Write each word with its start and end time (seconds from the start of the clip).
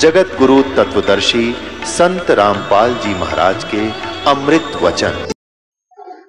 जगत 0.00 0.34
गुरु 0.38 0.56
तत्वदर्शी 0.76 1.44
संत 1.90 2.30
रामपाल 2.30 2.92
जी 2.94 3.14
महाराज 3.14 3.64
के 3.64 3.80
अमृत 4.30 4.76
वचन। 4.82 5.16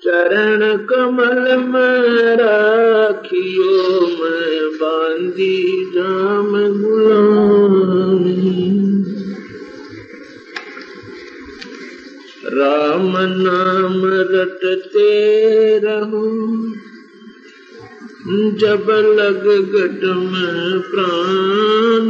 चरण 0.03 0.61
कमल 0.85 1.41
में 1.65 2.35
राखियो 2.35 3.75
मैं 4.13 4.55
बांधी 4.75 5.59
जाम 5.95 6.55
राम 12.53 13.13
नाम 13.37 14.01
रटते 14.31 15.11
रहो, 15.79 16.25
जब 18.57 18.89
लग 19.19 19.45
गट 19.73 20.03
में 20.23 20.81
प्राण। 20.89 22.09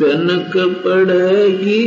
जनक 0.00 0.54
पड़ेगी 0.84 1.82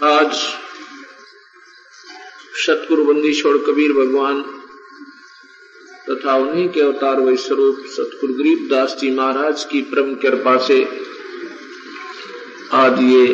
आज 0.00 0.34
सतगुरु 2.66 3.04
बंदीश्वर 3.04 3.56
कबीर 3.66 3.92
भगवान 3.92 4.42
तथा 6.08 6.34
उन्हीं 6.36 6.68
के 6.68 6.80
अवतार 6.80 7.20
वही 7.20 7.36
स्वरूप 7.36 7.82
सतगुरु 7.96 8.34
गरीबदास 8.34 8.96
जी 9.00 9.10
महाराज 9.16 9.64
की 9.72 9.80
परम 9.92 10.14
कृपा 10.22 10.56
से 10.66 10.78
आज 12.72 13.00
ये 13.02 13.26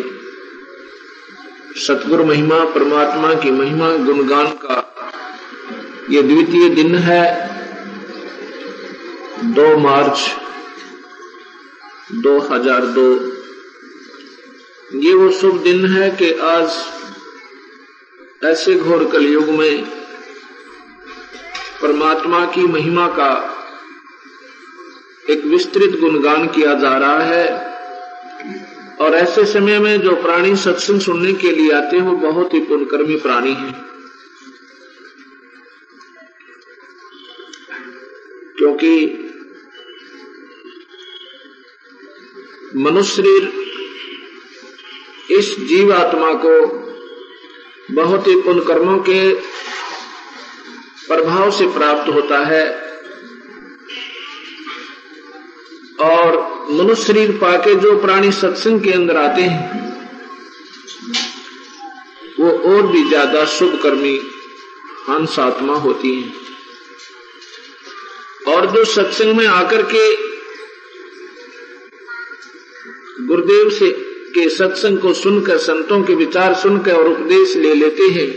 सतगुरु 1.81 2.25
महिमा, 2.25 2.64
परमात्मा 2.64 3.34
की 3.34 3.50
महिमा, 3.50 3.97
गुणगान 3.97 4.47
का 4.47 4.95
ये 6.11 6.23
द्वितीय 6.23 6.69
दिन 6.69 6.95
है, 6.95 7.51
दो 9.45 9.78
मार्च 9.78 10.31
2002 12.12 13.06
ये 14.95 15.14
वो 15.14 15.31
शुभ 15.31 15.62
दिन 15.62 15.86
है 15.86 16.11
कि 16.11 16.33
आज 16.33 16.70
ऐसे 18.45 18.75
घोर 18.75 19.05
कलयुग 19.05 19.48
में 19.48 19.84
परमात्मा 21.83 22.47
की 22.47 22.67
महिमा 22.67 23.06
का 23.06 23.56
एक 25.31 25.45
विस्तृत 25.45 26.01
गुणगान 26.01 26.47
किया 26.47 26.75
जा 26.75 26.98
रहा 26.98 27.19
है। 27.19 27.70
और 29.11 29.16
ऐसे 29.16 29.44
समय 29.44 29.78
में 29.78 30.00
जो 30.00 30.16
प्राणी 30.16 30.56
सत्संग 30.56 31.00
सुनने 31.00 31.33
के 31.33 31.53
लिए 31.53 31.72
आते 31.72 31.97
हैं, 31.97 32.05
वो 32.05 32.16
बहुत 32.16 32.55
ही 32.55 32.61
पुण्यकर्मी 32.61 33.17
प्राणी 33.17 33.52
हैं। 33.52 33.84
क्योंकि 38.58 39.07
मनुष्य 42.77 43.14
शरीर 43.14 43.52
इस 45.30 45.58
जीव 45.58 45.92
आत्मा 45.92 46.33
को 46.33 46.67
बहुत 47.90 48.27
ही 48.27 48.40
पुण्य 48.40 48.61
कर्मों 48.61 48.98
के 48.98 49.35
प्रभाव 51.08 51.51
से 51.51 51.67
प्राप्त 51.67 52.12
होता 52.14 52.39
है 52.39 52.80
और 56.01 56.49
मनुष्य 56.70 57.03
शरीर 57.05 57.31
पाके 57.33 57.75
जो 57.75 57.95
प्राणी 58.01 58.31
सत्संग 58.33 58.81
के 58.81 58.92
अंदर 58.92 59.17
आते 59.17 59.42
हैं, 59.42 59.79
वो 62.41 62.51
और 62.51 62.86
भी 62.86 63.05
ज़्यादा 63.08 63.45
शुभ 63.45 63.81
कर्मी 63.83 64.20
हंस 65.09 65.39
आत्मा 65.39 65.75
होती 65.75 66.14
हैं। 66.14 66.33
और 68.47 68.67
जो 68.70 68.85
सत्संग 68.85 69.36
में 69.36 69.47
आकर 69.47 69.83
के 69.95 70.05
गुरुदेव 73.27 73.70
से 73.70 73.91
के 74.35 74.48
सत्संग 74.48 74.98
को 74.98 75.13
सुनकर, 75.13 75.57
संतों 75.59 76.03
के 76.03 76.14
विचार 76.14 76.55
सुनकर 76.55 76.92
और 76.92 77.09
उपदेश 77.09 77.57
ले 77.57 77.75
लेते 77.75 78.03
हैं, 78.03 78.29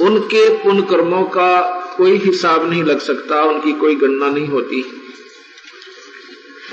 उनके 0.00 0.48
पुण्य 0.54 0.82
कर्मों 0.82 1.22
का 1.24 1.60
कोई 1.96 2.16
हिसाब 2.16 2.70
नहीं 2.70 2.84
लग 2.84 2.98
सकता, 2.98 3.42
उनकी 3.42 3.72
कोई 3.72 3.94
गणना 3.94 4.30
नहीं 4.30 4.48
होती। 4.48 4.99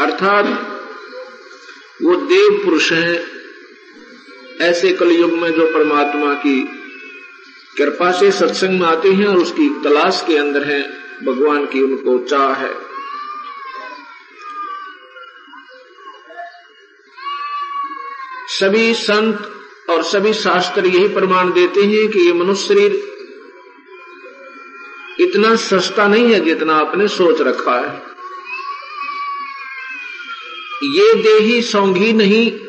अर्थात 0.01 0.45
वो 2.01 2.15
देव 2.15 2.63
पुरुष 2.65 2.91
हैं, 2.91 3.25
ऐसे 4.61 4.91
कलयुग 4.91 5.31
में 5.33 5.51
जो 5.51 5.65
परमात्मा 5.65 6.33
की 6.33 6.59
कृपा 7.77 8.11
से 8.11 8.31
सत्संग 8.31 8.79
में 8.79 8.87
आते 8.87 9.11
हैं 9.11 9.25
और 9.27 9.37
उसकी 9.37 9.69
तलाश 9.83 10.23
के 10.27 10.37
अंदर 10.37 10.63
हैं, 10.63 10.83
भगवान 11.25 11.65
की 11.65 11.81
उनको 11.81 12.17
चाह 12.25 12.53
है। 12.53 12.73
सभी 18.49 18.93
संत 18.93 19.51
और 19.89 20.03
सभी 20.03 20.33
शास्त्र 20.33 20.85
यही 20.85 21.07
प्रमाण 21.07 21.51
देते 21.53 21.81
हैं 21.81 22.07
कि 22.07 22.19
ये 22.19 22.33
मनुष्य 22.33 22.67
शरीर 22.67 23.03
इतना 25.19 25.55
सस्ता 25.55 26.07
नहीं 26.07 26.33
है 26.33 26.39
जितना 26.39 26.75
आपने 26.75 27.07
सोच 27.07 27.41
रखा 27.41 27.75
है। 27.79 28.16
ये 30.83 31.13
देही 31.13 31.61
सौंगी 31.61 32.13
नहीं, 32.13 32.59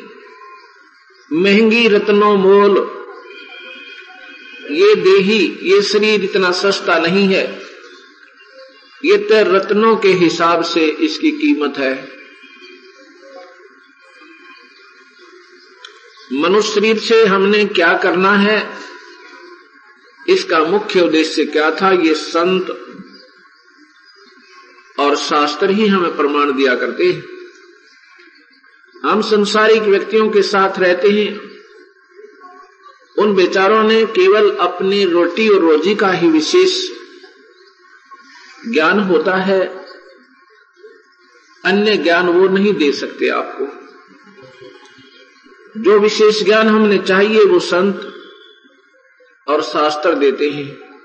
महँगी 1.33 1.87
रत्नों 1.87 2.37
मोल। 2.37 2.99
ये 4.71 4.95
देही, 4.95 5.59
ये 5.63 5.81
शरीर 5.81 6.23
इतना 6.23 6.51
सस्ता 6.51 6.99
नहीं 6.99 7.27
है। 7.27 7.61
ये 9.05 9.17
तो 9.17 9.53
रत्नों 9.55 9.95
के 9.95 10.07
हिसाब 10.07 10.63
से 10.63 10.85
इसकी 10.85 11.31
कीमत 11.31 11.77
है। 11.77 12.19
मनुष्य 16.33 16.71
शरीर 16.71 16.97
से 16.97 17.25
हमने 17.25 17.65
क्या 17.65 17.97
करना 17.97 18.33
है? 18.33 18.77
इसका 20.29 20.59
मुख्य 20.59 21.01
उद्देश्य 21.01 21.45
क्या 21.45 21.71
था? 21.71 21.91
ये 21.91 22.13
संत 22.13 22.85
और 24.99 25.15
शास्त्र 25.15 25.69
ही 25.69 25.87
हमें 25.87 26.17
प्रमाण 26.17 26.51
दिया 26.51 26.75
करते 26.75 27.05
हैं। 27.05 27.38
हम 29.09 29.21
संसारिक 29.21 29.81
व्यक्तियों 29.81 30.29
के 30.29 30.41
साथ 30.41 30.79
रहते 30.79 31.09
हैं। 31.09 31.41
उन 33.17 33.35
बेचारों 33.35 33.83
ने 33.83 34.05
केवल 34.05 34.51
अपनी 34.51 35.05
रोटी 35.05 35.49
और 35.49 35.61
रोजी 35.61 35.95
का 35.95 36.11
ही 36.11 36.27
विशेष 36.27 36.89
ज्ञान 38.67 38.99
होता 38.99 39.35
है। 39.35 39.85
अन्य 41.65 41.97
ज्ञान 41.97 42.27
वो 42.27 42.47
नहीं 42.47 42.73
दे 42.73 42.91
सकते 42.91 43.27
आपको। 43.27 43.67
जो 45.81 45.99
विशेष 45.99 46.43
ज्ञान 46.43 46.67
हमने 46.67 46.97
चाहिए, 46.97 47.43
वो 47.43 47.59
संत 47.59 48.13
और 49.47 49.61
शास्त्र 49.61 50.15
देते 50.15 50.49
हैं। 50.49 50.99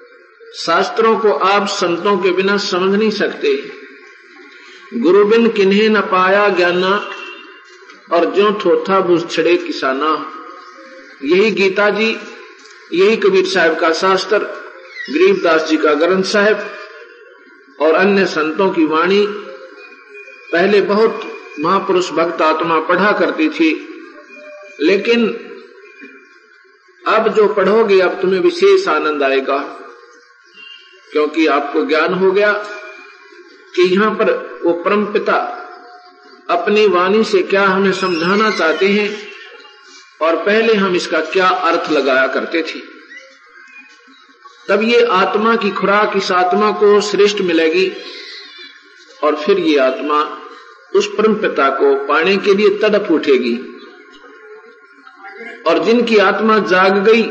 शास्त्रों 0.55 1.19
को 1.19 1.33
आप 1.33 1.69
संतों 1.69 2.19
के 2.19 2.31
बिना 2.31 2.57
समझ 2.57 2.99
नहीं 2.99 3.11
सकते। 3.11 3.73
गुरु 4.95 5.25
बिन 5.25 5.51
किन्हें 5.51 5.89
न 5.89 6.01
पाया 6.01 6.49
ज्ञाना 6.49 7.11
और 8.09 8.25
जो 8.25 8.53
थोथा 8.65 9.01
बुझ 9.01 9.21
छड़े 9.31 9.57
किसाना। 9.57 10.11
यही 11.25 11.51
गीता 11.51 11.89
जी, 11.91 12.11
यही 12.93 13.17
कबीर 13.17 13.47
साहब 13.47 13.79
का 13.79 13.93
शास्त्र 13.93 14.39
गरीबदास 15.11 15.69
जी 15.69 15.77
का 15.77 15.95
ग्रंथ 15.95 16.25
साहब, 16.25 16.71
और 17.81 17.95
अन्य 17.95 18.27
संतों 18.27 18.71
की 18.71 18.85
वाणी। 18.85 19.25
पहले 20.53 20.81
बहुत 20.81 21.21
महापुरुष 21.61 22.11
भक्त 22.11 22.43
आत्मा 22.43 22.79
पढ़ा 22.81 23.13
करती 23.13 23.49
थी, 23.49 23.71
लेकिन 24.81 25.27
अब 27.05 27.29
जो 27.29 27.47
पढ़ोगे, 27.49 28.01
अब 28.01 28.21
तुम्हें 28.21 28.41
विशेष 28.41 28.87
आनंद 28.89 29.23
आएगा, 29.23 29.59
क्योंकि 31.13 31.47
आपको 31.47 31.85
ज्ञान 31.85 32.15
हो 32.15 32.31
गया 32.33 32.53
कि 33.75 33.83
यहाँ 33.95 34.11
पर 34.11 34.33
वो 34.65 34.73
परम 34.73 35.05
पिता 35.07 35.37
अपनी 36.51 36.87
वाणी 36.87 37.25
से 37.25 37.43
क्या 37.43 37.67
हमें 37.67 37.93
समझाना 37.93 38.51
चाहते 38.51 38.89
हैं? 38.89 39.29
और 40.23 40.37
पहले 40.37 40.75
हम 40.75 40.97
इसका 40.97 41.21
क्या 41.21 41.49
अर्थ 41.49 41.93
लगाया 41.93 42.27
करते 42.27 42.63
थे? 42.63 42.81
तब 44.69 44.83
ये 44.83 45.05
आत्मा 45.05 45.57
की 45.57 45.71
खुराक 45.71 46.13
इस 46.17 46.33
आत्मा 46.33 46.71
को 46.71 47.01
श्रेष्ठ 47.01 47.41
मिलेगी, 47.41 47.93
और 49.23 49.37
फिर 49.37 49.59
ये 49.59 49.79
आत्मा 49.79 50.39
उस 50.97 51.07
परम 51.19 51.35
पिता 51.35 51.69
को 51.69 51.95
पाने 51.95 52.37
के 52.37 52.55
लिए 52.55 52.69
तड़प 52.69 53.09
उठेगी। 53.11 53.57
और 55.67 55.85
जिनकी 55.85 56.17
आत्मा 56.17 56.59
जाग 56.59 57.05
गई, 57.05 57.23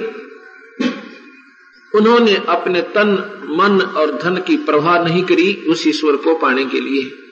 उन्होंने 1.96 2.42
अपने 2.50 2.82
तन, 2.82 3.10
मन 3.50 3.82
और 3.82 4.12
धन 4.12 4.38
की 4.38 4.58
प्रवाह 4.58 5.04
नहीं 5.04 5.24
करी 5.24 5.66
उस 5.68 5.88
ईश्वर 5.88 6.16
को 6.16 6.36
पाने 6.36 6.66
के 6.66 6.80
लिए। 6.80 7.23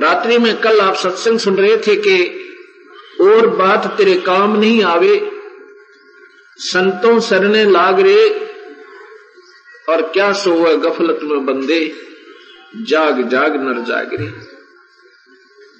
रात्रि 0.00 0.38
में 0.38 0.60
कल 0.60 0.80
आप 0.80 0.94
सत्संग 0.94 1.38
सुन 1.38 1.56
रहे 1.56 1.76
थे 1.76 1.96
कि 1.96 2.44
और 3.20 3.46
बात 3.46 3.94
तेरे 3.96 4.14
काम 4.14 4.56
नहीं 4.60 4.82
आवे, 4.82 5.30
संतों 6.56 7.20
सरने 7.20 7.64
लाग 7.64 8.00
रे, 8.00 8.28
और 9.88 10.02
क्या 10.02 10.32
सो 10.32 10.50
हुआ 10.50 10.74
गफलत 10.74 11.20
में 11.22 11.46
बंदे, 11.46 11.92
जाग 12.76 13.28
जाग 13.28 13.56
नर 13.56 13.82
जाग 13.82 14.14
रे। 14.14 14.32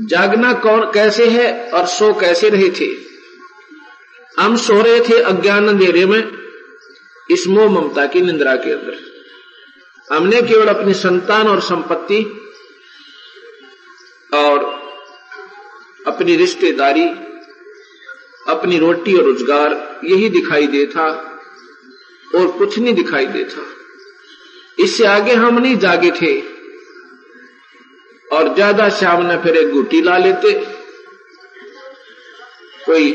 जागना 0.07 0.53
कौन 0.53 0.81
कैसे 0.81 1.27
है 1.27 1.71
और 1.71 1.87
सो 1.87 2.15
कैसे 2.15 2.49
रहे 2.49 2.71
थे? 2.71 2.89
हम 4.39 4.57
सो 4.57 4.83
रहे 4.83 5.01
थे 5.01 5.23
अज्ञान 5.23 5.69
अंधेरे 5.69 6.07
में, 6.07 6.33
इस 7.31 7.47
मोह 7.49 7.71
ममता 7.71 8.07
की 8.07 8.21
निंद्रा 8.21 8.57
के 8.57 8.71
अंदर। 8.71 8.97
हमने 10.17 10.43
केवल 10.43 10.67
अपनी 10.67 10.95
संतान 10.95 11.49
और 11.49 11.61
संपत्ति 11.61 12.45
और 14.33 14.65
अपनी 16.07 16.37
रिश्तेदारी, 16.37 17.05
अपनी 18.47 18.79
रोटी 18.79 19.15
और 19.15 19.25
रोज़गार 19.25 19.73
यही 20.05 20.29
दिखाई 20.31 20.67
दे 20.67 20.85
था 20.87 21.09
और 22.29 22.51
कुछ 22.59 22.79
नहीं 22.79 22.95
दिखाई 22.95 23.27
देता। 23.27 23.67
इससे 24.79 25.05
आगे 25.07 25.35
हम 25.35 25.59
नहीं 25.59 25.77
जागे 25.79 26.11
थे 26.13 26.33
और 28.29 28.55
ज़्यादा 28.55 28.89
शाम 28.91 29.25
ने 29.27 29.37
फिर 29.37 29.57
एक 29.57 29.73
गुटी 29.73 30.01
ला 30.03 30.17
लेते। 30.19 30.53
कोई 32.87 33.11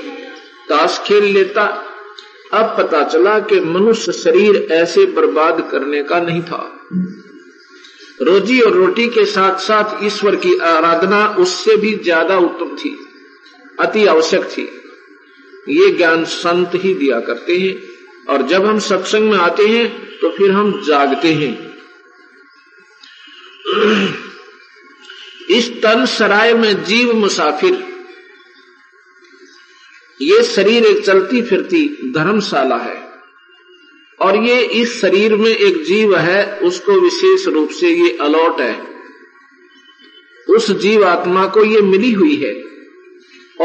ताश 0.69 0.99
खेल 0.99 1.23
लेता। 1.33 1.65
अब 2.53 2.75
पता 2.77 3.03
चला 3.03 3.37
कि 3.41 3.59
मनुष्य 3.59 4.11
शरीर 4.11 4.55
ऐसे 4.71 5.05
बर्बाद 5.11 5.61
करने 5.71 6.03
का 6.03 6.19
नहीं 6.19 6.41
था। 6.41 6.61
रोजी 8.23 8.59
और 8.59 8.73
रोटी 8.73 9.07
के 9.07 9.25
साथ 9.25 9.57
साथ 9.59 10.03
ईश्वर 10.05 10.35
की 10.35 10.55
आराधना 10.65 11.25
उससे 11.39 11.75
भी 11.77 11.93
ज़्यादा 11.95 12.37
उत्तम 12.39 12.75
थी, 12.75 12.95
अति 13.79 14.05
आवश्यक 14.05 14.43
थी। 14.47 14.63
ये 15.69 15.89
ज्ञान 15.91 16.23
संत 16.25 16.71
ही 16.75 16.93
दिया 16.93 17.19
करते 17.19 17.57
हैं 17.57 17.75
और 18.29 18.47
जब 18.47 18.65
हम 18.65 18.79
सत्संग 18.79 19.29
में 19.31 19.37
आते 19.37 19.67
हैं 19.67 19.87
तो 20.19 20.29
फिर 20.29 20.51
हम 20.51 20.71
जागते 20.87 21.33
हैं। 21.33 21.53
इस 25.49 25.71
तन 25.83 26.05
सराय 26.05 26.53
में 26.53 26.83
जीव 26.83 27.13
मुसाफिर। 27.13 27.83
ये 30.19 30.43
शरीर 30.45 30.85
एक 30.85 31.05
चलती 31.05 31.41
फिरती 31.41 31.87
धर्मशाला 32.15 32.77
है। 32.77 33.01
और 34.21 34.43
ये 34.43 34.61
इस 34.61 35.01
शरीर 35.01 35.35
में 35.35 35.55
एक 35.55 35.83
जीव 35.83 36.17
है, 36.17 36.59
उसको 36.59 36.91
विशेष 36.91 37.47
रूप 37.47 37.69
से 37.69 37.89
ये 37.89 38.17
अलॉट 38.21 38.59
है। 38.59 38.87
उस 40.49 40.71
जीव 40.71 41.05
आत्मा 41.05 41.45
को 41.45 41.63
ये 41.63 41.81
मिली 41.81 42.11
हुई 42.11 42.35
है। 42.35 42.63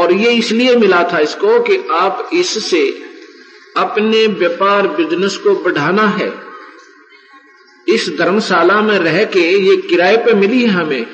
और 0.01 0.13
ये 0.13 0.33
इसलिए 0.33 0.75
मिला 0.75 1.09
था 1.13 1.19
इसको 1.19 1.59
कि 1.59 1.77
आप 1.91 2.29
इससे 2.33 3.01
अपने 3.77 4.27
व्यापार 4.27 4.87
बिज़नेस 4.87 5.37
को 5.37 5.55
बढ़ाना 5.55 6.07
है। 6.07 6.33
इस 7.87 8.09
धर्मशाला 8.17 8.81
में 8.81 8.99
रह 8.99 9.23
के 9.23 9.39
ये 9.39 9.77
किराए 9.77 10.17
पे 10.17 10.33
मिली 10.33 10.61
है 10.61 10.67
हमें। 10.67 11.07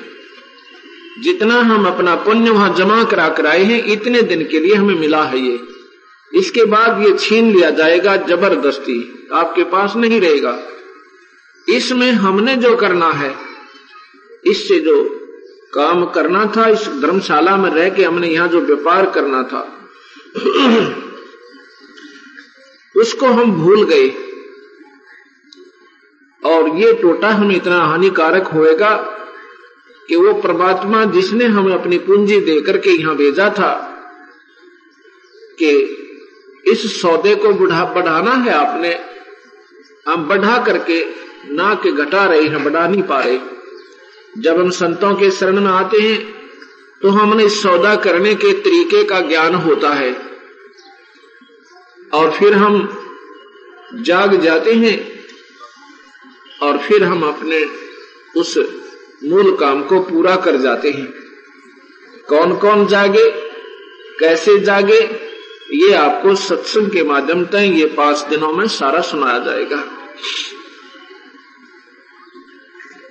जितना 1.20 1.54
हम 1.54 1.86
अपना 1.86 2.14
पुण्य 2.14 2.50
वहाँ 2.50 2.74
जमा 2.74 3.04
करा 3.04 3.28
कर 3.28 3.46
आए 3.46 3.62
हैं, 3.62 3.84
इतने 3.84 4.22
दिन 4.22 4.46
के 4.46 4.60
लिए 4.60 4.74
हमें 4.74 4.94
मिला 4.94 5.24
है 5.24 5.38
ये। 5.38 5.75
इसके 6.32 6.64
बाद 6.66 7.02
ये 7.02 7.12
छीन 7.18 7.50
लिया 7.52 7.70
जाएगा 7.72 8.16
ज़बरदस्ती, 8.18 9.28
आपके 9.32 9.64
पास 9.66 9.96
नहीं 9.96 10.20
रहेगा। 10.20 10.58
इसमें 11.66 12.10
हमने 12.14 12.56
जो 12.56 12.74
करना 12.76 13.10
है, 13.12 13.34
इससे 14.44 14.78
जो 14.80 15.02
काम 15.72 16.04
करना 16.10 16.44
था, 16.46 16.68
इस 16.68 16.86
धर्मशाला 17.02 17.56
में 17.56 17.70
रह 17.70 17.88
के 17.90 18.04
हमने 18.04 18.28
यहाँ 18.28 18.48
जो 18.48 18.60
व्यापार 18.62 19.10
करना 19.10 19.42
था, 19.44 19.62
उसको 22.94 23.26
हम 23.28 23.52
भूल 23.54 23.84
गए। 23.84 24.08
और 26.42 26.68
ये 26.78 26.92
टोटा 26.92 27.30
हमें 27.30 27.54
इतना 27.56 27.80
हानिकारक 27.82 28.46
होएगा 28.46 28.94
कि 30.08 30.16
वो 30.16 30.32
परमात्मा 30.40 31.04
जिसने 31.12 31.44
हमें 31.46 31.72
अपनी 31.74 31.98
पूंजी 32.00 32.40
देकर 32.42 32.78
के 32.78 32.90
यहाँ 32.92 33.16
भेजा 33.16 33.48
था, 33.50 33.72
कि 35.58 36.02
इस 36.66 37.00
सौदे 37.00 37.34
को 37.34 37.52
बढ़ा, 37.52 37.84
बढ़ाना 37.84 38.32
है 38.34 38.52
आपने। 38.52 38.94
हम 40.06 40.26
बढ़ा 40.28 40.56
करके 40.62 41.04
ना 41.50 41.74
के 41.74 41.92
घटा 41.94 42.24
रहे 42.24 42.44
हैं, 42.44 42.62
बढ़ा 42.64 42.86
नहीं 42.88 43.02
पा 43.02 43.20
रहे। 43.20 43.38
जब 44.38 44.58
हम 44.60 44.70
संतों 44.70 45.14
के 45.14 45.30
शरण 45.30 45.60
में 45.60 45.70
आते 45.70 46.00
हैं 46.00 46.34
तो 47.02 47.08
हमने 47.08 47.48
सौदा 47.48 47.94
करने 47.96 48.34
के 48.34 48.52
तरीके 48.52 49.02
का 49.04 49.20
ज्ञान 49.20 49.54
होता 49.54 49.88
है। 49.90 50.14
और 52.12 52.30
फिर 52.30 52.54
हम 52.54 52.76
जाग 53.94 54.34
जाते 54.40 54.72
हैं, 54.74 54.96
और 56.62 56.78
फिर 56.78 57.04
हम 57.04 57.22
अपने 57.22 57.64
उस 58.36 58.56
मूल 59.24 59.54
काम 59.56 59.82
को 59.82 60.00
पूरा 60.00 60.36
कर 60.36 60.56
जाते 60.56 60.90
हैं। 60.90 61.06
कौन 62.28 62.56
कौन 62.56 62.86
जागे, 62.86 63.30
कैसे 64.20 64.58
जागे 64.60 65.00
ये 65.66 65.92
आपको 65.94 66.34
सत्संग 66.34 66.90
के 66.90 67.02
माध्यम 67.02 67.44
से 67.44 67.66
ये 67.68 67.86
पाँच 67.86 68.20
दिनों 68.20 68.52
में 68.52 68.66
सारा 68.68 69.00
सुनाया 69.00 69.38
जाएगा। 69.38 69.82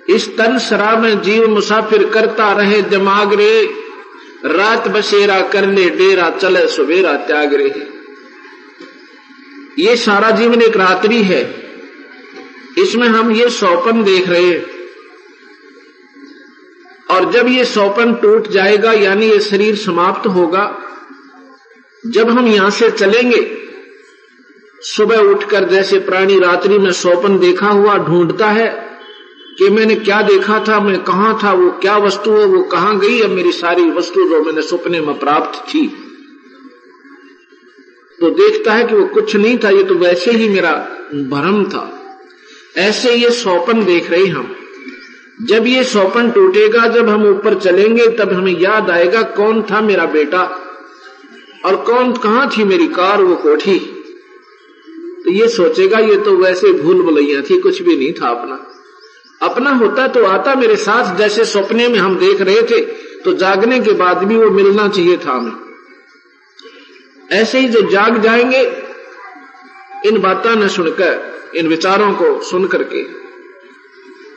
इस 0.10 0.28
तन 0.38 0.58
शराब 0.60 1.00
में 1.00 1.22
जीव 1.22 1.48
मुसाफिर 1.48 2.10
करता 2.10 2.52
रहे 2.54 2.82
दिमाग 2.82 3.34
रे 3.34 3.66
रात 4.46 4.88
बसेरा 4.88 5.42
कर 5.48 5.68
ले 5.68 5.90
डेरा 5.90 6.30
चले 6.30 6.68
सुबेरा 6.68 7.14
त्याग 7.18 7.54
रे 7.54 7.68
ये 9.80 9.96
सारा 9.96 10.32
जीवन 10.32 10.62
एक 10.62 10.78
रात्रि 10.78 11.22
है। 11.24 11.44
इसमें 12.78 13.08
हम 13.08 13.32
ये 13.32 13.50
सौपन 13.50 14.04
देख 14.04 14.30
रहे 14.30 14.46
हैं। 14.46 14.66
और 17.12 17.32
जब 17.32 17.48
ये 17.48 17.66
सौपन 17.66 18.14
टूट 18.14 18.48
जाएगा, 18.48 18.92
यानी 18.92 19.26
ये 19.26 19.40
शरीर 19.40 19.76
समाप्त 19.76 20.28
होगा 20.28 20.66
जब 22.06 22.30
हम 22.30 22.48
यहाँ 22.48 22.70
से 22.70 22.92
चलेंगे, 22.92 23.58
सुबह 24.82 25.18
उठकर 25.18 25.70
जैसे 25.70 26.00
प्राणी 26.00 26.40
रात्रि 26.40 26.78
में 26.78 26.92
सौपन 26.92 27.40
देखा 27.40 27.68
हुआ 27.68 27.98
ढूंढता 27.98 28.48
है 28.48 28.86
कि 29.58 29.70
मैंने 29.70 29.96
क्या 29.96 30.22
देखा 30.22 30.66
था, 30.68 30.80
मैं 30.80 31.04
कहा 31.04 31.40
था, 31.44 31.54
वो 31.54 31.72
क्या 31.72 31.98
वस्तु 31.98 32.32
है, 32.32 32.46
वो 32.46 32.64
कहाँ 32.64 33.00
गई, 33.00 33.22
अब 33.22 33.30
मेरी 33.30 33.52
सारी 33.52 33.92
वस्तु 33.92 34.30
जो 34.30 34.42
मैंने 34.44 34.62
सपने 34.62 35.02
में 35.02 35.20
प्राप्त 35.20 35.74
थी। 35.74 35.88
तो 38.20 38.30
देखता 38.30 38.74
है 38.74 38.84
कि 38.84 38.96
वो 38.96 39.06
कुछ 39.06 39.36
नहीं 39.36 39.58
था, 39.58 39.70
ये 39.70 39.84
तो 39.84 39.96
वैसे 39.96 40.32
ही 40.32 40.50
मेरा 40.50 40.72
भ्रम 41.16 41.66
था। 41.66 42.02
ऐसे 42.78 43.16
ये 43.16 43.30
सौपन 43.30 43.86
देख 43.86 44.12
रहे 44.12 44.26
हम। 44.26 44.56
जब 45.42 45.68
ये 45.68 45.84
सौपन 45.84 46.32
टूटेगा, 46.32 46.88
जब 46.88 47.10
हम 47.10 47.30
ऊपर 47.30 47.60
चलेंगे, 47.60 48.08
तब 48.08 48.34
हमें 48.34 48.60
याद 48.60 48.90
आएगा 48.90 49.22
कौन 49.22 49.62
था 49.62 49.82
मेरा 49.82 50.06
बेटा। 50.06 50.65
और 51.66 51.76
कौन 51.84 52.12
कहा 52.14 52.46
थी 52.48 52.64
मेरी 52.64 52.88
कार, 52.88 53.22
वो 53.22 53.36
कोठी? 53.36 53.80
तो 55.26 55.32
ये 55.32 55.48
सोचेगा, 55.48 56.00
ये 56.00 56.18
तो 56.18 56.36
वैसे 56.38 56.72
भूल 56.74 57.02
भुलैया 57.02 57.42
थी, 57.42 57.60
कुछ 57.60 57.82
भी 57.82 57.96
नहीं 57.98 58.14
था 58.14 58.30
अपना। 58.30 58.56
अपना 59.42 59.72
होता 59.72 60.08
तो 60.08 60.24
आता 60.26 60.56
मेरे 60.56 60.76
साथ, 60.76 61.16
जैसे 61.18 61.46
सपने 61.46 61.88
में 61.88 61.98
हम 62.00 62.18
देख 62.18 62.42
रहे 62.42 62.62
थे 62.62 62.80
तो 63.24 63.34
जागने 63.34 63.80
के 63.80 63.92
बाद 63.94 64.24
भी 64.24 64.36
वो 64.38 64.50
मिलना 64.52 64.88
चाहिए 64.88 65.18
था 65.18 65.32
हमें। 65.32 65.52
ऐसे 67.32 67.60
ही 67.60 67.68
जो 67.68 67.82
जाग 67.82 68.22
जाएँगे, 68.22 68.62
इन 70.06 70.20
बातों 70.22 70.56
न 70.56 70.68
सुनकर, 70.68 71.20
इन 71.56 71.68
विचारों 71.68 72.12
को 72.14 72.40
सुन 72.42 72.68
करके, 72.68 73.04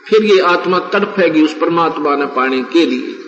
फिर 0.05 0.23
ये 0.23 0.39
आत्मा 0.47 0.79
तड़पेगी 0.93 1.41
उस 1.41 1.53
परमात्मा 1.53 2.15
न 2.15 2.25
पाने 2.25 2.61
के 2.63 2.85
लिए। 2.85 3.18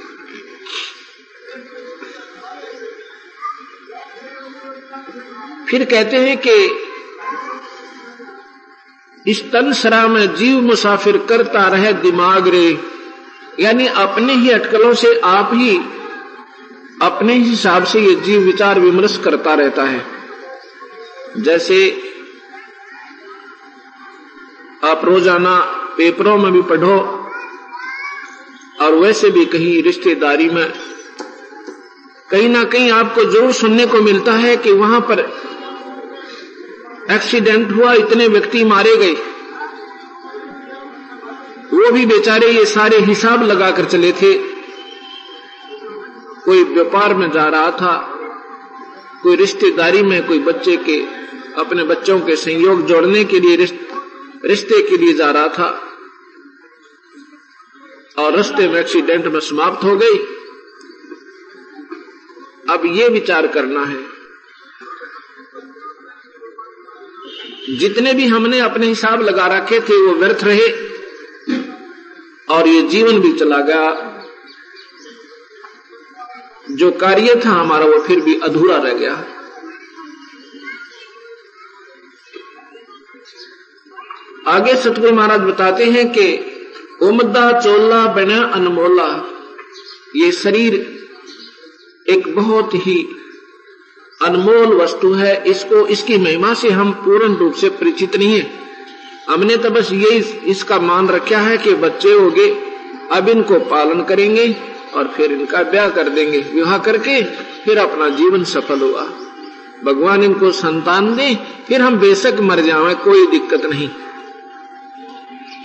फिर 5.72 5.84
कहते 5.86 6.18
हैं 6.18 6.38
कि 6.38 6.54
इस 9.26 9.42
तन 9.52 9.72
सरा 9.74 10.08
में 10.08 10.34
जीव 10.36 10.62
मुसाफिर 10.62 11.18
करता 11.30 11.68
रहे 11.68 11.94
दिमाग 12.02 12.48
रे। 12.48 12.68
यानी 13.60 13.88
अपने 13.88 14.34
ही 14.34 14.50
अटकलों 14.50 14.94
से 14.94 15.20
आप 15.26 15.50
ही 15.54 15.78
अपने 17.02 17.34
ही 17.34 17.44
हिसाब 17.44 17.84
से 17.84 18.00
ये 18.00 18.16
जीव 18.16 18.42
विचार 18.42 18.80
विमर्श 18.80 19.18
करता 19.18 19.54
रहता 19.54 19.84
है। 19.84 20.06
जैसे 21.38 21.78
आप 24.84 25.06
रोज़ाना 25.06 25.58
पेपरों 25.98 26.38
में 26.38 26.52
भी 26.54 26.62
पढ़ो 26.70 26.98
और 28.82 28.96
वैसे 28.96 29.30
भी 29.30 29.46
कहीं 29.46 29.82
रिश्तेदारी 29.84 30.50
में 30.50 30.68
कहीं 32.30 32.50
ना 32.50 32.64
कहीं 32.64 32.92
आपको 32.92 33.24
ज़रूर 33.24 33.52
सुनने 33.54 33.86
को 33.86 34.02
मिलता 34.02 34.34
है 34.34 34.56
कि 34.58 34.72
वहाँ 34.74 35.00
पर 35.02 35.22
एक्सीडेंट 37.12 37.72
हुआ, 37.72 37.94
इतने 37.94 38.28
व्यक्ति 38.28 38.64
मारे 38.64 38.96
गए। 38.98 39.14
वो 41.74 41.92
भी 41.92 42.06
बेचारे 42.06 42.52
ये 42.52 42.66
सारे 42.66 42.98
हिसाब 42.98 43.44
लगाकर 43.44 43.86
चले 43.86 44.12
थे। 44.12 44.34
कोई 46.46 46.64
व्यापार 46.64 47.14
में 47.14 47.32
जा 47.32 47.46
रहा 47.46 47.72
था, 47.72 48.18
कोई 49.24 49.36
रिश्तेदारी 49.36 50.02
में 50.02 50.28
कोई 50.28 50.40
बच्चे 50.40 50.78
के, 50.78 51.00
अपने 51.62 51.84
बच्चों 51.84 52.20
के 52.20 52.36
संयोग 52.36 52.86
जोड़ने 52.86 53.24
के 53.24 53.40
लिए, 53.40 53.56
रिश्ते 54.46 54.82
के 54.82 54.98
लिए 54.98 55.14
जा 55.14 55.32
रहा 55.32 55.48
था। 55.48 55.88
और 58.18 58.36
रास्ते 58.36 58.68
में 58.68 58.80
एक्सीडेंट 58.80 59.26
में 59.26 59.40
समाप्त 59.40 59.84
हो 59.84 59.96
गई। 59.98 60.18
अब 62.70 62.82
ये 62.86 63.08
विचार 63.10 63.48
करना 63.48 63.84
है 63.84 64.21
जितने 67.80 68.14
भी 68.14 68.26
हमने 68.28 68.60
अपने 68.60 68.88
हिसाब 68.88 69.22
लगा 69.22 69.46
रखे 69.48 69.80
थे, 69.80 69.98
वो 70.06 70.14
व्यर्थ 70.14 70.44
रहे 70.44 70.68
और 72.50 72.68
ये 72.68 72.82
जीवन 72.82 73.20
भी 73.20 73.34
चला 73.34 73.58
गया। 73.58 74.08
जो 76.72 76.92
कार्य 76.92 77.42
था 77.46 77.50
हमारा, 77.50 77.86
वो 77.86 78.00
फिर 78.00 78.20
भी 78.20 78.40
अधूरा 78.40 78.78
रह 78.78 78.94
गया। 78.94 79.14
आगे 84.48 84.76
सतगुरु 84.76 85.16
महाराज 85.16 85.40
बताते 85.40 85.86
हैं 85.86 86.12
कि 86.12 86.28
उमदा 87.02 87.62
चोला 87.62 88.06
बना 88.06 88.44
अनमोला, 88.44 89.10
ये 90.16 90.32
शरीर 90.32 90.74
एक 92.10 92.36
बहुत 92.36 92.76
ही 92.76 93.21
अनमोल 94.26 94.74
वस्तु 94.76 95.14
है, 95.14 95.44
इसको, 95.44 95.86
इसकी 95.88 96.18
महिमा 96.18 96.54
से 96.54 96.70
हम 96.70 96.92
पूर्ण 96.92 97.36
रूप 97.36 97.54
से 97.54 97.70
परिचित 97.70 98.16
नहीं 98.16 98.40
है। 98.40 98.50
हमने 99.30 99.58
तो 99.58 99.70
बस 99.70 99.92
ये 99.94 100.18
इसका 100.46 100.80
मान 100.80 101.08
रखा 101.10 101.38
है 101.38 101.58
कि 101.58 101.74
बच्चे 101.76 102.12
हो 102.12 102.30
गए 102.30 102.50
अब 103.12 103.30
इनको 103.30 103.60
पालन 103.60 104.02
करेंगे 104.04 104.56
और 104.96 105.08
फिर 105.08 105.32
इनका 105.32 105.64
ब्याह 105.64 105.90
कर 105.90 106.10
देंगे। 106.10 106.38
विवाह 106.38 106.78
करके 106.78 107.22
फिर 107.64 107.78
अपना 107.78 108.10
जीवन 108.10 108.44
सफल 108.44 108.82
हुआ। 108.82 109.08
भगवान 109.86 110.24
इनको 110.24 110.52
संतान 110.52 111.16
दे, 111.16 111.36
फिर 111.68 111.82
हम 111.82 112.00
बेशक 112.00 112.40
मर 112.42 112.60
जाए, 112.60 112.94
कोई 112.94 113.28
दिक्कत 113.28 113.66
नहीं। 113.66 113.90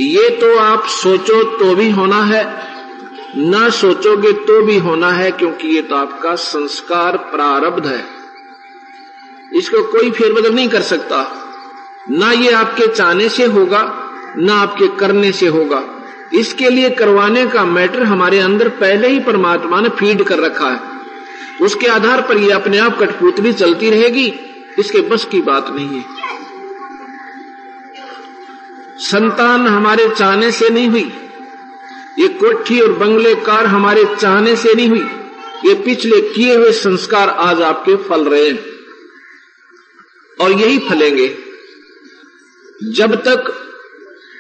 ये 0.01 0.29
तो 0.31 0.57
आप 0.59 0.87
सोचो 0.87 1.43
तो 1.59 1.75
भी 1.75 1.91
होना 1.91 2.23
है, 2.25 2.45
ना 3.37 3.69
सोचोगे 3.69 4.33
तो 4.33 4.61
भी 4.63 4.79
होना 4.79 5.11
है, 5.11 5.31
क्योंकि 5.31 5.69
ये 5.69 5.83
तो 5.83 5.97
आपका 5.97 6.35
संस्कार 6.35 7.17
प्रारब्ध 7.17 7.87
है। 7.87 8.16
इसको 9.57 9.83
कोई 9.83 10.11
फेरबदल 10.11 10.55
नहीं 10.55 10.69
कर 10.69 10.83
सकता। 10.83 11.43
ना 12.11 12.33
ये 12.33 12.51
आपके 12.53 12.87
चाहने 12.87 13.29
से 13.29 13.45
होगा, 13.45 13.83
ना 14.39 14.55
आपके 14.55 14.89
करने 14.89 15.33
से 15.33 15.47
होगा। 15.47 15.83
इसके 16.35 16.71
लिए 16.71 16.91
करवाने 16.91 17.47
का 17.47 17.65
मैटर 17.65 18.03
हमारे 18.03 18.39
अंदर 18.39 18.69
पहले 18.69 19.09
ही 19.09 19.19
परमात्मा 19.21 19.81
ने 19.81 19.89
फ़ीड 19.89 20.23
कर 20.23 20.39
रखा 20.39 20.71
है। 20.71 20.81
उसके 21.61 21.87
आधार 21.87 22.21
पर 22.21 22.39
ये 22.39 22.51
अपने 22.51 22.79
आप 22.79 22.99
कठपुतली 22.99 23.53
चलती 23.53 23.91
रहेगी, 23.91 24.27
इसके 24.79 25.01
बस 25.01 25.25
की 25.25 25.41
बात 25.41 25.71
नहीं 25.71 25.97
है। 25.97 26.05
संतान 28.99 29.67
हमारे 29.67 30.09
चाहने 30.09 30.51
से 30.51 30.69
नहीं 30.69 30.89
हुई। 30.89 31.13
ये 32.19 32.29
कोठी 32.29 32.81
और 32.81 32.93
बंगले 32.93 33.35
कार 33.35 33.67
हमारे 33.67 34.05
चाहने 34.21 34.57
से 34.57 34.75
नहीं 34.75 34.89
हुई। 34.89 35.07
ये 35.67 35.75
पिछले 35.75 36.21
किए 36.21 36.57
हुए 36.57 36.73
संस्कार 36.73 37.29
आज 37.29 37.63
आपके 37.63 37.97
फल 37.97 38.25
रहे 38.25 38.49
हैं। 38.49 38.76
और 40.41 40.53
यही 40.53 40.79
फलेंगे। 40.79 41.29
जब 42.93 43.15
तक 43.23 43.53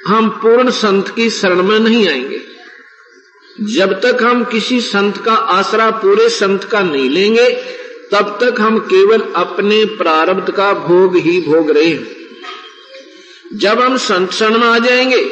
हम 0.06 0.28
पूर्ण 0.42 0.70
संत 0.70 1.08
की 1.08 1.28
शरण 1.30 1.62
में 1.62 1.78
नहीं 1.78 2.08
आएँगे, 2.08 2.40
जब 3.74 3.92
तक 4.00 4.22
हम 4.22 4.44
किसी 4.44 4.80
संत 4.80 5.16
का 5.16 5.32
आसरा 5.32 5.90
पूरे 5.90 6.28
संत 6.28 6.64
का 6.64 6.80
नहीं 6.82 7.08
लेंगे, 7.10 7.48
तब 8.12 8.38
तक 8.42 8.60
हम 8.60 8.78
केवल 8.78 9.20
अपने 9.36 9.84
प्रारब्ध 9.96 10.50
का 10.50 10.72
भोग 10.74 11.16
ही 11.16 11.40
भोग 11.40 11.70
रहे 11.70 11.84
हैं। 11.84 12.16
जब 13.52 13.80
हम 13.80 13.96
संत 13.96 14.32
शरण 14.32 14.58
में 14.58 14.66
आ 14.66 14.78
जाएँगे 14.78 15.24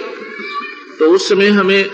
तो 0.98 1.10
उस 1.10 1.28
समय 1.28 1.48
हमें 1.48 1.90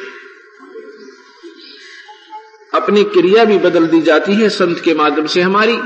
अपनी 2.75 3.05
क्रिया 3.05 3.45
भी 3.45 3.59
बदल 3.59 3.87
दी 3.87 4.01
जाती 4.01 4.35
है 4.35 4.49
संत 4.49 4.81
के 4.81 4.95
माध्यम 4.95 5.27
से 5.27 5.41
हमारी। 5.41 5.77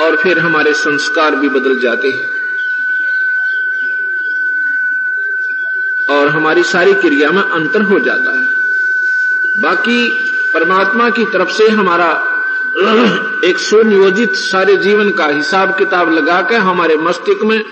और 0.00 0.16
फिर 0.16 0.38
हमारे 0.38 0.72
संस्कार 0.74 1.36
भी 1.36 1.48
बदल 1.48 1.78
जाते 1.78 2.08
हैं। 2.08 2.36
और 6.10 6.28
हमारी 6.28 6.62
सारी 6.62 6.94
क्रिया 6.94 7.30
में 7.30 7.42
अंतर 7.42 7.82
हो 7.82 7.98
जाता 8.00 8.40
है। 8.40 8.46
बाकी 9.62 10.08
परमात्मा 10.54 11.10
की 11.10 11.24
तरफ़ 11.24 11.50
से 11.50 11.68
हमारा 11.68 12.32
एक 13.44 13.58
सुनियोजित 13.58 14.32
सारे 14.32 14.76
जीवन 14.76 15.10
का 15.10 15.26
हिसाब 15.26 15.78
किताब 15.78 16.12
लगाकर 16.12 16.54
हमारे 16.54 16.96
मस्तिष्क 16.96 17.42
में 17.42 17.64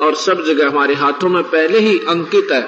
और 0.00 0.14
सब 0.14 0.44
जगह 0.44 0.68
हमारे 0.68 0.94
हाथों 0.94 1.28
में 1.28 1.42
पहले 1.42 1.78
ही 1.78 1.98
अंकित 1.98 2.48
है। 2.52 2.62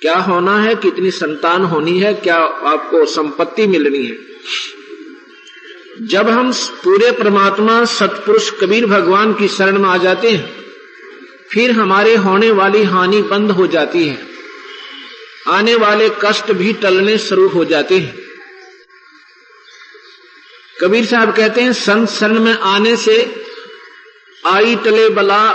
क्या 0.00 0.16
होना 0.16 0.58
है, 0.58 0.74
कितनी 0.74 1.10
संतान 1.10 1.62
होनी 1.62 1.98
है, 2.00 2.14
क्या 2.14 2.36
आपको 2.36 3.06
संपत्ति 3.06 3.66
मिलनी 3.66 4.06
है? 4.06 4.16
जब 6.00 6.28
हम 6.28 6.52
पूरे 6.52 7.10
परमात्मा, 7.10 7.84
सतपुरुष, 7.84 8.50
कबीर 8.50 8.86
भगवान 8.86 9.34
की 9.34 9.48
शरण 9.48 9.78
में 9.78 9.88
आ 9.88 9.96
जाते 9.96 10.30
हैं, 10.30 10.64
फिर 11.50 11.70
हमारे 11.70 12.16
होने 12.16 12.50
वाली 12.50 12.82
हानि 12.82 13.22
बंद 13.22 13.50
हो 13.50 13.66
जाती 13.66 14.08
है। 14.08 14.28
आने 15.48 15.74
वाले 15.74 16.08
कष्ट 16.08 16.52
भी 16.52 16.72
टलने 16.72 17.18
शुरू 17.18 17.48
हो 17.48 17.64
जाते 17.64 17.98
हैं। 17.98 18.22
कबीर 20.80 21.06
साहब 21.06 21.36
कहते 21.36 21.60
हैं, 21.60 21.72
संत 21.72 22.08
शरण 22.08 22.40
में 22.40 22.58
आने 22.58 22.96
से 22.96 23.44
आई 24.46 24.76
टले 24.76 25.08
बला 25.08 25.48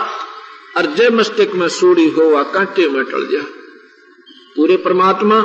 अर्जय 0.78 1.10
मस्तिष्क 1.10 1.52
में 1.52 1.70
सूड़ी 1.70 2.10
हो 2.10 2.22
व 2.22 2.44
कांटे 2.44 2.90
में 2.90 3.04
टल 3.04 3.26
जा। 3.26 3.42
पूरे 4.56 4.78
परमात्मा, 4.78 5.42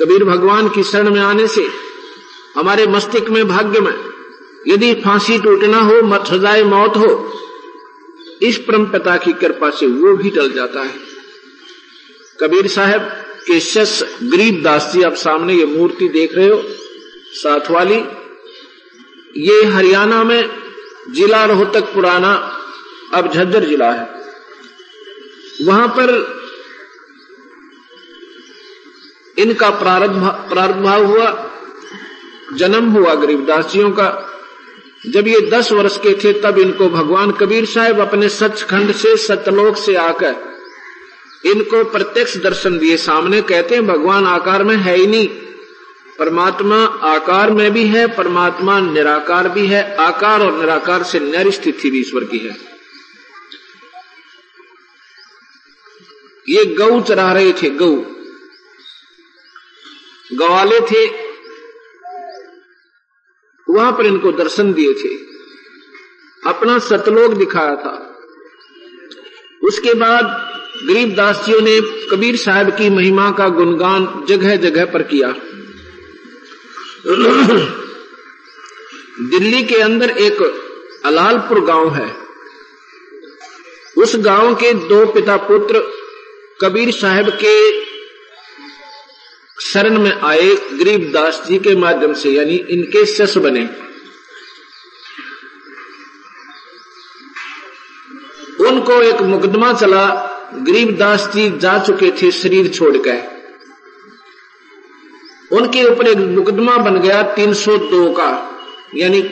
कबीर 0.00 0.24
भगवान 0.24 0.68
की 0.68 0.82
शरण 0.82 1.10
में 1.10 1.20
आने 1.20 1.48
से 1.48 1.89
हमारे 2.56 2.86
मस्तिष्क 2.86 3.28
में 3.28 3.48
भाग्य 3.48 3.80
में 3.80 3.94
यदि 4.68 4.94
फांसी 4.94 5.38
टूटना 5.38 5.78
हो, 5.78 6.02
मत 6.02 6.24
सजाए 6.26 6.62
मौत 6.62 6.96
हो, 6.96 7.10
इस 8.42 8.58
परम 8.58 8.84
पिता 8.84 9.16
की 9.16 9.32
कृपा 9.32 9.70
से 9.70 9.86
वो 9.86 10.16
भी 10.16 10.30
टल 10.30 10.52
जाता 10.52 10.80
है। 10.80 10.94
कबीर 12.40 12.66
साहब, 12.66 13.00
के 13.46 13.60
शस 13.60 14.18
गरीब 14.22 14.62
दास 14.62 14.90
जी, 14.94 15.02
आप 15.02 15.14
सामने 15.14 15.54
ये 15.54 15.64
मूर्ति 15.64 16.08
देख 16.08 16.34
रहे 16.34 16.48
हो, 16.48 16.62
साथ 17.32 17.70
वाली। 17.70 18.00
ये 19.36 19.64
हरियाणा 19.64 20.24
में 20.24 20.50
जिला 21.10 21.44
रोहतक 21.44 21.92
पुराना 21.94 22.32
अब 23.14 23.32
झज्जर 23.32 23.64
जिला 23.64 23.90
है। 23.90 24.08
वहाँ 25.66 25.88
पर 25.88 26.10
इनका 29.38 29.70
प्रारंभ 29.70 30.86
हुआ। 31.06 31.46
जन्म 32.54 32.84
हुआ 32.84 33.14
गरीबदासियों 33.14 33.90
का। 33.90 34.26
जब 35.06 35.28
ये 35.28 35.40
दस 35.40 35.72
वर्ष 35.72 35.96
के 35.96 36.14
थे, 36.14 36.40
तब 36.40 36.58
इनको 36.58 36.88
भगवान 36.88 37.30
कबीर 37.32 37.64
साहब 37.64 38.00
अपने 38.00 38.28
सचखंड 38.28 38.92
से 38.92 39.16
सतलोक 39.16 39.76
से 39.76 39.94
आकर 39.94 40.36
इनको 41.44 41.84
प्रत्यक्ष 41.84 42.36
दर्शन 42.36 42.78
दिए। 42.78 42.96
सामने 42.96 43.42
कहते 43.42 43.74
हैं, 43.74 43.86
भगवान 43.86 44.26
आकार 44.26 44.64
में 44.64 44.76
है 44.76 44.96
ही 44.96 45.06
नहीं। 45.06 45.28
परमात्मा 46.18 46.84
आकार 46.84 47.50
में 47.50 47.70
भी 47.70 47.84
है, 47.84 48.06
परमात्मा 48.06 48.80
निराकार 48.80 49.48
भी 49.48 49.66
है। 49.66 49.96
आकार 49.96 50.40
और 50.40 50.52
निराकार 50.52 51.02
से 51.02 51.20
नर 51.20 51.50
स्थिति 51.50 51.90
भी 51.90 52.00
ईश्वर 52.00 52.24
की 52.24 52.38
है। 52.38 52.56
ये 56.48 56.64
गौ 56.64 57.00
चरा 57.00 57.32
रहे 57.32 57.52
थे 57.52 57.70
गौ 57.70 57.92
गवाले 60.34 60.80
थे 60.80 61.29
वहाँ 63.70 63.92
पर 63.92 64.06
इनको 64.06 64.32
दर्शन 64.32 64.72
दिए 64.72 64.92
थे। 64.92 65.14
अपना 66.46 66.78
सतलोक 66.78 67.32
दिखाया 67.32 67.76
था। 67.76 68.18
उसके 69.62 69.94
बाद 69.94 70.24
गरीबदास 70.88 71.46
जियों 71.46 71.60
ने 71.60 71.80
कबीर 71.80 72.36
साहब 72.36 72.70
की 72.70 72.90
महिमा 72.90 73.30
का 73.30 73.48
गुणगान 73.48 74.24
जगह 74.28 74.56
जगह 74.56 74.84
पर 74.84 75.02
किया। 75.02 75.34
दिल्ली 79.30 79.64
के 79.64 79.74
अंदर 79.74 80.10
एक 80.10 80.42
अलालपुर 81.04 81.60
गाँव 81.60 81.94
है। 81.94 82.16
उस 83.98 84.16
गाँव 84.16 84.54
के 84.54 84.74
दो 84.74 85.06
पिता 85.06 85.36
पुत्र 85.36 85.82
कबीर 86.60 86.90
साहब 86.90 87.30
के 87.30 87.70
शरण 89.62 89.98
में 89.98 90.12
आए 90.12 90.54
गरीबदास 90.74 91.42
जी 91.46 91.58
के 91.58 91.74
माध्यम 91.76 92.12
से, 92.14 92.30
यानी 92.30 92.54
इनके 92.70 93.04
शस 93.06 93.36
बने। 93.38 93.68
उनको 98.68 99.00
एक 99.02 99.20
मुकदमा 99.24 99.72
चला 99.72 100.06
गरीबदास 100.60 101.28
जी 101.34 101.48
जा 101.58 101.78
चुके 101.78 102.10
थे 102.12 102.30
शरीर 102.30 102.68
छोड़कर 102.68 103.28
उनके 105.52 105.84
ऊपर 105.84 106.06
एक 106.06 106.18
मुकदमा 106.30 106.76
बन 106.78 107.00
गया 107.00 107.22
302 107.36 108.12
का, 108.16 108.28
यानी 108.96 109.22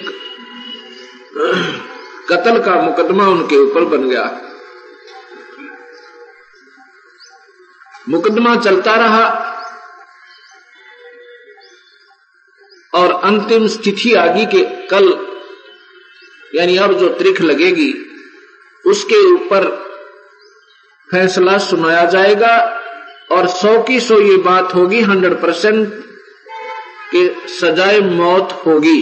कत्ल 2.28 2.62
का 2.62 2.80
मुकदमा 2.82 3.26
उनके 3.26 3.56
ऊपर 3.56 3.84
बन 3.86 4.08
गया। 4.08 4.24
मुकदमा 8.08 8.56
चलता 8.56 8.94
रहा 8.96 9.24
और 12.92 13.12
अंतिम 13.24 13.66
स्थिति 13.68 14.12
आगी 14.14 14.44
के 14.46 14.62
कल, 14.86 15.08
यानी 16.54 16.76
अब 16.76 16.92
जो 16.98 17.08
त्रिख 17.08 17.40
लगेगी, 17.42 17.92
उसके 18.84 19.24
ऊपर 19.26 19.66
फैसला 21.08 21.56
सुनाया 21.58 22.04
जाएगा 22.06 22.56
और 23.30 23.46
सौ 23.48 23.82
की 23.82 24.00
सौ 24.00 24.18
ये 24.20 24.36
बात 24.42 24.74
होगी, 24.74 25.00
हंड्रेड 25.00 25.40
परसेंट 25.42 25.88
के 27.14 27.28
सजाए 27.50 28.00
मौत 28.00 28.60
होगी। 28.66 29.00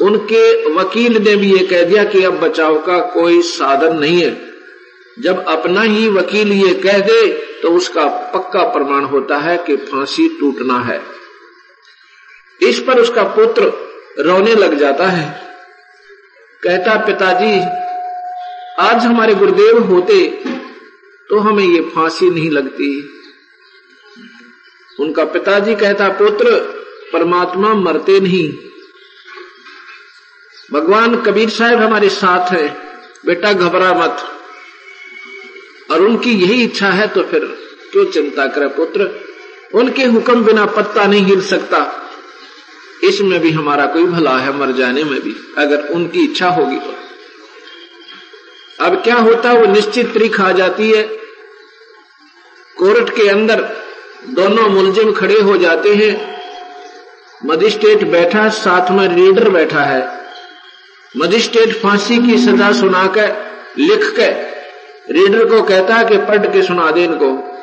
उनके 0.00 0.72
वकील 0.72 1.16
ने 1.18 1.34
भी 1.36 1.52
ये 1.52 1.66
कह 1.66 1.82
दिया 1.82 2.04
कि 2.04 2.22
अब 2.24 2.38
बचाव 2.40 2.78
का 2.82 2.98
कोई 3.12 3.40
साधन 3.42 3.98
नहीं 3.98 4.20
है। 4.22 4.36
जब 5.16 5.44
अपना 5.48 5.82
ही 5.82 6.08
वकील 6.08 6.52
ये 6.52 6.74
कह 6.74 6.98
दे 7.00 7.26
तो 7.62 7.70
उसका 7.70 8.04
पक्का 8.34 8.62
प्रमाण 8.68 9.04
होता 9.04 9.38
है 9.38 9.56
कि 9.58 9.76
फांसी 9.76 10.28
टूटना 10.40 10.78
है। 10.80 11.00
इस 12.62 12.80
पर 12.80 13.00
उसका 13.00 13.22
पुत्र 13.22 13.62
रोने 14.18 14.54
लग 14.54 14.74
जाता 14.74 15.06
है। 15.06 15.48
कहता 16.62 16.94
पिताजी, 17.06 17.60
आज 18.80 19.02
हमारे 19.02 19.34
गुरुदेव 19.34 19.78
होते 19.78 20.26
तो 21.30 21.38
हमें 21.38 21.64
ये 21.64 21.80
फांसी 21.80 22.30
नहीं 22.30 22.50
लगती। 22.50 23.10
उनका 25.00 25.24
पिताजी 25.24 25.74
कहता, 25.74 26.08
पुत्र, 26.08 26.44
परमात्मा 27.12 27.74
मरते 27.74 28.20
नहीं। 28.20 28.52
भगवान 30.72 31.22
कबीर 31.22 31.50
साहब 31.50 31.82
हमारे 31.82 32.08
साथ 32.08 32.52
है, 32.52 32.68
बेटा 33.26 33.52
घबरा 33.52 33.94
मत। 33.94 34.16
और 35.90 36.02
उनकी 36.02 36.30
यही 36.30 36.64
इच्छा 36.64 36.88
है 36.88 37.08
तो 37.08 37.22
फिर 37.22 37.44
क्यों 37.92 38.04
चिंता 38.04 38.46
करे 38.46 38.66
पुत्र? 38.66 39.10
उनके 39.74 40.04
हुक्म 40.04 40.44
बिना 40.44 40.66
पत्ता 40.66 41.06
नहीं 41.06 41.22
हिल 41.22 41.42
सकता। 41.42 42.04
इसमें 43.04 43.40
भी 43.40 43.50
हमारा 43.50 43.86
कोई 43.86 44.04
भला 44.04 44.38
है, 44.38 44.56
मर 44.56 44.72
जाने 44.72 45.04
में 45.04 45.20
भी, 45.20 45.54
अगर 45.58 45.80
उनकी 45.80 46.24
इच्छा 46.24 46.48
होगी 46.48 46.76
तो। 46.76 46.94
अब 48.84 49.02
क्या 49.04 49.14
होता 49.14 49.50
है, 49.50 49.58
वो 49.58 49.66
निश्चित 49.66 50.14
तरीक 50.14 50.40
आ 50.40 50.52
जाती 50.52 50.90
है। 50.90 51.02
कोर्ट 52.78 53.10
के 53.10 53.28
अंदर 53.28 53.60
दोनों 54.28 54.68
मुलजिम 54.68 55.12
खड़े 55.12 55.40
हो 55.40 55.56
जाते 55.56 55.94
हैं। 55.94 56.40
मजिस्ट्रेट 57.46 58.04
बैठा, 58.04 58.48
साथ 58.48 58.90
में 58.90 59.08
रीडर 59.08 59.48
बैठा 59.48 59.80
है। 59.80 60.18
मजिस्ट्रेट 61.16 61.82
फांसी 61.82 62.18
की 62.18 62.38
सजा 62.38 62.72
सुनाकर 62.72 63.36
लिख 63.78 64.14
के 64.18 64.58
रीडर 65.12 65.44
को 65.44 65.62
कहता 65.62 65.94
है 65.94 66.04
कि 66.04 66.16
पढ़ 66.18 66.46
के 66.46 66.62
सुना 66.62 66.90
दे 66.90 67.04
इनको। 67.04 67.57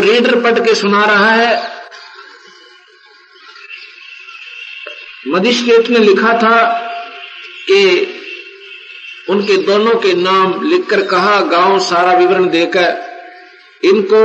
रीडर 0.00 0.40
पढ़ 0.40 0.58
के 0.58 0.74
सुना 0.74 1.04
रहा 1.04 1.30
है। 1.30 1.80
मजिस्ट्रेट 5.28 5.88
ने 5.88 5.98
लिखा 5.98 6.32
था 6.38 6.62
कि 7.66 7.82
उनके 9.30 9.56
दोनों 9.56 9.94
के 9.94 10.14
नाम 10.14 10.70
लिखकर 10.70 11.06
कहा, 11.06 11.40
गाँव 11.40 11.78
सारा 11.80 12.12
विवरण 12.12 12.48
देकर 12.48 13.10
इनको 13.84 14.22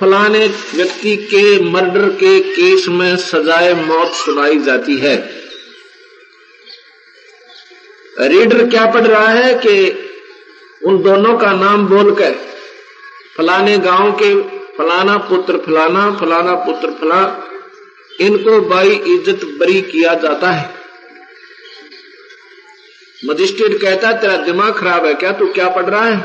फलाने 0.00 0.46
व्यक्ति 0.74 1.16
के 1.16 1.62
मर्डर 1.62 2.08
के 2.14 2.40
केस 2.40 2.88
में 2.88 3.16
सजाए 3.16 3.72
मौत 3.74 4.12
सुनाई 4.14 4.58
जाती 4.58 4.96
है। 4.96 5.16
रीडर 8.20 8.66
क्या 8.68 8.86
पढ़ 8.86 9.06
रहा 9.06 9.28
है 9.28 9.54
कि 9.54 9.76
उन 10.86 11.02
दोनों 11.02 11.36
का 11.38 11.52
नाम 11.52 11.86
बोलकर 11.86 12.34
फलाने 13.36 13.78
गाँव 13.78 14.12
के 14.22 14.57
फलाना 14.78 15.18
पुत्र 15.18 15.58
फलाना 15.58 16.16
फलाना 16.16 16.54
पुत्र 16.54 16.90
फला। 16.90 17.44
इनको 18.20 18.60
बाई 18.60 18.90
इज़्ज़त 18.90 19.44
बरी 19.44 19.80
किया 19.82 20.14
जाता 20.14 20.50
है। 20.50 20.78
मजिस्ट्रेट 23.28 23.80
कहता 23.80 24.08
है, 24.08 24.20
तेरा 24.20 24.36
दिमाग 24.36 24.74
खराब 24.74 25.06
है 25.06 25.14
क्या? 25.14 25.32
तू 25.32 25.46
क्या 25.46 25.68
पढ़ 25.68 25.84
रहा 25.84 26.04
है? 26.04 26.20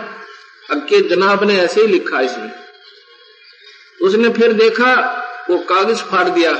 अक्के 0.71 1.01
जनाब 1.09 1.43
ने 1.43 1.59
ऐसे 1.59 1.81
ही 1.81 1.87
लिखा 1.87 2.21
इसमें। 2.21 2.51
उसने 4.01 4.29
फिर 4.29 4.53
देखा, 4.53 4.93
वो 5.49 5.57
कागज़ 5.57 6.03
फाड़ 6.03 6.29
दिया, 6.29 6.51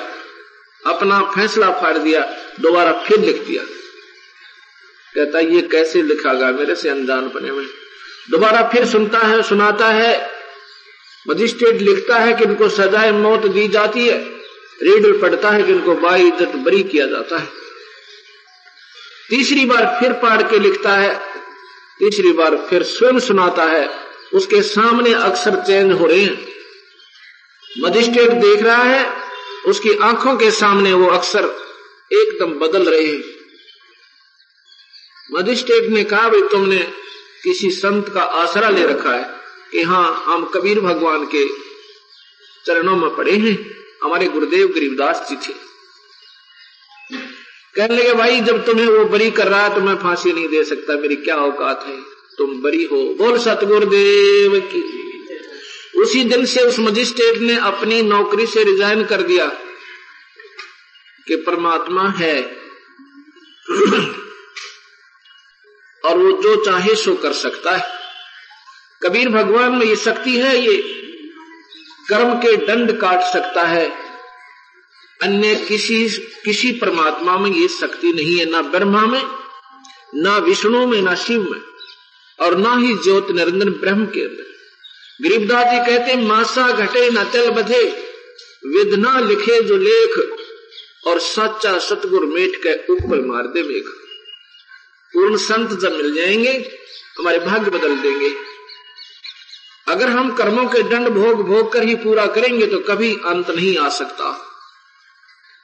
अपना 0.86 1.22
फैसला 1.22 1.72
फाड़ 1.72 1.98
दिया, 1.98 2.22
दोबारा 2.60 2.92
फिर 2.92 3.20
लिख 3.20 3.48
दिया। 3.48 3.64
कहता, 5.16 5.40
ये 5.40 5.62
कैसे 5.62 6.02
लिखा 6.02 6.34
गया? 6.34 6.52
मेरे 6.52 6.76
से 6.76 6.90
अनजान 6.90 7.28
बने 7.28 7.52
में 7.52 7.66
दोबारा 8.32 8.64
फिर 8.64 8.86
सुनता 8.86 9.20
है, 9.20 9.42
सुनाता 9.44 9.88
है 9.88 10.33
मजिस्ट्रेट 11.30 11.82
लिखता 11.82 12.18
है 12.18 12.34
कि 12.34 12.44
इनको 12.44 12.70
सजाए 12.70 13.12
मौत 13.12 13.46
दी 13.46 13.68
जाती 13.68 14.08
है। 14.08 14.18
रीडर 14.84 15.18
पढ़ता 15.18 15.50
है 15.50 15.64
कि 15.64 15.72
इनको 15.72 15.96
बाई 15.96 16.28
इज़्ज़त 16.28 16.56
बरी 16.56 16.84
किया 16.84 17.06
जाता 17.08 17.38
है। 17.38 17.50
तीसरी 19.30 19.66
बार 19.66 19.98
फिर 20.00 20.14
पढ़ 20.14 20.42
के 20.42 20.60
लिखता 20.60 20.96
है, 20.96 21.22
तीसरी 22.00 22.32
बार 22.32 22.56
फिर 22.70 22.84
स्वयं 22.84 23.20
सुनाता 23.20 23.64
है, 23.64 23.90
उसके 24.34 24.62
सामने 24.62 25.14
अक्सर 25.14 25.56
चेंज 25.56 25.92
हो 25.92 26.06
रहे 26.06 26.20
हैं। 26.20 26.48
मजिस्ट्रेट 27.84 28.32
देख 28.32 28.62
रहा 28.62 28.84
है, 28.84 29.14
उसकी 29.68 29.94
आँखों 29.94 30.38
के 30.38 30.52
सामने 30.52 30.94
वो 30.94 31.08
अक्सर 31.08 31.46
एकदम 32.14 32.54
बदल 32.60 32.90
रहे 32.90 33.06
हैं। 33.06 33.24
मजिस्ट्रेट 35.34 35.90
ने 35.90 36.04
कहा, 36.04 36.30
भाई 36.30 36.42
तुमने 36.42 36.80
किसी 37.44 37.70
संत 37.70 38.10
का 38.10 38.22
आसरा 38.22 38.70
ले 38.70 38.86
रखा 38.86 39.14
है। 39.14 39.43
कि 39.74 39.82
हाँ 39.82 40.24
हम 40.28 40.46
कबीर 40.46 40.80
भगवान 40.80 41.26
के 41.26 41.48
चरणों 42.66 42.98
में 42.98 43.16
पड़े 43.16 43.32
हैं। 43.32 43.84
हमारे 44.04 44.26
गुरुदेव 44.26 44.68
गरीबदास 44.68 45.28
जी 45.30 45.36
थे। 45.36 45.54
कहने 47.76 47.98
लगे, 47.98 48.14
भाई, 48.14 48.42
जब 48.42 48.66
तुम्हें 48.66 48.88
वो 48.88 49.06
बरी 49.06 49.32
कर 49.32 49.48
रहा 49.48 49.68
है 49.68 49.76
तो 49.76 49.82
मैं 49.82 49.96
फांसी 49.96 50.34
नहीं 50.34 50.48
दे 50.48 50.64
सकता। 50.64 50.96
मेरी 50.96 51.16
क्या 51.16 51.36
औकात 51.36 51.86
है? 51.88 52.02
तुम 52.38 52.62
बरी 52.62 52.84
हो। 52.84 52.98
बोल, 52.98 53.38
सतगुरुदेव 53.38 54.60
की 54.60 55.04
उसी 56.02 56.24
दिन 56.24 56.46
से 56.46 56.62
उस 56.62 56.80
मजिस्ट्रेट 56.80 57.38
ने 57.38 57.58
अपनी 57.58 58.02
नौकरी 58.02 58.46
से 58.46 58.64
रिजाइन 58.64 59.04
कर 59.04 59.22
दिया 59.22 59.46
कि 61.28 61.36
परमात्मा 61.36 62.10
है। 62.10 62.44
और 66.06 66.18
वो 66.18 66.42
जो 66.42 66.66
चाहे 66.66 66.96
सो 66.96 67.16
कर 67.16 67.34
सकता 67.34 67.72
है। 67.72 68.03
कबीर 69.04 69.30
भगवान 69.30 69.72
में 69.72 69.86
ये 69.86 69.96
शक्ति 69.96 70.38
है, 70.38 70.66
ये 70.66 70.78
कर्म 72.10 72.34
के 72.34 72.56
दंड 72.56 72.92
काट 72.92 73.34
सकता 73.34 73.62
है। 73.62 73.92
अन्य 75.24 75.56
किसी 75.56 76.10
किसी 76.46 76.72
परमात्मा 76.72 77.38
में 77.38 77.52
ये 77.52 77.68
शक्ति 77.68 78.14
नहीं 78.14 78.38
है, 78.38 78.50
ना 78.50 78.62
ब्रह्मा 78.62 79.06
में, 79.06 79.24
ना 80.16 80.38
विष्णु 80.38 80.88
में, 80.88 81.02
ना 81.02 81.16
शिव 81.16 81.42
में, 81.52 81.62
और 82.40 82.58
ना 82.58 82.76
ही 82.76 82.94
ज्योत 82.94 83.32
निरंजन 83.32 83.70
ब्रह्म 83.70 84.06
के 84.06 84.22
अंदर 84.22 84.54
गरीबदास 85.22 85.66
जी 85.66 85.92
कहते 85.92 86.16
मासा 86.16 86.72
घटे 86.72 87.10
न 87.10 87.24
तल 87.24 87.50
बधे 87.50 87.84
विधना 88.66 89.20
लिखे 89.20 89.62
जो 89.62 89.78
लेख, 89.78 90.38
और 91.08 91.20
सच्चा 91.20 91.80
सतगुर 91.80 92.26
मेट 92.26 92.52
के 92.56 92.94
ऊपर 92.94 93.26
मार 93.26 93.44
दे 93.44 93.64
मेघ। 93.64 93.84
पूर्ण 95.14 95.38
संत 95.38 95.80
जब 95.80 95.96
मिल 95.96 96.16
जाएँगे, 96.16 96.78
हमारे 97.20 97.40
भाग्य 97.40 97.72
बदल 97.72 97.96
देंगे। 97.96 98.53
अगर 99.88 100.10
हम 100.10 100.32
कर्मों 100.34 100.66
के 100.66 100.82
दंड 100.84 101.08
भोग 101.10 101.42
भोग 101.48 101.72
कर 101.74 101.84
ही 101.84 101.96
पूरा 101.96 102.26
करेंगे 102.28 102.66
तो 102.68 102.80
कभी 102.80 103.14
अंत 103.26 103.50
नहीं 103.50 103.78
आ 103.78 103.90
सकता। 103.92 104.30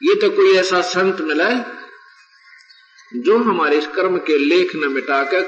ये 0.02 0.16
तो 0.16 0.30
कोई 0.30 0.54
ऐसा 0.56 0.82
संत 0.84 1.22
मिला 1.22 1.46
है, 1.46 1.66
जो 3.16 3.38
हमारे 3.40 3.78
इस 3.78 3.88
कर्म 3.88 4.18
के 4.20 4.38
लेख 4.40 4.76
न 4.76 4.92
मिटाकर 4.92 5.42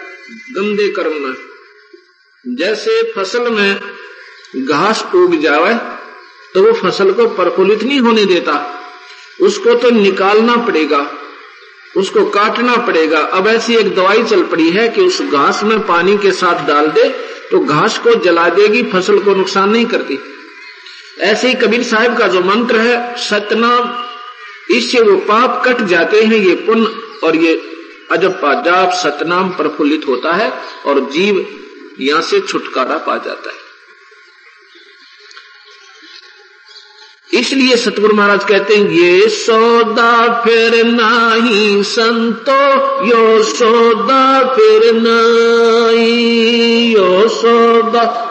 गंदे 0.51 0.87
कर्म 0.89 1.13
न 1.19 1.35
जैसे 2.45 3.01
फ़सल 3.13 3.49
में 3.49 3.79
घास 4.57 5.03
उग 5.15 5.35
जावे 5.41 5.73
तो 6.53 6.63
वो 6.63 6.71
फ़सल 6.73 7.11
को 7.11 7.27
प्रफुल्लित 7.35 7.83
नहीं 7.83 7.99
होने 7.99 8.25
देता। 8.25 8.53
उसको 9.41 9.73
तो 9.75 9.89
निकालना 9.89 10.55
पड़ेगा। 10.65 10.99
उसको 11.97 12.25
काटना 12.25 12.75
पड़ेगा। 12.77 13.19
अब 13.33 13.47
ऐसी 13.47 13.75
एक 13.75 13.93
दवाई 13.95 14.23
चल 14.23 14.43
पड़ी 14.43 14.69
है 14.71 14.87
कि 14.89 15.01
उस 15.01 15.21
घास 15.21 15.63
में 15.63 15.79
पानी 15.87 16.17
के 16.17 16.31
साथ 16.31 16.65
डाल 16.67 16.87
दे 16.87 17.09
तो 17.51 17.59
घास 17.59 17.97
को 17.97 18.13
जला 18.15 18.47
देगी, 18.49 18.83
फ़सल 18.83 19.19
को 19.19 19.33
नुकसान 19.35 19.69
नहीं 19.69 19.85
करती। 19.85 20.17
ऐसे 21.21 21.47
ही 21.47 21.53
कबीर 21.53 21.83
साहब 21.83 22.17
का 22.17 22.27
जो 22.27 22.41
मंत्र 22.41 22.79
है, 22.79 23.15
सतनाम, 23.19 23.89
इससे 24.75 25.01
वो 25.01 25.15
पाप 25.21 25.61
कट 25.65 25.81
जाते 25.85 26.21
हैं, 26.21 26.37
ये 26.37 26.55
पुण्य, 26.57 26.87
और 27.23 27.35
ये 27.35 27.53
अजब 28.11 28.39
पाजाब 28.41 28.91
सतनाम 28.91 29.49
प्रफुल्लित 29.49 30.07
होता 30.07 30.31
है, 30.31 30.51
और 30.85 30.99
जीव 31.09 31.45
यहाँ 31.99 32.21
से 32.21 32.39
छुटकारा 32.39 32.97
पा 32.97 33.17
जाता 33.17 33.49
है। 33.49 33.60
इसलिए 37.33 37.75
सतगुरु 37.75 38.15
महाराज 38.15 38.45
कहते 38.45 38.75
हैं, 38.75 38.89
ये 38.89 39.29
सौदा 39.29 40.43
फिर 40.43 40.85
नाही 40.85 41.83
संतो, 41.83 43.05
यो 43.05 43.43
सौदा 43.43 44.55
फिर 44.55 44.93
नाही, 44.93 46.93
यो 46.93 47.29
सौदा 47.29 48.27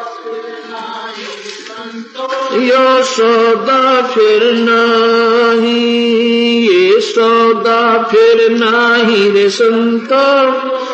यो 2.54 3.02
सौदा 3.02 4.06
फिर 4.06 4.52
नाही, 4.52 6.66
ये 6.66 7.00
सौदा 7.00 8.02
फिर 8.02 8.50
नाही 8.50 9.30
रे 9.30 9.50
संतो 9.50 10.89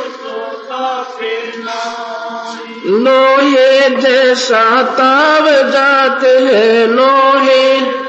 लोहे 3.06 3.88
जैसा 3.88 4.82
ताव 4.82 5.50
जाते 5.50 6.38
हैं 6.38 6.86
लोहे। 6.86 8.06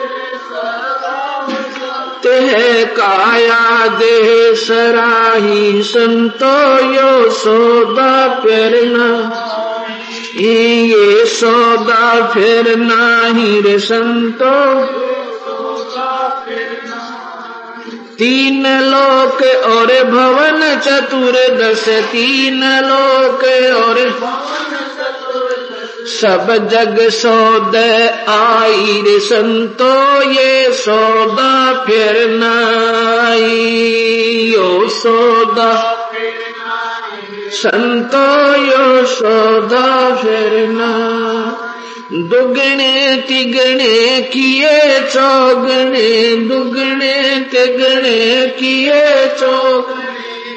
है 2.28 2.86
काया 2.86 3.88
दे 3.88 4.56
सराही 4.56 5.84
संतो 5.84 6.80
यो 6.94 7.32
सौदा 7.32 8.40
फिरना। 8.40 9.10
ये 10.36 11.26
सौदा 11.26 12.28
फिर 12.34 12.78
नाही 12.78 13.62
रे 13.62 13.80
संतो। 13.80 14.84
तीन 18.20 18.68
लोक 18.68 19.42
और 19.66 20.04
भवन 20.04 20.80
चतुर 20.80 21.34
दस 21.58 21.90
तीन 21.90 22.64
लोक 22.64 23.44
और 23.78 23.98
सब 26.08 26.70
जग 26.72 27.10
सौद 27.10 27.76
आई 28.30 29.02
रे 29.08 29.20
संतो 29.20 29.92
ये 30.32 30.72
सौदा 30.72 31.84
फिर 31.86 32.18
यो 34.54 34.90
सौदा 34.90 35.94
संतो, 37.52 38.28
यो 38.56 39.06
सौदा 39.06 40.16
फिर 40.16 40.68
ना 40.70 41.67
दुगने 42.12 43.16
तिगणे 43.18 44.22
किए 44.22 45.00
चौगणे 45.00 46.36
दुगने 46.36 47.40
तिगणे 47.40 48.48
किए 48.60 49.02
चौग 49.40 49.90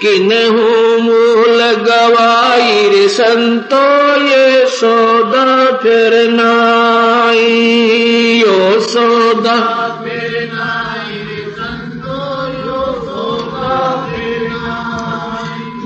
किन्हू 0.02 0.98
मूल 1.02 1.62
गवाई 1.86 2.88
रे 2.88 3.08
संतो 3.08 3.82
ये 4.26 4.66
सौदा 4.66 5.66
फिर 5.82 6.30
नाई। 6.30 7.46
यो 8.42 8.80
सौदा 8.80 9.56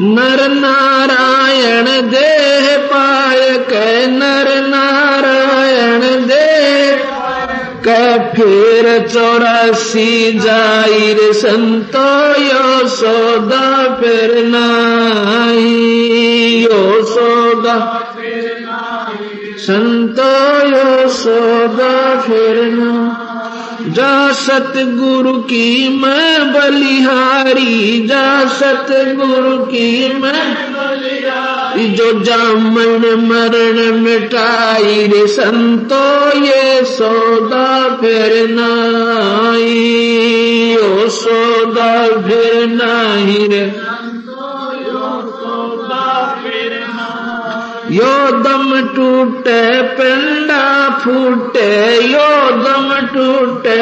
नर 0.01 0.41
नारायण 0.51 1.87
देह 2.11 2.77
पाय 2.87 3.41
के 3.69 4.07
नर 4.07 4.49
नारायण 4.69 6.01
देह 6.27 7.03
के 7.87 8.07
फिर 8.35 8.87
चौरासी 9.07 10.39
जाई 10.39 11.13
रे 11.19 11.33
संतो 11.33 12.09
यो 12.41 12.89
सौदा 12.89 13.67
फिर 14.01 14.35
नाई 14.47 15.63
यो 16.63 16.83
सौदा 17.13 17.77
संतो 19.67 20.33
यो 20.69 21.09
सौदा 21.19 21.93
फिर 22.21 22.65
ना 22.73 23.24
जा 23.81 24.33
सतगुरु 24.33 25.33
की 25.43 25.89
मैं 25.99 26.53
बलिहारी, 26.53 28.07
जा 28.07 28.45
सतगुरु 28.49 29.57
की 29.67 30.09
मैं 30.21 30.45
जो 31.95 32.13
जामन 32.21 33.05
मरण 33.21 34.01
मिटाई 34.01 35.07
रे 35.07 35.27
संतो 35.27 36.05
ये 36.39 36.85
सौदा 36.85 37.97
फिर 38.01 38.33
नाई 38.51 39.73
ओ 40.77 41.09
सौदा 41.09 41.93
फिर 42.29 42.67
नाही 42.67 43.47
रे। 43.49 43.84
यो 47.95 48.31
दम 48.31 48.81
टूटे, 48.97 49.83
पिंडा 49.83 50.89
फूटे, 50.91 51.97
यो 52.05 52.51
दम 52.51 52.95
टूटे। 53.15 53.77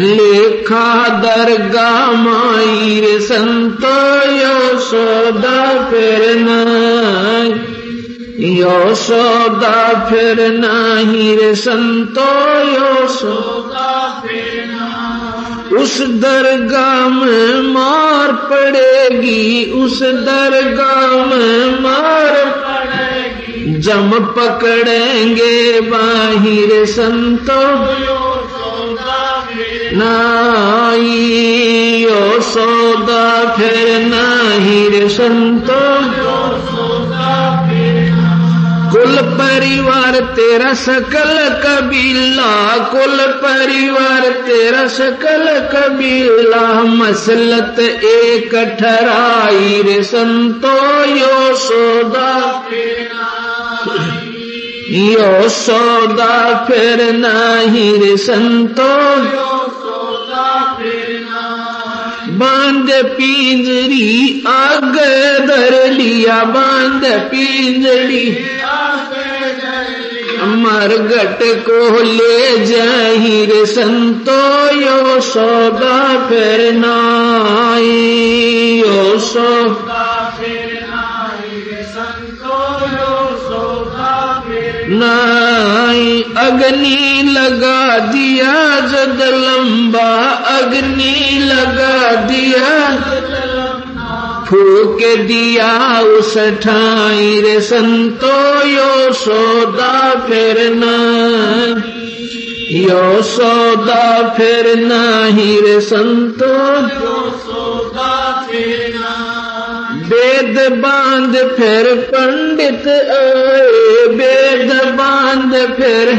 लेखा 0.00 1.08
दरगा 1.08 2.10
माई 2.10 3.00
रे 3.00 3.20
संतो, 3.20 4.30
यो 4.30 4.78
सौदा 4.78 5.90
फिर 5.90 6.36
नाही। 6.36 7.74
यो 8.58 8.94
सौदा 8.94 10.06
फिर 10.10 10.52
नाही 10.52 11.36
रे 11.36 11.54
संतो, 11.54 12.30
यो 12.70 13.08
सौदा 13.08 14.22
फिर 14.26 14.63
उस 15.76 16.00
दरगाह 16.00 17.08
में 17.08 17.74
मार 17.74 18.32
पड़ेगी, 18.32 19.72
उस 19.72 20.02
दरगाह 20.02 21.06
में 21.06 21.80
मार 21.80 22.44
पड़ेगी। 22.44 23.78
जम 23.78 24.10
पकड़ेंगे 24.10 25.80
बाहिर 25.80 26.86
संतो। 26.86 27.94
नाई 29.96 32.04
ओ 32.04 32.40
सौदा, 32.40 33.56
फिर 33.56 34.02
नाही 34.02 34.88
रे 34.88 35.08
संतो। 35.08 36.23
कुल 38.94 39.16
परिवार 39.16 40.20
तेरा 40.20 40.74
सकल 40.74 41.60
कबीला, 41.64 42.78
कुल 42.78 43.26
परिवार 43.26 44.20
तेरा 44.20 44.86
सकल 44.86 45.58
कबीला। 45.72 46.82
मसलत 46.82 47.80
एक 48.04 48.76
ठराई 48.80 49.82
रे 49.82 50.02
संतो, 50.02 51.04
यो 51.04 51.56
सौदा 51.56 52.64
यो 54.90 55.48
सौदा 55.48 56.64
फिर 56.68 57.12
नाही 57.12 57.98
रे 57.98 58.16
संतो। 58.16 59.14
बाँध 62.34 62.90
पिंजरी, 62.90 64.44
आग 64.46 64.96
धर 65.46 65.92
लिया, 65.92 66.44
बाँध 66.44 67.04
पिंजरी। 67.04 68.46
मरगट 70.44 71.38
को 71.42 72.02
ले 72.02 72.66
जाही 72.66 73.46
रे 73.46 73.66
संतो, 73.66 74.80
यो 74.80 75.20
सौदा 75.20 76.28
फिर 76.28 76.72
नाई, 76.72 78.82
यो 78.86 79.18
सौदा 79.18 80.30
नाई। 84.88 85.43
अग्नि 86.36 87.22
लगा 87.22 87.98
दिया 87.98 88.80
जद 88.80 89.18
लंबा 89.22 90.28
अग्नि 90.30 91.38
लगा 91.38 92.14
दिया। 92.14 92.96
फूक 94.50 94.98
दिया 95.20 96.00
उस 96.00 96.34
ठाई 96.38 97.40
रे 97.40 97.60
संतो, 97.60 98.66
यो 98.66 99.12
सौदा 99.12 100.14
फिर 100.28 100.74
यो 102.70 103.22
सौदा 103.22 104.34
फिर 104.36 104.78
नाही 104.78 105.60
रे 105.60 105.80
संतो। 105.80 107.13
वेद 110.34 110.72
बाँध 110.72 111.36
फिर 111.56 111.86
पंडित 112.06 112.86
आए, 112.88 114.06
वेद 114.10 114.72
बाँध 114.94 115.54
फिर 115.76 116.10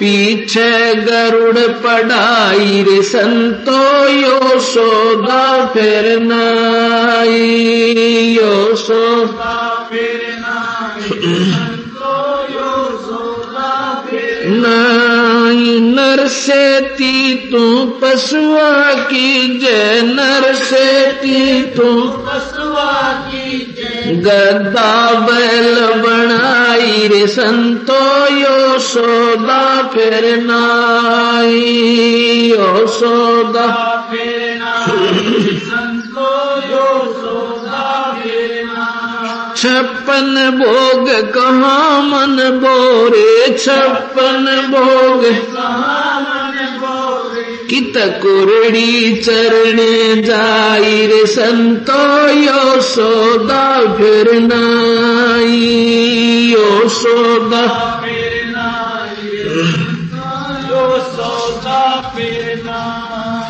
पीछे 0.00 0.94
गरुड़ 0.94 1.58
पढ़ाई, 1.84 2.82
रे 2.82 3.02
संतो 3.02 3.80
यो 4.08 4.58
सोदा 4.60 5.66
फिर 5.66 6.18
नाई, 6.22 7.38
यो 8.36 8.76
सोदा 8.76 9.88
फिर 9.90 10.20
नाई। 14.48 15.11
नर 16.32 16.38
से 16.38 16.80
ती 16.80 17.34
पशुआ 17.84 18.94
की 18.94 19.58
जय 19.58 20.02
नर 20.04 20.54
से 20.54 21.12
ती। 21.12 21.62
तू 21.62 22.08
पशुआ 22.08 23.12
की 23.12 23.74
जय। 23.78 24.12
गद्दा 24.12 25.12
बैल 25.12 25.74
बनाई 25.80 27.08
रे 27.08 27.26
संतो 27.26 28.34
यो 28.36 28.78
सौदा 28.78 29.90
फिर 29.94 30.36
नाई 30.36 31.60
यो 32.50 32.86
सौदा। 32.86 34.08
फिर 34.10 34.60
नाई। 34.62 35.61
छप्पन 39.62 40.50
भोग 40.50 41.10
कहा 41.10 42.02
मन 42.02 42.36
बोरे? 42.62 43.58
छप्पन 43.58 44.66
भोग। 44.70 45.24
कित 47.70 47.92
कुरड़ी 47.96 49.16
चरणे 49.16 50.22
जाई 50.22 51.06
रे 51.06 51.26
संतो? 51.26 52.28
यो 52.28 52.80
सोदा 52.80 53.94
फिर 53.94 54.32
नाई। 54.32 55.86
यो 56.52 56.88
सोदा 56.88 58.01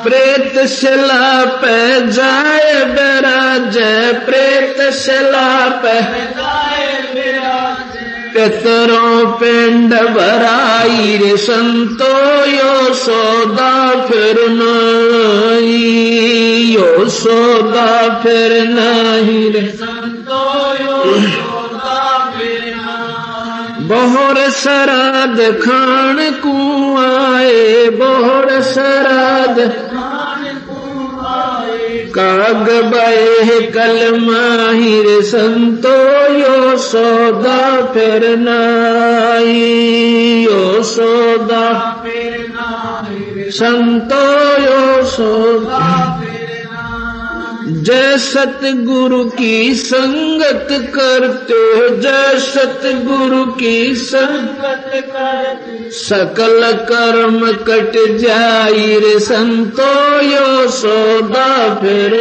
प्रेत 0.05 0.55
शिला 0.69 1.45
पे 1.63 1.79
जाए 2.13 2.73
बिराज 2.95 3.77
प्रेत 4.27 4.79
शिला 4.93 5.51
पे 5.83 5.97
पितरों 8.35 9.17
पिंड 9.39 9.91
भराई 10.15 11.17
रे 11.23 11.37
संतो 11.37 12.15
यो 12.47 12.95
सौदा 12.95 13.73
फिर 14.07 14.37
नहीं 14.51 16.75
यो 16.75 17.09
सोदा 17.09 17.91
फिर 18.23 18.53
नहीं 18.69 19.51
रे। 19.53 19.67
संतो 19.73 20.43
यो 20.85 20.97
बोहर 23.89 24.39
सराद 24.51 25.39
खान 25.63 26.19
कुआए 27.43 27.89
बोहर 27.91 28.61
सराद 28.63 29.59
काग 32.17 32.69
बे 32.93 33.61
कल 33.71 33.99
माहिर 34.21 35.07
संतो 35.23 35.97
यो 36.33 36.77
सौदा 36.77 37.61
फिर 37.93 38.25
यो 40.39 40.83
सौदा 40.83 41.65
संतो 43.59 44.25
यो 44.63 45.05
सौदा 45.05 46.22
जय 47.67 48.17
सतगुरु 48.19 49.25
की 49.25 49.75
संगत 49.75 50.67
करते 50.71 51.55
हो, 51.55 51.89
जय 51.97 52.39
सतगुरु 52.39 53.45
की 53.53 53.95
संगत 53.95 54.91
करते 54.95 55.91
सकल 55.91 56.73
कर्म 56.73 57.53
कट 57.53 57.93
जाई 58.19 58.99
रे 58.99 59.19
संतो, 59.19 59.93
यो 60.21 60.69
सौदा 60.69 61.75
फिर 61.75 62.15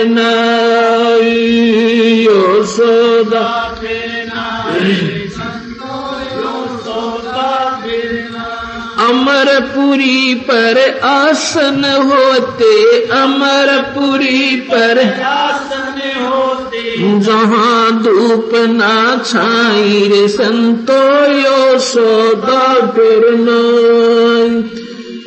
यो 2.22 2.64
सौदा 2.66 3.48
फिर 3.82 5.21
अमरपुरी 9.12 10.36
पर 10.50 10.78
आसन 11.04 11.84
होते 12.12 12.76
अमरपुरी 13.12 14.56
पर 14.72 15.00
आसन 15.24 16.00
होते। 16.26 17.20
जहाँ 17.20 18.04
धूप 18.04 18.52
ना 18.70 18.96
छाई 19.26 20.08
रे 20.08 20.28
संतो 20.28 21.02
यो 21.32 21.80
सोदा 21.80 22.64
फिर 22.92 23.28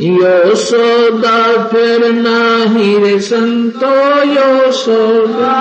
यो 0.00 0.54
सोदा 0.54 1.40
फिर 1.68 2.10
नाही 2.12 2.96
रे 2.98 3.18
संतो 3.20 3.94
यो 4.32 4.72
सोदा 4.72 5.54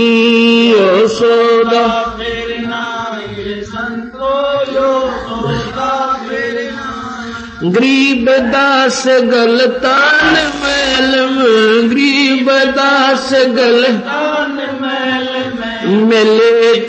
यो 0.74 1.08
सोदा। 1.08 2.16
फिर 2.18 3.64
संतो 3.64 4.52
यो 4.72 5.10
सोदा। 5.10 6.11
गरीब 7.64 8.30
दास 8.30 9.04
गलतान 9.06 10.34
मैल 10.62 11.20
में 11.30 11.90
गरीब 11.90 12.50
दास 12.50 13.30
गलतान 13.32 14.52
मैल 16.02 16.40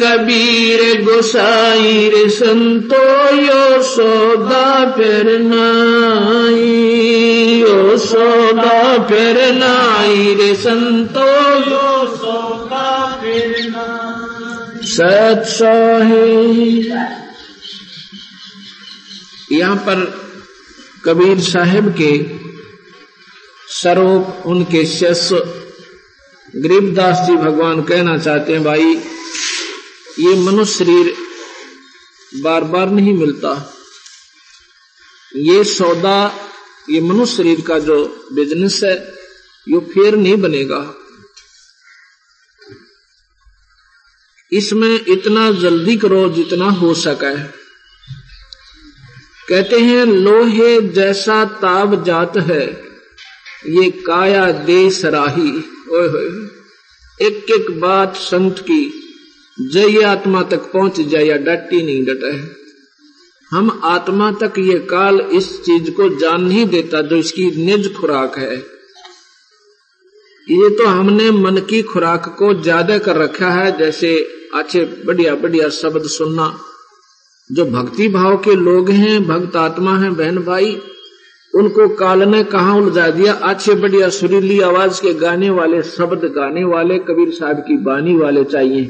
कबीर 0.02 1.04
गोसाई 1.04 2.10
रे 2.10 2.30
संतो 2.30 3.04
यो 3.36 3.82
सोदा 3.84 4.92
फिर 4.92 5.40
नाई। 5.42 6.66
यो 7.62 7.98
सोदा 7.98 9.08
फिर 9.08 9.54
नाई 9.54 10.36
रे 10.40 10.56
संतो 10.56 11.30
यो 11.60 12.08
सोदा 12.18 13.22
फिर 13.24 13.72
सत 14.84 15.60
यहाँ 19.52 19.76
पर 19.76 20.23
कबीर 21.06 21.40
साहेब 21.40 21.96
के 22.02 22.12
स्वरूप 23.68 24.44
उनके 24.46 24.86
शिष्य 24.86 25.36
गरीबदास 26.56 27.28
जी 27.28 27.36
भगवान 27.36 27.82
कहना 27.82 28.18
चाहते 28.18 28.54
हैं, 28.54 28.64
भाई, 28.64 28.96
ये 30.20 30.36
मनुष्य 30.36 30.74
शरीर 30.74 31.16
बार 32.42 32.64
बार 32.64 32.90
नहीं 32.90 33.14
मिलता। 33.14 33.74
ये 35.36 35.64
सौदा, 35.64 36.40
ये 36.90 37.02
मनुष्य 37.02 37.38
शरीर 37.38 37.62
का 37.62 37.80
जो 37.80 38.30
बिज़नेस 38.34 38.84
है, 38.84 39.14
ये 39.70 39.80
फिर 39.80 40.16
नहीं 40.16 40.38
बनेगा। 40.38 40.96
इसमें 44.52 45.00
इतना 45.08 45.52
जल्दी 45.52 45.98
करो 45.98 46.30
जितना 46.30 46.66
हो 46.66 46.94
सका 46.94 47.28
है। 47.28 47.63
कहते 49.50 49.80
हैं, 49.80 50.06
लोहे 50.06 50.82
जैसा 50.94 51.44
ताब 51.62 52.04
जात 52.04 52.38
है। 52.38 52.66
ये 53.70 53.90
काया 54.06 54.52
दे 54.52 54.90
सराही। 54.90 55.52
ओए 55.92 56.08
होए। 56.08 56.28
एक 57.20 57.52
एक 57.52 57.70
बात 57.80 58.16
संत 58.16 58.60
की, 58.60 58.84
जय 59.58 60.02
आत्मा 60.04 60.42
तक 60.44 60.72
पहुँच 60.72 61.02
जाए 61.02 61.26
या 61.26 61.38
डटी 61.38 61.84
नहीं 61.84 62.04
डटा। 62.06 62.32
हम 63.52 63.82
आत्मा 63.84 64.32
तक 64.32 64.54
ये 64.60 64.78
काल 64.90 65.20
इस 65.34 65.50
चीज़ 65.62 65.90
को 65.92 66.10
जान 66.20 66.44
नहीं 66.44 66.66
देता 66.66 67.02
जो 67.02 67.16
इसकी 67.16 67.46
निज 67.66 67.94
खुराक 67.94 68.38
है। 68.38 68.56
ये 70.48 70.70
तो 70.70 70.86
हमने 70.86 71.30
मन 71.32 71.58
की 71.60 71.82
खुराक 71.84 72.36
को 72.40 72.54
ज़्यादा 72.54 72.98
कर 72.98 73.18
रखा 73.18 73.50
है, 73.52 73.78
जैसे 73.78 74.18
अच्छे 74.56 74.86
बढ़िया 75.06 75.36
बढ़िया 75.36 75.70
शब्द 75.70 76.08
सुनना। 76.08 76.48
जो 77.52 77.66
भक्ति 77.66 78.08
भाव 78.08 78.38
के 78.38 78.56
लोग 78.56 78.90
हैं 78.90 79.28
भक्त 79.28 79.56
आत्मा 79.56 79.98
है 79.98 80.10
बहन 80.10 80.38
भाई 80.38 80.76
उनको 81.54 81.88
काल 81.96 82.24
ने 82.24 82.44
कहा 82.44 82.76
उलझा 82.76 83.10
दिया? 83.10 83.34
अच्छे 83.34 83.74
बढ़िया 83.76 84.10
सुरीली 84.10 84.60
आवाज़ 84.60 85.02
के 85.02 85.14
गाने 85.14 85.50
वाले 85.50 85.82
शब्द 85.84 86.24
गाने 86.26 86.64
वाले 86.64 87.00
कबीर 87.00 87.32
साहब 87.32 87.60
की 87.60 87.78
बानी 87.78 88.16
वाले 88.18 88.44
चाहिए। 88.44 88.86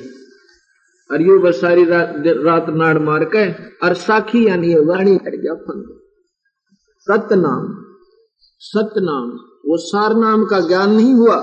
और 1.10 1.40
बस 1.40 1.62
सारी 1.62 1.84
रात, 1.84 2.66
नाड़ 2.70 3.00
मार 3.00 3.24
के 3.26 3.52
और 3.88 3.94
साखी 3.94 4.48
यानी 4.48 4.74
वाणी 4.76 5.18
कर 5.18 5.36
गया 5.38 5.54
फन 5.54 5.82
सतनाम 7.08 7.66
सतनाम 8.60 9.30
वो 9.66 9.78
सार 9.78 10.16
नाम 10.16 10.46
का 10.46 10.60
ज्ञान 10.60 10.94
नहीं 10.94 11.14
हुआ 11.14 11.36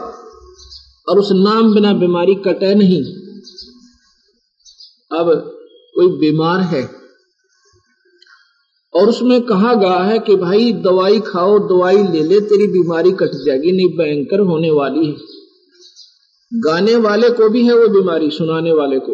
और 1.08 1.18
उस 1.18 1.28
नाम 1.32 1.74
बिना 1.74 1.92
बीमारी 1.92 2.34
कटे 2.34 2.74
नहीं। 2.74 3.02
अब 5.18 5.30
कोई 5.94 6.08
बीमार 6.18 6.60
है 6.60 6.99
और 8.94 9.08
उसमें 9.08 9.42
कहा 9.42 9.74
गया 9.74 9.98
है 9.98 10.18
कि 10.18 10.36
भाई, 10.36 10.72
दवाई 10.72 11.20
खाओ, 11.20 11.58
दवाई 11.58 11.96
ले 11.96 12.22
ले, 12.22 12.40
तेरी 12.40 12.66
बीमारी 12.66 13.12
कट 13.12 13.30
जाएगी, 13.46 13.72
नहीं, 13.72 13.86
भयंकर 13.86 14.40
होने 14.40 14.70
वाली 14.70 15.06
है। 15.06 15.16
गाने 16.54 16.96
वाले 16.96 17.30
को 17.30 17.48
भी 17.48 17.64
है 17.64 17.76
वो 17.76 17.88
बीमारी, 17.88 18.30
सुनाने 18.30 18.72
वाले 18.72 18.98
को, 18.98 19.12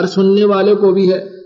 और 0.00 0.06
सुनने 0.06 0.44
वाले 0.44 0.74
को 0.74 0.92
भी 0.92 1.06
है। 1.06 1.36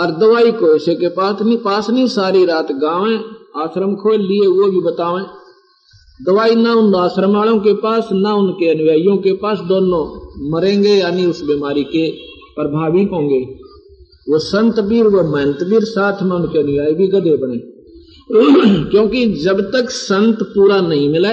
और 0.00 0.06
दवाई 0.06 0.52
को 0.52 0.76
ऐसे 0.76 0.94
के 0.94 1.08
पास 1.08 1.42
नहीं 1.42 1.56
पास 1.56 1.90
नहीं, 1.90 2.06
सारी 2.06 2.44
रात 2.44 2.72
गावे, 2.72 3.14
आश्रम 3.56 3.94
खोल 3.94 4.20
लिए, 4.20 4.46
वो 4.46 4.70
भी 4.70 4.80
बतावें। 4.80 5.24
दवाई 6.26 6.54
ना 6.54 6.74
उन 6.74 6.94
आश्रम 6.94 7.30
वालों 7.30 7.58
के 7.58 7.72
पास, 7.72 8.08
ना 8.12 8.34
उनके 8.34 8.70
अनुयायियों 8.70 9.16
के 9.16 9.32
पास, 9.32 9.58
दोनों 9.58 10.28
मरेंगे, 10.50 10.88
यानी 10.88 11.26
उस 11.26 11.44
बीमारी 11.44 11.84
के 11.84 12.10
प्रभावी 12.56 13.04
होंगे। 13.04 13.67
वो 14.28 14.38
संत 14.38 14.78
वीर, 14.78 15.04
वो 15.04 15.36
महंत 15.36 15.62
वीर 15.62 15.84
साथ 15.84 16.22
में 16.22 16.36
उनके 16.36 16.58
अनुयायी 16.58 16.94
भी 16.94 17.06
गधे 17.06 17.36
बने। 17.36 17.78
क्योंकि 18.90 19.26
जब 19.26 19.60
तक 19.60 19.90
संत 19.90 20.42
पूरा 20.42 20.80
नहीं 20.80 21.08
मिला, 21.08 21.32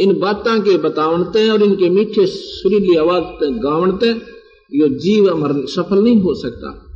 इन 0.00 0.18
बातों 0.18 0.60
के 0.60 0.76
बतावनते 0.78 1.50
और 1.50 1.62
इनके 1.62 1.90
मीठे 1.90 2.26
सुरीली 2.26 2.96
आवाज़ 2.96 3.24
गावनते 3.42 4.06
ये 4.74 4.88
जीव 4.88 5.30
अमर 5.30 5.66
सफल 5.66 6.02
नहीं 6.04 6.20
हो 6.20 6.34
सकता। 6.34 6.86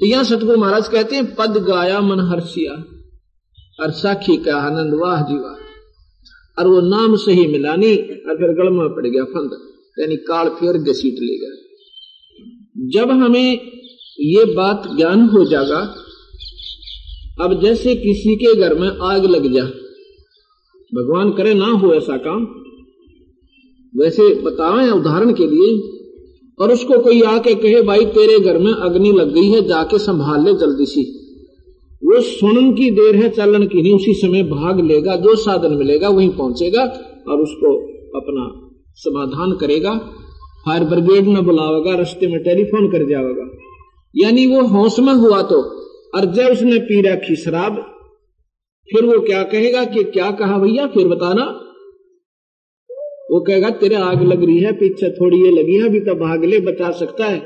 तो 0.00 0.06
यहाँ 0.06 0.24
सतगुरु 0.24 0.58
महाराज 0.58 0.88
कहते 0.88 1.16
हैं, 1.16 1.34
पद 1.34 1.50
गाया 1.50 2.00
मन 2.00 2.20
हर्षिया, 2.20 2.72
और 3.80 3.90
साखी 3.90 4.36
का 4.36 4.56
आनंद 4.56 4.94
वाह 4.94 5.22
जीवा 5.22 5.58
और 6.58 6.66
वो 6.66 6.80
नाम 6.80 7.16
सही 7.16 7.46
मिलानी 7.46 7.96
और 7.96 8.36
फिर 8.36 8.54
पड़ 8.96 9.06
गया 9.06 9.24
फंद। 9.24 9.50
यानी 9.98 10.16
काल 10.16 10.48
फिर 10.48 10.72
घसीट 10.72 11.14
लेगा 11.14 11.67
जब 12.80 13.10
हमें 13.10 13.60
ये 14.20 14.44
बात 14.44 14.82
ज्ञान 14.96 15.28
हो 15.28 15.44
जाएगा 15.44 15.94
अब 17.40 17.62
जैसे 17.62 17.94
किसी 17.94 18.36
के 18.36 18.54
घर 18.54 18.74
में 18.74 18.88
आग 18.88 19.24
लग 19.24 19.52
जा, 19.52 19.64
भगवान 20.94 21.30
करे 21.30 21.54
ना 21.54 21.66
हो 21.66 21.94
ऐसा 21.94 22.16
काम, 22.16 22.46
वैसे 23.96 24.34
बतावें 24.34 24.90
उदाहरण 24.90 25.32
के 25.32 25.46
लिए, 25.46 25.98
और 26.60 26.72
उसको 26.72 26.98
कोई 26.98 27.22
आके 27.22 27.54
कहे, 27.54 27.82
भाई, 27.82 28.04
तेरे 28.04 28.40
घर 28.40 28.58
में 28.58 28.72
अग्नि 28.72 29.12
लग 29.12 29.34
गई 29.34 29.50
है, 29.50 29.68
जाके 29.68 29.98
संभाल 29.98 30.44
ले 30.44 30.54
जल्दी 30.54 30.86
सी। 30.86 31.02
वो 32.04 32.20
सुनन 32.20 32.72
की 32.72 32.90
देर 32.90 33.16
है, 33.16 33.28
चलन 33.28 33.66
की 33.66 33.82
नहीं, 33.82 33.94
उसी 33.94 34.14
समय 34.14 34.42
भाग 34.42 34.80
लेगा, 34.80 35.16
जो 35.16 35.36
साधन 35.36 35.74
मिलेगा 35.74 36.08
वहीं 36.08 36.30
पहुंचेगा, 36.30 36.82
और 37.28 37.40
उसको 37.42 37.74
अपना 38.18 38.70
समाधान 38.94 39.52
करेगा। 39.52 40.14
फायर 40.68 40.84
ब्रिगेड 40.84 41.24
में 41.24 41.44
बुलावेगा 41.44 41.96
रास्ते 41.96 42.26
में 42.26 42.42
टेलीफोन 42.42 42.92
कर 42.92 43.08
जाएगा 43.08 43.58
यानी 44.16 44.46
वो 44.46 44.62
होश 44.62 44.98
में 44.98 45.12
हुआ 45.12 45.42
तो 45.42 45.78
और 46.14 46.24
जब 46.24 46.46
उसने 46.46 46.78
पी 46.78 47.00
रखी 47.00 47.36
शराब। 47.36 47.94
फिर 48.88 49.04
वो 49.04 49.20
क्या 49.20 49.42
कहेगा 49.42 49.84
कि 49.84 50.04
क्या 50.04 50.30
कहा 50.30 50.58
भैया, 50.58 50.86
फिर 50.86 51.08
बताना। 51.08 51.44
वो 53.30 53.40
कहेगा, 53.40 53.70
तेरे 53.70 53.94
आग 53.94 54.22
लग 54.22 54.44
रही 54.44 54.58
है, 54.58 54.72
पीछे 54.72 55.10
थोड़ी 55.10 55.44
ये 55.44 55.50
लगी 55.50 55.74
है, 55.74 55.88
अभी 55.88 56.00
तो 56.00 56.14
भाग 56.14 56.44
ले, 56.44 56.60
बचा 56.60 56.90
सकता 56.90 57.24
है। 57.24 57.38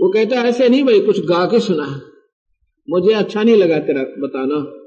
वो 0.00 0.12
कहता 0.12 0.40
है 0.40 0.48
ऐसे 0.48 0.68
नहीं 0.68 0.84
भाई, 0.84 1.00
कुछ 1.00 1.20
गा 1.20 1.46
के 1.46 1.60
सुना 1.60 1.84
है। 1.84 2.00
मुझे 2.90 3.12
अच्छा 3.12 3.42
नहीं 3.42 3.56
लगा 3.56 3.78
तेरा 3.78 4.02
बताना। 4.02 4.82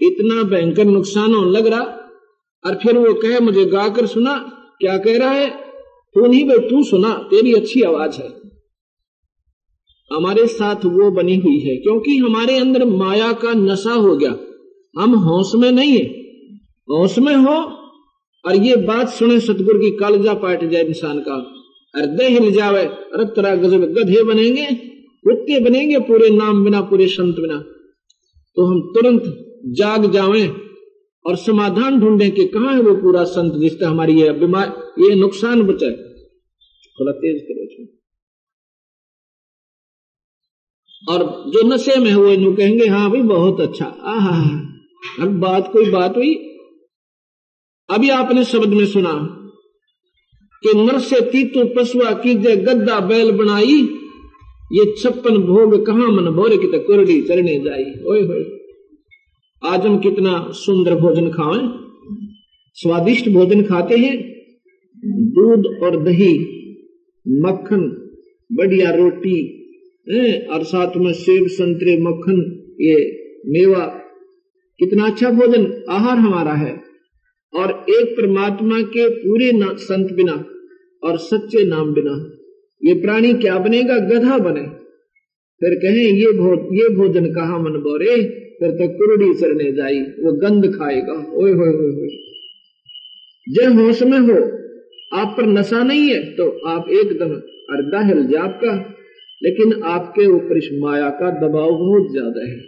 इतना 0.00 0.42
भयंकर 0.42 0.84
नुकसान 0.84 1.34
होने 1.34 1.50
लग 1.50 1.66
रहा। 1.66 1.80
और 2.66 2.74
फिर 2.74 2.98
वो 2.98 3.14
कहे, 3.14 3.40
मुझे 3.40 3.64
गाकर 3.64 4.06
सुना, 4.06 4.58
क्या 4.80 4.98
कह 4.98 5.18
रहा 5.18 5.30
है? 5.30 5.71
तू 6.14 6.26
नहीं 6.26 6.50
तू 6.50 6.82
सुना, 6.82 7.12
तेरी 7.12 7.52
अच्छी 7.52 7.82
आवाज़ 7.82 8.18
है। 8.18 8.28
हमारे 10.12 10.46
साथ 10.46 10.76
वो 10.76 11.10
बनी 11.10 11.36
हुई 11.36 11.58
है, 11.58 11.76
क्योंकि 11.76 12.16
हमारे 12.16 12.58
अंदर 12.58 12.84
माया 12.84 13.32
का 13.32 13.52
नशा 13.52 13.92
हो 13.92 14.16
गया। 14.16 14.36
हम 14.98 15.14
होश 15.14 15.54
में 15.54 15.72
नहीं 15.72 15.92
है। 15.92 16.04
होश 16.90 17.18
में 17.18 17.36
हो, 17.36 17.54
और 18.48 18.56
ये 18.56 18.76
बात 18.76 19.08
सुने 19.08 19.40
सतगुरु 19.40 19.78
की 19.78 19.96
कालजा 19.96 20.34
पाट 20.34 20.64
जाए 20.64 20.84
इंसान 20.84 21.18
का। 21.18 21.52
हृदय 21.96 22.28
हिल 22.28 22.52
जावे, 22.52 22.82
अरे 22.82 23.24
तरह 23.24 23.54
गजब 23.54 23.84
गधे 23.84 24.22
बनेंगे, 24.22 24.66
कुत्ते 25.24 25.60
बनेंगे 25.60 25.98
पूरे 25.98 26.30
नाम 26.30 26.64
बिना, 26.64 26.80
पूरे 26.80 27.06
संत 27.06 27.36
बिना। 27.36 27.56
तो 28.56 28.62
हम 28.62 28.80
तुरंत 28.80 29.22
जाग 29.66 30.10
जावें 30.10 30.61
और 31.26 31.36
समाधान 31.36 32.00
ढूंढे 32.00 32.30
कि 32.30 32.46
कहा 32.46 32.70
है 32.70 32.80
वो 32.80 32.94
पूरा 32.94 33.24
संत 33.24 33.52
जिससे 33.54 33.84
हमारी 33.84 34.22
ये 34.22 34.32
बीमार 34.32 34.92
ये 34.98 35.14
नुकसान 35.14 35.62
बचाए 35.62 35.90
थोड़ा 37.00 37.12
तेज 37.12 37.42
करो 37.42 37.62
और 41.10 41.44
जो 41.50 41.68
नशे 41.68 41.96
में 41.96 42.12
हुए 42.12 42.36
नु 42.36 42.56
कहेंगे 42.56 42.86
हाँ 42.86 43.10
भाई, 43.10 43.22
बहुत 43.22 43.60
अच्छा। 43.60 43.84
अब 45.20 45.40
बात, 45.40 45.72
कोई 45.72 45.90
बात 45.90 46.16
हुई? 46.16 46.34
अभी 47.90 48.08
आपने 48.08 48.44
शब्द 48.44 48.68
में 48.68 48.86
सुना 48.86 49.12
कि 50.62 50.72
नर 50.76 50.98
से 50.98 51.20
तीतु 51.20 51.74
पशुआ 51.76 52.12
कीजे 52.12 52.56
गद्दा 52.56 53.00
बैल 53.00 53.32
बनाई, 53.32 53.82
ये 54.72 54.94
छप्पन 55.02 55.38
भोग 55.38 55.86
कहा 55.86 55.96
मन 55.96 56.30
भोरे 56.30 56.56
की 56.56 56.66
तक 56.66 56.84
कुरडी 56.86 57.22
चरने 57.22 57.58
जाई। 57.58 57.84
ओए 57.84 58.22
होए। 58.22 58.61
आज 59.64 59.86
हम 59.86 59.98
कितना 59.98 60.48
सुंदर 60.50 60.94
भोजन 60.94 61.28
खाएँ? 61.28 61.68
स्वादिष्ट 62.74 63.28
भोजन 63.28 63.62
खाते 63.62 63.96
हैं? 63.96 64.16
दूध 65.04 65.66
और 65.82 66.02
दही 66.02 66.38
मक्खन 67.28 67.82
बढ़िया 68.52 68.90
रोटी 68.90 69.36
और 70.50 70.62
साथ 70.62 70.96
में 70.96 71.12
सेब 71.12 71.46
संतरे 71.46 71.96
मक्खन 72.00 72.38
ये 72.80 72.96
मेवा। 73.46 73.86
कितना 74.78 75.04
अच्छा 75.04 75.30
भोजन 75.30 75.84
आहार 75.90 76.16
हमारा 76.16 76.52
है। 76.52 76.72
और 77.54 77.70
एक 77.70 78.12
परमात्मा 78.12 78.82
के 78.82 79.08
पूरे 79.08 79.52
संत 79.62 80.12
बिना 80.12 80.44
और 81.04 81.18
सच्चे 81.18 81.64
नाम 81.64 81.94
बिना 81.94 82.30
ये 82.84 82.94
प्राणी 82.94 83.34
क्या 83.34 83.58
बनेगा? 83.58 83.98
गधा 83.98 84.38
बने। 84.38 84.66
फिर 85.60 85.74
कहें 85.74 86.12
ये 86.12 86.26
भो, 86.26 86.74
ये 86.74 86.96
भोजन 86.96 87.26
कहा 87.26 87.58
मन 87.58 87.70
बोरे 87.70 88.42
फिर 88.62 88.70
तो 88.72 88.86
कुरडी 88.88 89.32
चरने 89.34 89.70
जाई, 89.72 90.00
वो 90.18 90.32
गंध 90.38 90.66
खाएगा। 90.74 91.12
ओए 91.12 91.52
होए 91.52 91.70
होए 91.70 91.92
होए। 91.92 92.10
जब 93.46 93.78
होश 93.78 94.02
में 94.04 94.18
हो, 94.20 94.36
आप 95.12 95.34
पर 95.36 95.46
नशा 95.48 95.82
नहीं 95.82 96.08
है 96.08 96.20
तो 96.36 96.48
आप 96.68 96.90
एकदम 96.90 97.32
अर्धा 97.70 98.00
हिल 98.06 98.22
जाप 98.26 98.58
का। 98.64 98.74
लेकिन 99.42 99.72
आपके 99.84 100.26
ऊपर 100.28 100.58
इस 100.58 100.68
माया 100.80 101.08
का 101.10 101.30
दबाव 101.38 101.70
बहुत 101.78 102.10
ज़्यादा 102.12 102.46
है। 102.50 102.60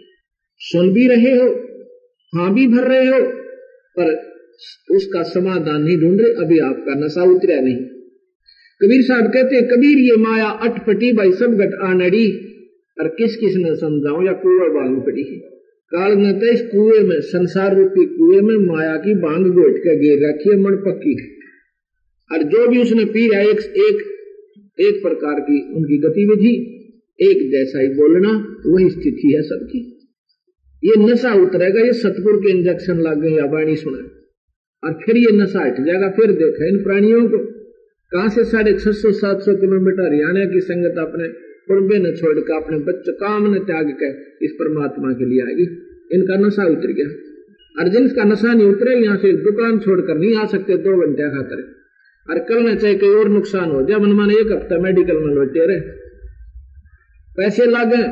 सुन 0.61 0.93
भी 0.93 1.07
रहे 1.09 1.37
हो 1.37 1.47
हाँ 2.33 2.53
भी 2.55 2.67
भर 2.67 2.89
रहे 2.89 3.07
हो, 3.07 3.21
पर 3.99 4.11
उसका 4.91 5.23
समाधान 5.25 5.83
नहीं 5.83 5.97
ढूंढ 5.99 6.21
रहे, 6.21 6.33
अभी 6.45 6.59
आपका 6.63 6.95
नशा 6.97 7.31
उतरा 7.33 7.61
नहीं। 7.61 7.77
कबीर 8.81 9.03
साहब 9.03 9.27
कहते 9.29 9.57
हैं, 9.57 9.65
कबीर, 9.67 9.99
ये 10.01 10.17
माया 10.19 10.49
अटपटी 10.63 11.13
भाई 11.13 11.33
सब 11.35 11.55
गट 11.57 11.75
आनड़ी 11.85 12.27
और 12.97 13.09
किस 13.19 13.37
किस 13.37 13.57
ने 13.57 13.75
समझाऊ 13.77 14.23
या 14.23 14.33
कुआ 14.41 14.69
बांग 14.75 15.01
पड़ी 15.03 15.25
काल 15.95 16.13
ने 16.13 16.33
तो 16.33 16.47
इस 16.47 16.63
कुएँ 16.63 17.01
में, 17.01 17.21
संसार 17.21 17.77
रूपी 17.77 18.07
कुएँ 18.07 18.41
में 18.41 18.75
माया 18.75 18.97
की 18.97 19.15
बांग 19.15 19.47
गोट 19.47 19.79
के 19.79 19.97
गिर 19.97 20.29
रखी 20.29 20.51
है, 20.51 20.57
मन 20.57 20.77
पक्की 20.77 21.35
और 22.33 22.43
जो 22.43 22.69
भी 22.69 22.83
उसने 22.83 23.05
पी 23.05 23.31
है, 23.35 23.49
एक 23.49 23.61
एक 23.61 24.15
एक 24.81 25.03
प्रकार 25.03 25.41
की 25.41 25.75
उनकी 25.77 25.99
गतिविधि, 25.99 26.71
एक 27.21 27.51
जैसा 27.51 27.81
ही 27.81 27.89
बोलना, 27.89 28.57
वही 28.67 28.91
स्थिति 28.91 29.33
है 29.37 29.43
सबकी। 29.43 30.09
ये 30.85 31.13
नशा 31.13 31.35
उतरेगा, 31.35 31.81
ये 31.81 31.93
सतपुर 31.93 32.37
के 32.37 32.51
इंजेक्शन 32.51 32.99
लग 32.99 33.23
गए 33.23 33.31
या 33.31 33.45
वाणी 33.45 33.77
सुना। 33.77 34.11
और 34.85 34.93
फिर 35.07 35.17
ये 35.17 35.33
नशा 35.33 35.61
हट 35.61 35.81
जाएगा, 35.81 36.11
फिर 36.11 36.33
देखा 36.33 36.69
इन 36.69 36.83
प्राणियों 36.83 37.29
को। 37.29 37.39
कहा 38.13 38.29
से 38.29 38.45
साढ़े 38.45 38.73
छह 38.73 38.93
सौ, 38.93 39.13
सात 39.13 39.41
सौ 39.41 39.55
किलोमीटर 39.55 40.07
हरियाणा 40.07 40.45
की 40.45 40.61
संगत 40.61 40.99
अपने 40.99 41.29
कुर्बे 41.69 41.99
ने 41.99 42.17
छोड़कर 42.17 42.63
अपने 42.63 42.79
बच्चे 42.79 43.13
काम 43.13 43.53
ने 43.55 43.59
त्याग 43.61 43.91
कर 43.91 44.39
इस 44.43 44.53
परमात्मा 44.53 45.13
के 45.13 45.25
लिए 45.25 45.43
आएगी। 45.43 45.84
इनका 46.11 46.37
नशा 46.37 46.65
उतर 46.65 46.93
गया। 46.93 47.09
और 47.81 47.89
जिनका 47.89 48.25
नशा 48.25 48.53
नहीं 48.53 48.67
उतरे, 48.67 48.97
यहाँ 48.97 49.17
से 49.17 49.33
दुकान 49.33 49.79
छोड़कर 49.79 50.19
नहीं 50.19 50.37
आ 50.37 50.45
सकते, 50.45 50.77
दो 50.77 50.97
घंटे 50.97 51.31
खातर 51.31 51.63
और 52.29 52.39
कल 52.39 52.63
में 52.63 52.77
चाहे 52.79 52.95
कोई 52.95 53.15
और 53.15 53.29
नुकसान 53.29 53.71
हो 53.71 53.83
जाए, 53.83 53.99
मन 53.99 54.31
एक 54.31 54.53
हफ़्ता 54.53 54.79
मेडिकल 54.79 55.17
में 55.17 55.35
लौटे 55.35 55.67
रहे। 55.67 55.81
पैसे 57.37 57.67
लागे 57.67 58.03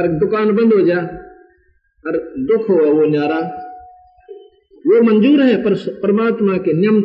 और 0.00 0.06
दुकान 0.08 0.56
बंद 0.56 0.74
हो 0.74 0.80
जा, 0.80 0.98
और 2.04 2.34
दुख 2.38 2.70
हो 2.70 2.76
वो 2.76 3.06
न्यारा। 3.06 3.40
वो 4.86 5.02
मंजूर 5.02 5.42
है, 5.42 5.62
पर 5.64 5.74
परमात्मा 5.74 6.56
के 6.56 6.72
नियम 6.72 6.96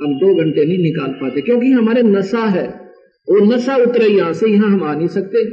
हम 0.00 0.14
दो 0.14 0.34
घंटे 0.34 0.64
नहीं 0.64 0.78
निकाल 0.78 1.10
पाते, 1.10 1.40
क्योंकि 1.40 1.72
हमारे 1.72 2.02
नशा 2.02 2.44
है। 2.46 2.66
वो 3.28 3.54
नशा 3.54 3.76
उतरे, 3.76 4.06
यहाँ 4.06 4.32
से 4.32 4.48
यहाँ 4.48 4.70
हम 4.70 4.84
आ 4.84 4.94
नहीं 4.94 5.08
सकते। 5.08 5.44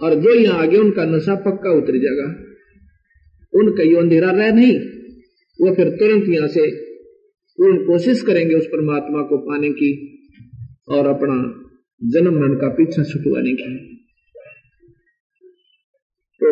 और 0.00 0.14
जो 0.14 0.34
यहाँ 0.34 0.62
आ 0.62 0.66
गए 0.66 0.78
उनका 0.78 1.04
नशा 1.04 1.34
पक्का 1.34 1.70
उतर 1.70 1.98
जाएगा। 1.98 2.45
उनका 3.58 3.82
यो 3.82 3.98
अंधेरा 3.98 4.30
रह 4.30 4.52
नहीं। 4.52 4.78
वो 5.60 5.74
फिर 5.74 5.88
तुरंत 5.88 6.24
यहाँ 6.28 6.48
से 6.48 6.70
पूर्ण 7.56 7.86
कोशिश 7.86 8.22
करेंगे 8.22 8.54
उस 8.54 8.66
परमात्मा 8.66 9.22
को 9.22 9.38
पाने 9.38 9.70
की 9.70 10.18
और 10.88 11.06
अपना 11.06 11.62
जन्म 12.10 12.34
मरण 12.34 12.54
का 12.54 12.68
पीछा 12.68 13.02
छुटवाने 13.02 13.52
की। 13.52 13.96
तो 16.42 16.48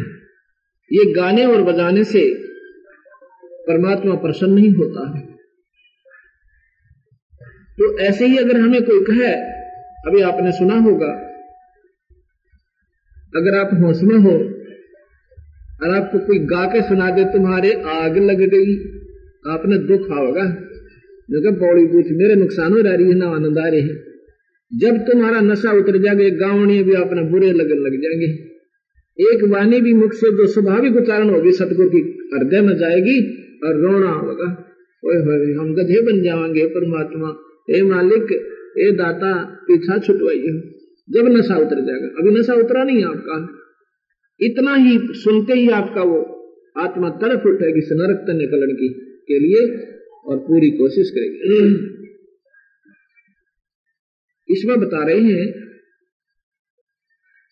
ये 0.92 1.12
गाने 1.12 1.44
और 1.44 1.62
बजाने 1.62 2.04
से 2.04 2.34
परमात्मा 3.46 4.14
प्रसन्न 4.14 4.52
नहीं 4.52 4.70
होता 4.70 5.18
है। 5.18 5.26
तो 7.78 7.98
ऐसे 7.98 8.26
ही 8.26 8.36
अगर 8.36 8.60
हमें 8.60 8.82
कोई 8.82 9.04
कहे, 9.04 9.32
अभी 10.10 10.20
आपने 10.22 10.52
सुना 10.52 10.74
होगा, 10.74 11.26
अगर 13.36 13.58
आप 13.58 13.70
होश 13.74 14.02
में 14.02 14.18
हो 14.18 14.59
और 15.82 15.90
आपको 15.90 16.18
कोई 16.18 16.38
गा 16.38 16.64
के 16.64 16.82
सुना 16.82 17.10
दे, 17.10 17.24
तुम्हारे 17.24 17.72
आग 17.72 18.18
लग 18.18 18.38
गई। 18.38 18.74
आपने 19.48 19.78
दुख 19.78 20.00
होगा 20.00 20.66
जो 21.30 21.52
पौड़ी 21.52 21.86
पूछ, 21.86 22.06
मेरे 22.12 22.34
नुकसान 22.34 22.72
हो 22.72 22.78
रही 22.78 23.08
है 23.08 23.14
ना 23.14 23.26
आनंद 23.26 23.58
आ 23.58 23.68
रहे 23.68 23.80
हैं। 23.80 24.04
जब 24.76 24.96
तुम्हारा 24.96 25.40
नशा 25.40 25.72
उतर 25.72 25.98
जाएगा 25.98 26.48
गावणी 26.48 26.82
भी 26.82 26.92
अपने 26.92 27.22
बुरे 27.22 27.52
लगन 27.52 27.78
लग 27.78 28.02
जाएँगे। 28.02 28.50
एक 29.20 29.44
वाणी 29.44 29.80
भी 29.80 29.94
मुख 29.94 30.12
से, 30.12 30.32
जो 30.32 30.46
स्वाभाविक 30.46 30.96
उच्चारण 30.96 31.30
होगी 31.30 31.52
सतगुरु 31.52 31.90
की 31.90 32.30
हृदय 32.34 32.60
में 32.60 32.76
जाएगी 32.76 33.42
और 33.66 33.74
रोना 33.80 34.10
होगा। 34.10 34.74
ओए 35.04 35.16
हम 35.52 35.74
गधे 35.74 36.00
बन 36.02 36.22
जाएँगे, 36.22 36.66
परमात्मा। 36.66 37.36
हे 37.70 37.82
मालिक 37.82 38.26
हे 38.78 38.92
दाता, 38.92 39.42
पीछा 39.42 39.98
छुटवाइए। 39.98 40.76
जब 41.10 41.28
नशा 41.28 41.56
उतर 41.56 41.80
जाएगा। 41.80 42.06
अभी 42.06 42.30
नशा 42.30 42.54
उतरा 42.54 42.84
नहीं 42.84 43.04
आपका। 43.04 43.59
इतना 44.42 44.74
ही 44.74 44.98
सुनते 45.14 45.52
ही 45.52 45.68
आपका 45.70 46.02
वो 46.02 46.18
आत्मा 46.78 47.08
तरफ़ 47.08 47.46
उठेगी 47.48 47.80
नरक 47.92 48.30
निकलने 48.30 48.74
की, 48.74 48.88
के 49.28 49.38
लिए 49.38 49.62
और 50.24 50.38
पूरी 50.38 50.70
कोशिश 50.70 51.10
करेगी। 51.10 51.58
इसमें 54.48 54.80
बता 54.80 55.04
रहे 55.06 55.20
हैं 55.20 55.48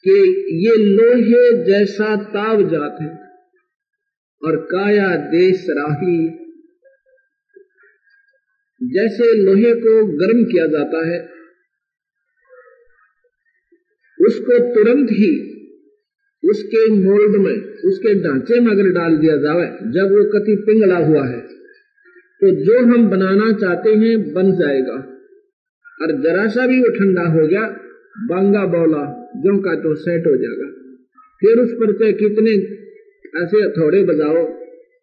कि 0.04 0.16
ये 0.66 0.76
लोहे 0.76 1.64
जैसा 1.64 2.16
ताव 2.16 2.62
जात 2.70 2.96
है 3.02 3.10
और 4.42 4.56
काया 4.56 5.16
देश 5.16 5.66
राही। 5.70 6.18
जैसे 8.80 9.32
लोहे 9.42 9.74
को 9.74 9.94
गर्म 10.16 10.44
किया 10.44 10.66
जाता 10.66 11.06
है, 11.08 11.20
उसको 14.18 14.58
तुरंत 14.74 15.08
ही 15.10 15.57
उसके 16.50 16.88
मोल्ड 16.90 17.36
में, 17.36 17.56
उसके 17.84 18.14
ढांचे 18.22 18.60
में 18.60 18.70
अगर 18.72 18.88
डाल 18.90 19.16
दिया 19.16 19.36
जाए 19.36 19.66
जब 19.92 20.12
वो 20.12 20.24
कति 20.24 20.56
पिंगला 20.66 20.96
हुआ 20.96 21.24
है 21.26 21.40
तो 22.42 22.50
जो 22.64 22.78
हम 22.78 23.08
बनाना 23.08 23.52
चाहते 23.52 23.90
हैं 23.90 24.32
बन 24.32 24.50
जाएगा। 24.52 24.96
और 26.02 26.10
जरा 26.22 26.46
सा 26.46 26.66
भी 26.66 26.80
वो 26.80 26.88
ठंडा 26.88 27.22
हो 27.22 27.46
गया, 27.46 27.62
बांगा 28.28 28.64
बोला, 28.66 29.00
जो 29.36 29.58
का 29.58 29.74
तो 29.74 29.94
सेट 29.94 30.26
हो 30.26 30.36
जाएगा। 30.36 30.68
फिर 31.42 31.62
उस 31.62 31.72
पर 31.72 31.92
चाहे 31.92 32.12
कितने 32.12 32.52
ऐसे 33.42 33.62
हथौड़े 33.62 34.04
बजाओ, 34.04 34.44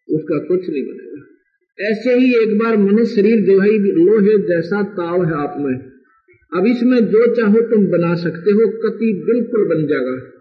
उसका 0.10 0.38
कुछ 0.38 0.70
नहीं 0.70 0.84
बनेगा। 0.84 1.92
ऐसे 1.92 2.14
ही 2.14 2.32
एक 2.44 2.58
बार 2.60 2.78
मनुष्य 2.78 3.16
शरीर 3.16 3.46
जो 3.46 3.60
है 3.60 3.72
लोहे 3.78 4.38
जैसा 4.48 4.84
ताव 4.84 5.26
है 5.26 5.34
आप 5.34 5.56
में। 5.60 5.76
अब 6.52 6.66
इसमें 6.66 7.00
जो 7.00 7.36
चाहो 7.36 7.62
तुम 7.62 7.88
बना 7.88 8.16
सकते 8.16 8.52
हो, 8.52 8.68
कति 8.68 9.24
बिल्कुल 9.26 9.66
बन 9.66 9.88
जाएगा। 9.88 10.35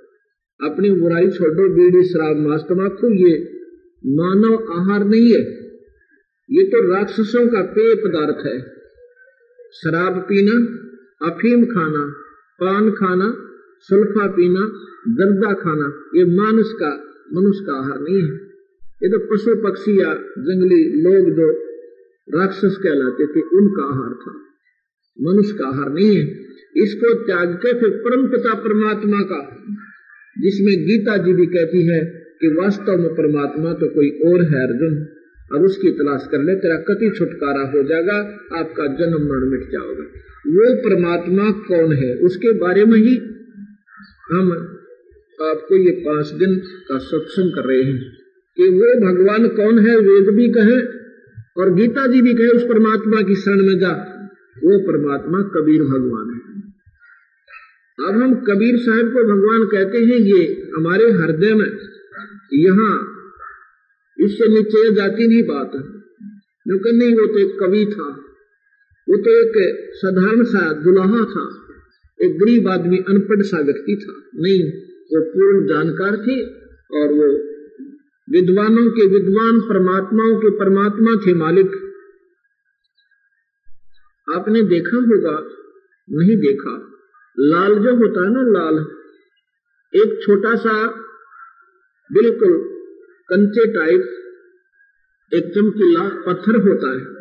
अपनी 0.63 0.91
बुराई 0.91 1.31
छोड़ो, 1.31 1.75
बीड़ी 1.75 2.05
शराब 2.05 2.37
मांस 2.37 2.63
तमाकू 2.69 3.09
ये 3.11 3.61
मानव 4.07 4.73
आहार 4.73 5.05
नहीं 5.05 5.35
है। 5.35 5.65
ये 6.51 6.65
तो 6.65 6.93
राक्षसों 6.93 7.49
का 7.49 7.63
पेय 7.63 7.95
पदार्थ 7.95 8.47
है। 8.47 8.61
शराब 9.73 10.21
पीना, 10.29 10.85
अफीम 11.31 11.65
खाना, 11.65 12.15
पान 12.61 12.91
खाना, 12.91 13.51
सुल्फा 13.81 14.27
पीना 14.27 14.61
दर्दा 15.09 15.53
खाना, 15.55 16.11
ये 16.17 16.25
मानस 16.25 16.73
का, 16.73 17.05
मनुष्य 17.35 17.65
का 17.65 17.79
आहार 17.79 18.01
नहीं 18.01 18.23
है। 18.23 18.35
ये 19.03 19.09
तो 19.09 19.19
पशु, 19.19 19.57
पक्षी 19.57 20.01
या 20.01 20.15
जंगली 20.39 21.03
लोग 21.03 21.37
जो 21.37 21.51
राक्षस 22.39 22.77
कहलाते 22.83 23.27
थे, 23.27 23.41
उनका 23.41 23.83
आहार 23.83 24.15
था। 24.15 24.41
मनुष्य 25.21 25.55
का 25.55 25.69
आहार 25.69 25.93
नहीं 25.93 26.17
है। 26.17 26.45
इसको 26.77 27.27
त्याग 27.27 27.49
के 27.49 27.81
फिर 27.81 27.91
परम 27.91 28.27
पिता 28.27 28.55
परमात्मा 28.55 29.21
का 29.23 29.65
जिसमें 30.39 30.87
गीता 30.87 31.17
जी 31.17 31.33
भी 31.33 31.47
कहती 31.47 31.87
है 31.87 32.05
कि 32.41 32.49
वास्तव 32.49 32.99
में 32.99 33.11
परमात्मा 33.11 33.73
तो 33.73 33.89
कोई 33.89 34.11
और 34.11 34.45
है 34.45 34.67
अर्जुन। 34.67 35.09
और 35.53 35.65
उसकी 35.65 35.91
तलाश 35.91 36.29
कर 36.33 36.43
ले, 36.43 36.55
तेरा 36.55 36.77
कति 36.77 37.11
छुटकारा 37.17 37.61
हो 37.61 37.83
जाएगा, 37.83 38.15
आपका 38.53 38.87
जन्म 38.87 39.29
मरण 39.29 39.51
मिट 39.51 39.71
जाओगे। 39.71 40.03
वो 40.51 40.77
परमात्मा 40.77 41.51
कौन 41.51 41.93
है, 41.93 42.15
उसके 42.15 42.53
बारे 42.53 42.85
में 42.85 42.99
ही 42.99 43.17
हम 44.33 44.53
आपको 45.43 45.77
ये 45.77 45.91
पाँच 45.91 46.29
दिन 46.29 46.55
का 46.59 46.99
सत्संग 46.99 47.55
कर 47.55 47.65
रहे 47.65 47.83
हैं 47.83 48.13
कि 48.57 48.63
वो 48.63 49.13
भगवान 49.13 49.49
कौन 49.49 49.79
है, 49.79 49.97
वेद 49.97 50.35
भी 50.35 50.49
कहे 50.49 50.81
और 51.63 51.75
गीता 51.75 52.07
जी 52.07 52.23
भी 52.23 52.35
कहे, 52.35 52.49
उस 52.49 52.63
परमात्मा 52.63 53.23
की 53.23 53.35
शरण 53.35 53.67
में 53.67 53.79
जा। 53.79 54.11
वो 54.65 54.79
परमात्मा 54.79 55.43
कबीर 55.43 55.83
भगवान 55.83 56.34
है। 56.34 56.34
अब 58.01 58.23
हम 58.23 58.35
कबीर 58.35 58.77
साहब 58.77 59.13
को 59.13 59.25
भगवान 59.25 59.67
कहते 59.67 59.99
हैं, 59.99 60.17
ये 60.17 60.71
हमारे 60.77 61.11
हृदय 61.11 61.55
में 61.55 61.79
यहाँ 62.53 63.11
इससे 64.21 64.49
नीचे 64.49 64.95
जाती 64.95 65.27
नहीं 65.27 65.43
बात 65.43 65.71
कि 66.69 66.93
नहीं, 66.93 67.15
वो 67.15 67.27
तो 67.27 67.39
एक 67.39 67.59
कवि 67.61 67.87
था। 67.87 68.09
वो 69.09 69.17
तो 69.17 69.31
एक 69.31 69.77
साधारण 69.93 70.45
सा 70.45 70.73
दुल्हा 70.73 71.25
था। 71.25 71.67
एक 72.23 72.39
गरीब 72.39 72.69
आदमी, 72.69 72.99
अनपढ़ 72.99 73.43
सा 73.43 73.61
व्यक्ति 73.61 73.97
था। 73.97 74.13
नहीं, 74.35 74.73
वो 74.83 75.23
पूर्ण 75.23 75.67
जानकार 75.67 76.17
थे 76.17 76.45
और 77.01 77.13
वो 77.13 77.27
विद्वानों 78.31 78.91
के 78.91 79.07
विद्वान, 79.07 79.61
परमात्माओं 79.61 80.37
के 80.37 80.51
परमात्मा 80.51 81.21
थे 81.27 81.35
मालिक। 81.35 81.71
आपने 84.35 84.63
देखा 84.63 84.97
होगा? 84.97 85.49
नहीं 86.11 86.37
देखा। 86.37 86.91
लाल 87.39 87.75
जो 87.75 87.95
होता 87.95 88.25
है 88.25 88.33
ना, 88.33 88.43
लाल, 88.43 88.79
एक 89.97 90.21
छोटा 90.23 90.55
सा, 90.55 90.87
बिल्कुल 92.13 92.81
कंचे 93.29 93.73
टाइप 93.73 94.21
एक 95.35 95.55
चमकीला 95.55 96.09
पत्थर 96.09 96.57
होता 96.57 96.91
है। 96.91 97.15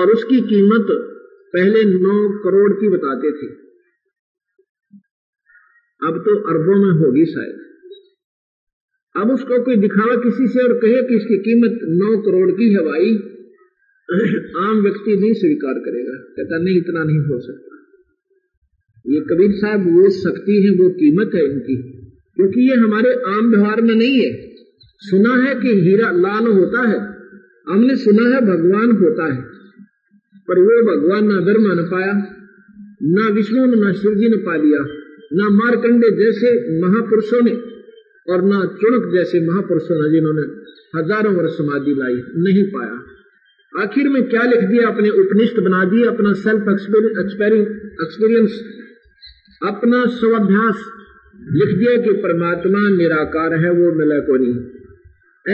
और 0.00 0.10
उसकी 0.10 0.40
कीमत 0.40 0.86
पहले 1.52 1.84
नौ 1.84 2.38
करोड़ 2.38 2.72
की 2.72 2.88
बताते 2.88 3.30
थे। 3.30 3.46
अब 6.06 6.18
तो 6.18 6.48
अरबों 6.48 6.84
में 6.84 7.06
होगी 7.06 7.26
शायद। 7.26 7.68
अब 9.16 9.30
उसको 9.30 9.64
कोई 9.64 9.76
दिखावा 9.76 10.16
किसी 10.16 10.48
से 10.48 10.62
और 10.62 10.78
कहे 10.78 11.02
कि 11.02 11.16
इसकी 11.16 11.38
कीमत 11.38 11.78
नौ 11.82 12.22
करोड़ 12.22 12.50
की 12.50 12.72
है 12.72 12.80
भाई 12.80 13.37
आम 14.08 14.80
व्यक्ति 14.82 15.16
नहीं 15.16 15.32
स्वीकार 15.32 15.74
करेगा। 15.74 16.12
कहता, 16.12 16.58
नहीं, 16.58 16.76
इतना 16.76 17.04
नहीं 17.04 17.18
हो 17.18 17.40
सकता। 17.40 17.76
ये 19.06 19.20
कबीर 19.20 19.52
साहब, 19.52 19.80
वो 19.80 20.10
शक्ति 20.10 20.62
है, 20.62 20.70
वो 20.70 20.88
कीमत 20.90 21.30
है 21.34 21.44
इनकी, 21.44 21.76
क्योंकि 22.36 22.70
ये 22.70 22.76
हमारे 22.76 23.12
आम 23.28 23.50
व्यवहार 23.50 23.80
में 23.80 23.94
नहीं 23.94 24.20
है। 24.20 24.54
सुना 25.02 25.34
है 25.34 25.54
कि 25.54 25.68
हीरा 25.68 26.10
लाल 26.10 26.46
होता 26.46 26.88
है, 26.88 26.98
हमने 27.68 27.96
सुना 27.96 28.34
है 28.34 28.40
भगवान 28.40 28.92
होता 28.92 29.34
है, 29.34 29.42
पर 30.48 30.58
वो 30.58 30.96
भगवान 30.96 31.26
ना 31.26 31.40
धर्म 31.40 31.80
न 31.80 31.88
पाया, 31.90 32.12
ना 33.02 33.28
विष्णु 33.28 33.66
ने, 33.66 33.76
ना 33.76 33.92
शिव 33.92 34.14
जी 34.14 34.28
ने 34.28 34.36
पा 34.36 34.56
लिया, 34.56 34.78
ना 35.32 35.50
मारकंडे 35.50 36.10
जैसे 36.10 36.80
महापुरुषों 36.80 37.42
ने, 37.44 37.50
और 38.28 38.42
ना 38.42 38.64
चुणक 38.64 39.12
जैसे 39.12 39.40
महापुरुषों 39.40 40.02
ने, 40.02 40.10
जिन्होंने 40.10 40.42
हज़ारों 40.96 41.34
वर्ष 41.34 41.52
समाधि 41.52 41.94
लाई, 41.94 42.14
नहीं 42.14 42.64
पाया। 42.70 43.17
आखिर 43.80 44.08
में 44.08 44.28
क्या 44.28 44.42
लिख 44.42 44.60
दिया 44.60 44.88
अपने 44.88 45.10
उपनिष्ठ 45.10 45.60
बना 45.60 45.84
दिए 45.84 46.04
अपना 46.04 46.32
सेल्फ 46.32 46.62
एक्सपीरियंस 48.00 48.64
अपना 49.66 50.06
स्वाभ्यास? 50.06 50.84
लिख 51.52 51.78
दिया 51.78 51.96
कि 51.96 52.12
परमात्मा 52.12 52.88
निराकार 52.88 53.54
है, 53.54 53.70
वो 53.70 53.92
मिला 53.92 54.18
को 54.18 54.36
नहीं। 54.36 54.64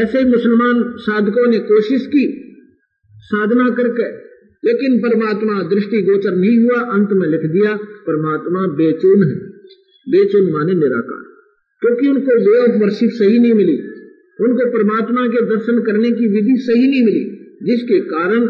ऐसे 0.02 0.24
मुसलमान 0.24 0.96
साधकों 0.96 1.50
ने 1.50 1.58
कोशिश 1.58 2.06
की 2.06 2.56
साधना 3.18 3.68
करके, 3.68 4.16
लेकिन 4.68 4.98
परमात्मा 4.98 5.62
दृष्टि 5.62 6.02
गोचर 6.02 6.36
नहीं 6.36 6.58
हुआ। 6.58 6.80
अंत 6.80 7.08
में 7.12 7.28
लिख 7.28 7.40
दिया, 7.40 7.76
परमात्मा 7.76 8.66
बेचून 8.66 9.24
है। 9.24 9.34
बेचून 10.08 10.52
माने 10.52 10.74
निराकार। 10.74 11.24
क्योंकि 11.80 12.08
उनको 12.08 12.50
वे 12.50 12.72
ऑफ़ 12.72 12.82
वर्शिप 12.82 13.10
सही 13.10 13.38
नहीं 13.38 13.54
मिली। 13.54 13.78
उनको 14.40 14.78
परमात्मा 14.78 15.26
के 15.26 15.46
दर्शन 15.46 15.78
करने 15.78 16.10
की 16.10 16.26
विधि 16.26 16.56
सही 16.56 16.90
नहीं 16.90 17.04
मिली। 17.04 17.43
जिसके 17.62 18.00
कारण 18.00 18.40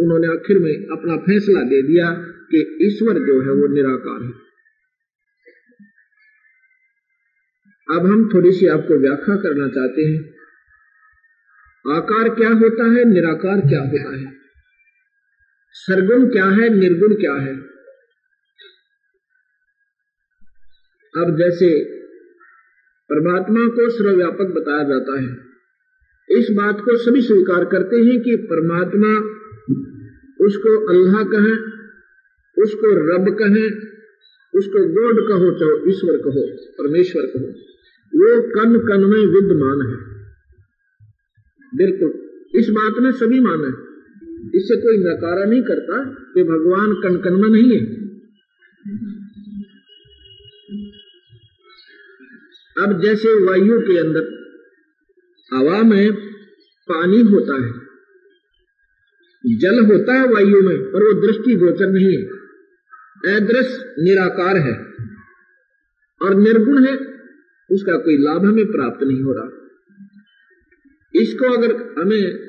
उन्होंने 0.00 0.26
आखिर 0.26 0.58
में 0.58 0.98
अपना 0.98 1.16
फैसला 1.16 1.62
दे 1.62 1.82
दिया 1.82 2.10
कि 2.50 2.78
ईश्वर 2.82 3.14
जो 3.14 3.40
है 3.40 3.48
वो 3.48 3.66
निराकार 3.66 4.22
है। 4.22 4.44
अब 7.98 8.06
हम 8.06 8.30
थोड़ी 8.34 8.52
सी 8.52 8.66
आपको 8.66 9.00
व्याख्या 9.00 9.36
करना 9.36 9.68
चाहते 9.68 10.02
हैं। 10.02 10.34
आकार 11.96 12.34
क्या 12.34 12.48
होता 12.48 12.84
है, 12.84 13.04
निराकार 13.04 13.60
क्या 13.60 13.80
होता 13.80 14.16
है? 14.16 14.32
सरगुण 15.72 16.28
क्या 16.28 16.44
है, 16.44 16.68
निर्गुण 16.68 17.14
क्या 17.14 17.34
है? 17.34 17.74
अब 21.16 21.36
जैसे 21.38 21.84
परमात्मा 23.12 23.66
को 23.66 23.90
सर्वव्यापक 23.90 24.44
बताया 24.44 24.82
जाता 24.82 25.20
है 25.20 25.53
इस 26.30 26.48
बात 26.50 26.80
को 26.80 26.96
सभी 26.96 27.20
स्वीकार 27.22 27.64
करते 27.64 27.96
हैं 27.96 28.20
कि 28.20 28.36
परमात्मा 28.36 29.30
उसको 30.44 30.86
अल्लाह 30.86 31.24
कहें, 31.24 31.56
उसको 32.62 32.86
रब 32.86 33.36
कहें, 33.38 33.68
उसको 34.54 34.84
गोड 34.88 35.28
कहो, 35.28 35.58
चाहो 35.58 35.90
ईश्वर 35.90 36.16
कहो, 36.16 36.46
परमेश्वर 36.56 37.22
कहो। 37.22 37.46
वो 38.12 38.42
कन 38.42 38.78
कन 38.78 39.00
में 39.00 39.26
विद्यमान 39.26 39.80
है। 39.86 39.96
बिल्कुल, 41.74 42.12
इस 42.54 42.70
बात 42.70 42.94
में 42.98 43.12
सभी 43.12 43.40
माने 43.40 43.94
इससे 44.58 44.76
कोई 44.76 44.96
नकारा 44.98 45.44
नहीं 45.44 45.62
करता 45.62 46.04
कि 46.34 46.42
भगवान 46.42 46.94
कन 46.94 47.16
कन 47.16 47.40
में 47.40 47.48
नहीं 47.48 47.70
है। 47.70 48.04
अब 52.82 53.00
जैसे 53.02 53.44
वायु 53.44 53.80
के 53.80 53.98
अंदर 53.98 54.43
हवा 55.54 55.82
में 55.82 56.12
पानी 56.88 57.20
होता 57.22 57.54
है। 57.54 57.72
जल 59.58 59.84
होता 59.84 60.14
है 60.14 60.24
वायु 60.24 60.62
में 60.62 60.78
पर 60.78 61.02
वो 61.04 61.26
दृष्टि 61.26 61.54
गोचर 61.54 61.90
नहीं 61.90 62.16
है। 62.16 62.24
अदृश्य 63.36 63.94
निराकार 63.98 64.56
है। 64.56 64.74
और 66.22 66.34
निर्गुण 66.34 66.84
है 66.84 66.96
उसका 67.70 67.96
कोई 67.98 68.16
लाभ 68.16 68.44
हमें 68.44 68.66
प्राप्त 68.66 69.02
नहीं 69.02 69.22
हो 69.22 69.32
रहा। 69.32 69.60
इसको 71.14 71.52
अगर 71.58 72.02
हमें 72.02 72.44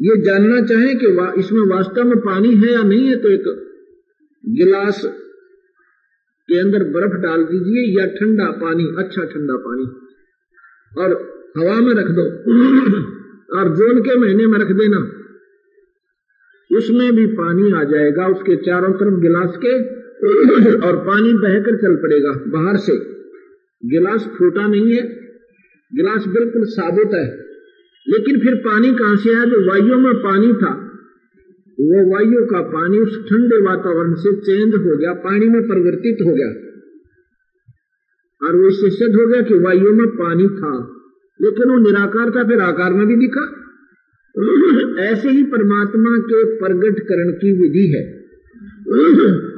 ये 0.00 0.20
जानना 0.22 0.60
चाहे 0.66 0.94
कि 0.94 1.06
वा, 1.06 1.32
इसमें 1.38 1.76
वास्तव 1.76 2.04
में 2.04 2.18
पानी 2.18 2.54
है 2.56 2.72
या 2.72 2.82
नहीं 2.82 3.08
है 3.08 3.16
तो 3.16 3.28
एक 3.28 3.44
गिलास 4.48 5.02
के 6.48 6.58
अंदर 6.58 6.84
बर्फ़ 6.84 7.20
डाल 7.22 7.44
दीजिए 7.44 8.00
या 8.00 8.06
ठंडा 8.06 8.50
पानी 8.50 8.84
अच्छा 8.98 9.24
ठंडा 9.24 9.54
पानी। 9.56 10.09
और 10.98 11.10
हवा 11.58 11.80
में 11.80 11.94
रख 11.94 12.10
दो। 12.10 12.26
और 13.58 13.76
जून 13.76 14.00
के 14.00 14.16
महीने 14.16 14.46
में 14.46 14.58
रख 14.58 14.66
देना। 14.66 15.12
उसमें 16.76 17.12
भी 17.12 17.26
पानी 17.26 17.72
आ 17.72 17.84
जाएगा, 17.84 18.26
उसके 18.26 18.56
चारों 18.56 18.92
तरफ़ 18.92 19.20
गिलास 19.20 19.56
के, 19.56 20.00
और 20.86 20.96
पानी 20.96 21.32
बहकर 21.32 21.76
चल 21.76 21.96
पड़ेगा 21.96 22.32
बाहर 22.46 22.76
से। 22.76 22.96
गिलास 23.84 24.30
फूटा 24.38 24.66
नहीं 24.66 24.94
है, 24.94 25.02
गिलास 25.94 26.24
बिल्कुल 26.28 26.64
साबुत 26.64 27.14
है। 27.14 27.40
लेकिन 28.08 28.40
फिर 28.40 28.54
पानी 28.54 28.94
कहाँ 28.94 29.16
से 29.16 29.34
आया? 29.34 29.44
जो 29.44 29.70
वायु 29.70 29.98
में 29.98 30.14
पानी 30.14 30.52
था, 30.52 30.72
वो 31.80 32.14
वायु 32.14 32.46
का 32.46 32.60
पानी 32.60 32.98
उस 32.98 33.28
ठंडे 33.30 33.62
वातावरण 33.62 34.14
से 34.14 34.32
चेंज 34.32 34.74
हो 34.74 34.96
गया, 34.96 35.12
पानी 35.12 35.46
में 35.46 35.62
परिवर्तित 35.62 36.18
हो 36.26 36.34
गया। 36.34 36.69
और 38.50 38.56
वो 38.56 38.68
इससे 38.68 38.90
सिद्ध 38.90 39.14
हो 39.14 39.26
गया 39.26 39.42
कि 39.42 39.54
वायु 39.54 39.92
में 39.92 40.08
पानी 40.08 40.48
था, 40.48 40.96
लेकिन 41.42 41.70
वो 41.70 41.78
निराकार 41.78 42.30
था, 42.30 42.48
फिर 42.48 42.60
आकार 42.60 42.92
में 42.92 43.06
भी 43.06 43.16
दिखा। 43.16 43.56
ऐसे 45.02 45.28
ही 45.28 45.42
परमात्मा 45.42 46.18
के 46.18 46.44
प्रगटकरण 46.44 47.32
की 47.32 47.52
विधि 47.52 47.86
है। 47.86 48.12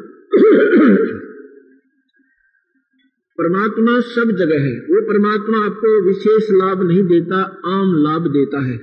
परमात्मा 3.38 4.00
सब 4.00 4.36
जगह 4.38 4.60
है। 4.60 4.70
वो 4.70 5.12
परमात्मा 5.12 5.66
आपको 5.66 6.06
विशेष 6.06 6.50
लाभ 6.50 6.82
नहीं 6.82 7.04
देता, 7.04 7.60
आम 7.66 8.02
लाभ 8.02 8.32
देता 8.32 8.60
है। 8.60 8.80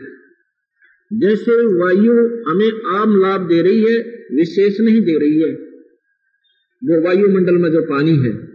जैसे 1.14 1.66
वायु 1.66 2.50
हमें 2.50 3.00
आम 3.00 3.22
लाभ 3.22 3.48
दे 3.48 3.62
रही 3.62 3.84
है, 3.84 4.26
विशेष 4.34 4.82
नहीं 4.82 5.02
दे 5.02 5.18
रही 5.18 5.42
है। 5.42 5.70
वो 6.84 7.06
वायुमंडल 7.06 7.54
में 7.54 7.72
जो 7.72 7.82
पानी 7.82 8.16
है, 8.16 8.50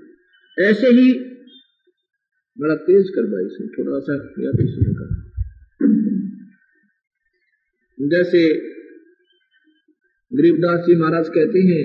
ऐसे 0.58 0.86
ही 0.86 1.33
बड़ा 2.58 2.74
तेज 2.74 3.08
कर 3.08 3.22
भाई 3.22 3.44
इसमें 3.44 3.68
थोड़ा 3.70 3.98
सा 3.98 4.14
या 4.38 4.50
इसमें 4.64 4.94
कर 4.94 5.12
जैसे 7.98 8.42
गरीबदास 10.32 10.86
जी 10.86 10.94
महाराज 10.96 11.28
कहते 11.28 11.58
हैं 11.58 11.82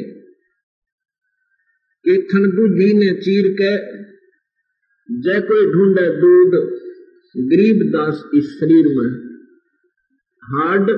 कि 2.05 2.22
ठंडू 2.22 2.67
जी 2.67 2.93
ने 2.93 3.13
चीर 3.22 3.51
के 3.61 3.72
जय 5.09 5.41
कोई 5.41 5.65
ढूंढे 5.74 6.05
दूध 6.20 6.53
गरीब 7.36 7.84
दास 7.91 8.24
इस 8.36 8.57
शरीर 8.59 8.88
में 8.88 9.09
हार्ड 10.43 10.91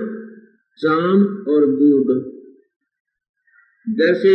चाम 0.79 1.23
और 1.47 1.65
दूध। 1.71 2.11
जैसे 3.87 4.33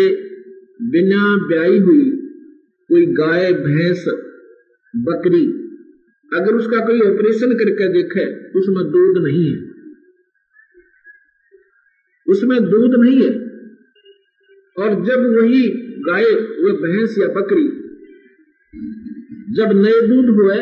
बिना 0.91 1.23
ब्याई 1.47 1.79
हुई 1.79 2.11
कोई 2.91 3.07
गाय, 3.07 3.53
भैंस 3.53 4.05
बकरी। 4.97 5.47
अगर 6.35 6.55
उसका 6.55 6.87
कोई 6.87 7.01
ऑपरेशन 7.01 7.53
करके 7.53 7.93
देखे, 7.93 8.49
उसमें 8.59 8.91
दूध 8.91 9.25
नहीं 9.25 9.53
है। 9.53 9.71
उसमें 12.29 12.65
दूध 12.65 13.05
नहीं 13.05 13.23
है। 13.23 13.47
और 14.79 15.05
जब 15.05 15.41
वही 15.41 15.69
गाय, 16.01 16.25
वो 16.25 16.83
भैंस 16.83 17.19
या 17.19 17.29
बकरी, 17.29 17.69
जब 19.53 19.73
नए 19.73 20.01
दूध 20.09 20.37
हुए, 20.37 20.59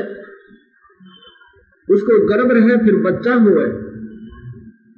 उसको 1.91 2.27
गर्भ 2.27 2.51
रहे, 2.53 2.77
फिर 2.77 2.97
बच्चा 2.97 3.35
हुए, 3.35 3.65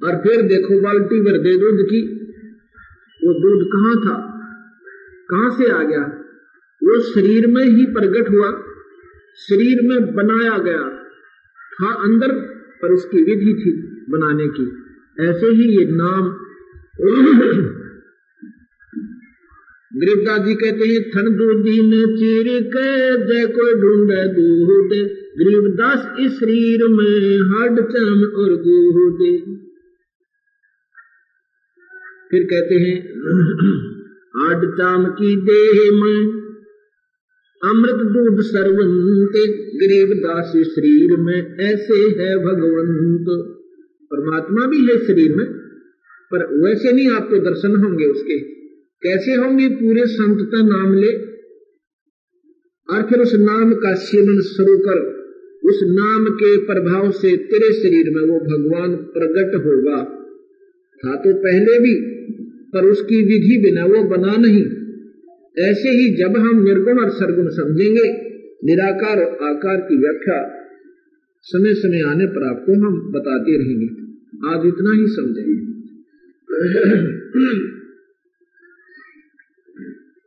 और 0.03 0.15
फिर 0.15 0.41
देखो 0.41 0.81
बाल्टी 0.81 1.19
भर 1.19 1.37
दे 1.37 1.57
दूध 1.57 1.85
की, 1.85 2.01
वो 3.23 3.33
दूध 3.33 3.67
कहाँ 3.67 3.95
था? 3.95 4.27
कहाँ 5.31 5.49
से 5.57 5.71
आ 5.71 5.83
गया? 5.83 6.23
वो 6.83 6.99
शरीर 6.99 7.47
में 7.47 7.63
ही 7.63 7.85
प्रकट 7.85 8.29
हुआ। 8.29 8.66
शरीर 9.37 9.79
में 9.83 10.15
बनाया 10.15 10.57
गया 10.57 10.89
था 11.73 11.93
अंदर, 12.03 12.31
पर 12.81 12.91
उसकी 12.93 13.17
विधि 13.17 13.63
थी 13.65 13.71
बनाने 14.09 14.47
की। 14.47 14.83
ऐसे 15.29 15.47
ही 15.47 15.79
ये 15.79 15.85
नाम 15.91 16.35
गरीबदास 19.97 20.47
जी 20.47 20.55
कहते 20.55 20.89
हैं, 20.89 21.09
थन 21.09 21.35
दूधी 21.35 21.81
में 21.81 22.15
चीर 22.15 22.63
के 22.63 23.17
जय 23.17 23.45
को 23.47 23.73
ढूंढ 23.81 24.09
दूध। 24.09 25.07
गरीबदास 25.39 26.19
इस 26.19 26.39
शरीर 26.39 26.87
में 26.87 27.39
हड 27.39 27.79
चम 27.79 28.23
और 28.23 28.55
दूध। 28.55 29.17
फिर 32.31 32.43
कहते 32.43 32.75
हैं 32.75 33.09
हड 34.37 34.71
चाम 34.77 35.05
की 35.05 35.35
देह 35.35 35.91
में 35.93 36.46
अमृत 37.63 37.95
दूध 37.95 38.41
सर्वंत 38.41 39.31
गरीबदास 39.75 40.45
शरीर 40.45 41.17
में 41.17 41.57
ऐसे 41.57 41.93
है 41.93 42.37
भगवंत। 42.37 43.25
परमात्मा 44.13 44.67
भी 44.67 44.77
है 44.77 44.97
शरीर 45.05 45.35
में, 45.35 45.45
पर 46.33 46.59
वैसे 46.59 46.91
नहीं 46.91 47.09
आपको 47.09 47.37
दर्शन 47.37 47.75
होंगे 47.75 48.05
उसके। 48.05 48.39
कैसे 49.03 49.33
होंगे? 49.33 49.69
पूरे 49.69 50.05
संत 50.05 50.37
का 50.41 50.61
नाम 50.61 50.93
ले। 50.93 51.17
और 52.93 53.01
फिर 53.01 53.19
उस 53.19 53.35
नाम 53.35 53.73
का 53.73 53.93
सेवन 53.93 54.41
शुरू 54.41 54.77
कर, 54.77 54.99
उस 55.69 55.79
नाम 55.83 56.25
के 56.25 56.57
प्रभाव 56.57 57.11
से 57.11 57.37
तेरे 57.37 57.73
शरीर 57.73 58.05
में 58.09 58.21
वो 58.21 58.39
भगवान 58.39 58.95
प्रकट 58.95 59.55
होगा। 59.55 60.03
था 61.05 61.15
तो 61.15 61.33
पहले 61.33 61.79
भी, 61.79 61.95
पर 62.73 62.85
उसकी 62.85 63.15
विधि 63.15 63.61
बिना 63.65 63.85
वो 63.85 64.03
बना 64.03 64.35
नहीं। 64.37 64.76
ऐसे 65.59 65.89
ही 65.89 66.15
जब 66.15 66.37
हम 66.37 66.63
निर्गुण 66.63 66.99
और 66.99 67.09
सरगुण 67.09 67.49
समझेंगे, 67.49 68.27
निराकार 68.63 69.23
और 69.23 69.47
आकार 69.49 69.77
की 69.77 69.95
व्याख्या 69.95 70.63
समय 71.41 71.73
समय 71.73 72.01
आने 72.01 72.25
पर 72.25 72.47
आपको 72.47 72.87
हम 72.87 73.11
बताते 73.11 73.57
रहेंगे। 73.57 73.85
आज 74.47 74.67
इतना 74.67 74.91
ही 74.91 75.07
समझेंगे। 75.07 75.67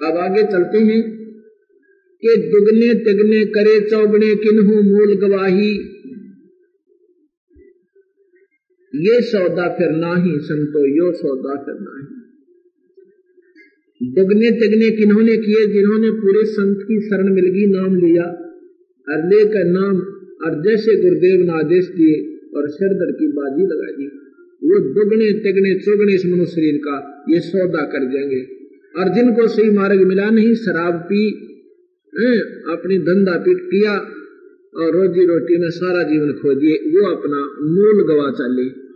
अब 0.07 0.16
आगे 0.16 0.43
चलते 0.43 0.78
हैं 0.78 1.03
कि 2.22 2.51
दुगने 2.55 2.95
तिगने 2.95 3.45
करे 3.45 3.81
चौगने 3.81 4.35
किन्हू 4.35 4.83
मूल 4.83 5.14
गवाही। 5.14 5.72
ये 8.95 9.22
सौदा 9.22 9.68
फिर 9.68 9.91
नाही 9.91 10.39
संतो, 10.39 10.87
यो 10.87 11.12
सौदा 11.12 11.62
फिर 11.62 11.74
नाही 11.81 12.20
दुगने 14.03 14.51
तिगने 14.51 14.90
किन्होंने 14.90 15.36
किए, 15.36 15.66
जिन्होंने 15.66 16.11
पूरे 16.11 16.44
संत 16.44 16.78
की 16.82 17.01
शरण 17.01 17.34
मिलगी, 17.34 17.66
नाम 17.66 17.96
लिया। 17.96 18.24
और 19.09 19.28
लेकर 19.28 19.64
नाम 19.64 19.96
और 20.46 20.62
जैसे 20.62 21.03
गुरुदेव 21.03 21.40
ने 21.40 21.53
आदेश 21.53 21.88
दिए 21.88 22.36
और 22.57 22.68
सिरदर 22.68 23.12
की 23.12 23.28
बाजी 23.28 23.62
लगा 23.62 23.92
दी। 23.92 24.07
वो 24.64 24.78
दुगने 24.78 25.32
तिगने 25.32 25.78
चौगने 25.78 26.14
इस 26.14 26.26
मनुष्य 26.26 26.53
शरीर 26.53 26.76
का, 26.76 27.24
ये 27.28 27.40
सौदा 27.40 27.84
कर 27.84 28.05
देंगे। 28.05 28.40
और 28.98 29.14
जिनको 29.14 29.46
सही 29.46 29.70
मार्ग 29.70 30.03
मिला 30.03 30.30
नहीं, 30.30 30.55
शराब 30.55 30.94
पी 30.94 31.46
अपनी 32.68 32.98
धंधा 32.98 33.36
पीट 33.36 33.59
किया 33.59 33.92
और 34.76 34.92
रोजी 34.96 35.26
रोटी 35.26 35.57
में 35.57 35.70
सारा 35.70 36.03
जीवन 36.03 36.32
खो 36.32 36.55
दिए, 36.55 36.72
वो 36.72 37.11
अपना 37.11 37.40
मूल 37.62 38.03
गवा 38.03 38.30
चले। 38.30 38.90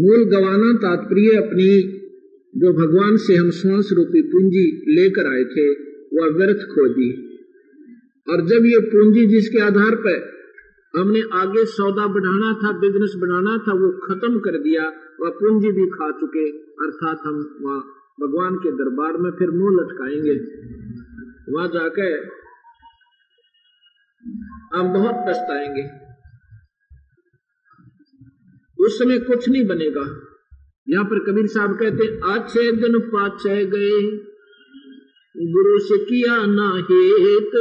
मूल 0.00 0.24
गवाना 0.24 0.72
तात्पर्य 0.72 1.36
अपनी 1.36 1.99
जो 2.56 2.72
भगवान 2.72 3.16
से 3.16 3.34
हम 3.34 3.50
श्वास 3.50 3.88
रूपी 3.92 4.22
पूंजी 4.22 4.94
लेकर 4.94 5.26
आए 5.26 5.44
थे, 5.44 5.70
वह 6.16 6.36
व्यर्थ 6.36 6.56
खो 6.56 6.88
दी 6.88 7.26
और 8.30 8.40
जब 8.46 8.66
ये 8.66 8.80
पूंजी 8.80 9.26
जिसके 9.26 9.60
आधार 9.60 9.94
पर 9.94 10.40
हमने 10.96 11.20
आगे 11.32 11.64
सौदा 11.64 12.06
बढ़ाना 12.06 12.52
था 12.52 12.78
बिज़नेस 12.78 13.12
बढ़ाना 13.18 13.58
था, 13.58 13.72
वो 13.72 13.92
खत्म 13.92 14.38
कर 14.38 14.58
दिया, 14.58 14.82
वह 15.20 15.30
पूंजी 15.30 15.72
भी 15.72 15.86
खा 15.86 16.10
चुके, 16.10 16.50
अर्थात 16.58 17.20
हम 17.26 17.58
वहाँ 17.62 17.80
भगवान 18.20 18.56
के 18.56 18.70
दरबार 18.72 19.16
में 19.16 19.30
फिर 19.30 19.50
मुँह 19.50 19.78
लटकाएँगे। 19.80 20.34
वहाँ 21.52 21.68
जाकर 21.68 22.30
हम 24.74 24.92
बहुत 24.92 25.14
पछताएँगे। 25.28 26.10
उस 28.84 28.98
समय 28.98 29.18
कुछ 29.18 29.48
नहीं 29.48 29.66
बनेगा। 29.66 30.29
यहाँ 30.90 31.04
पर 31.04 31.18
कबीर 31.18 31.46
साहब 31.46 31.78
कहते 31.78 32.06
अच्छे 32.32 32.62
दिन 32.76 32.98
पाछे 33.08 33.64
गए, 33.66 34.00
गुरु 35.34 35.78
से 35.78 35.98
किया 36.04 36.36
ना 36.46 36.68
हेत। 36.86 37.54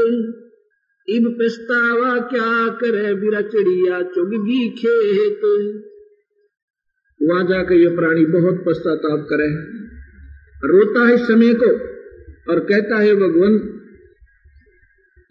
इब 1.07 1.27
पछतावा 1.39 2.17
क्या 2.27 2.67
करे 2.75 3.13
बिरा 3.15 3.41
चिड़िया 3.43 4.01
चुगगी 4.09 4.69
खेत। 4.69 5.45
वहाँ 7.21 7.43
जाकर 7.47 7.75
यह 7.75 7.95
प्राणी 7.95 8.25
बहुत 8.25 8.63
पश्चाताप 8.65 9.25
करे। 9.29 9.47
रोता 10.63 11.07
है 11.07 11.17
समय 11.17 11.53
को 11.53 11.71
और 12.51 12.59
कहता 12.61 12.97
है, 12.97 13.15
भगवान 13.15 13.53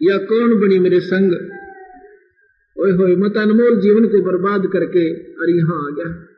या 0.01 0.17
कौन 0.25 0.59
बनी 0.59 0.79
मेरे 0.79 0.99
संग? 1.01 1.33
ओए 2.77 2.91
होए 2.91 3.15
मत 3.17 3.37
अनमोल 3.37 3.79
जीवन 3.81 4.07
को 4.07 4.21
बर्बाद 4.21 4.67
करके 4.73 5.05
और 5.35 5.49
यहाँ 5.49 5.79
आ 5.87 5.89
गया। 5.95 6.28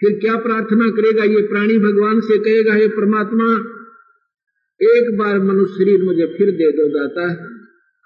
फिर 0.00 0.18
क्या 0.20 0.34
प्रार्थना 0.36 0.88
करेगा? 0.90 1.24
ये 1.24 1.42
प्राणी 1.42 1.78
भगवान 1.78 2.20
से 2.20 2.38
कहेगा, 2.38 2.74
हे 2.74 2.88
परमात्मा, 2.88 3.48
एक 4.80 5.10
बार 5.18 5.38
मनुष्य 5.40 5.74
शरीर 5.74 6.02
मुझे 6.02 6.26
फिर 6.26 6.50
दे 6.50 6.70
दो 6.72 6.88
दाता। 6.88 7.26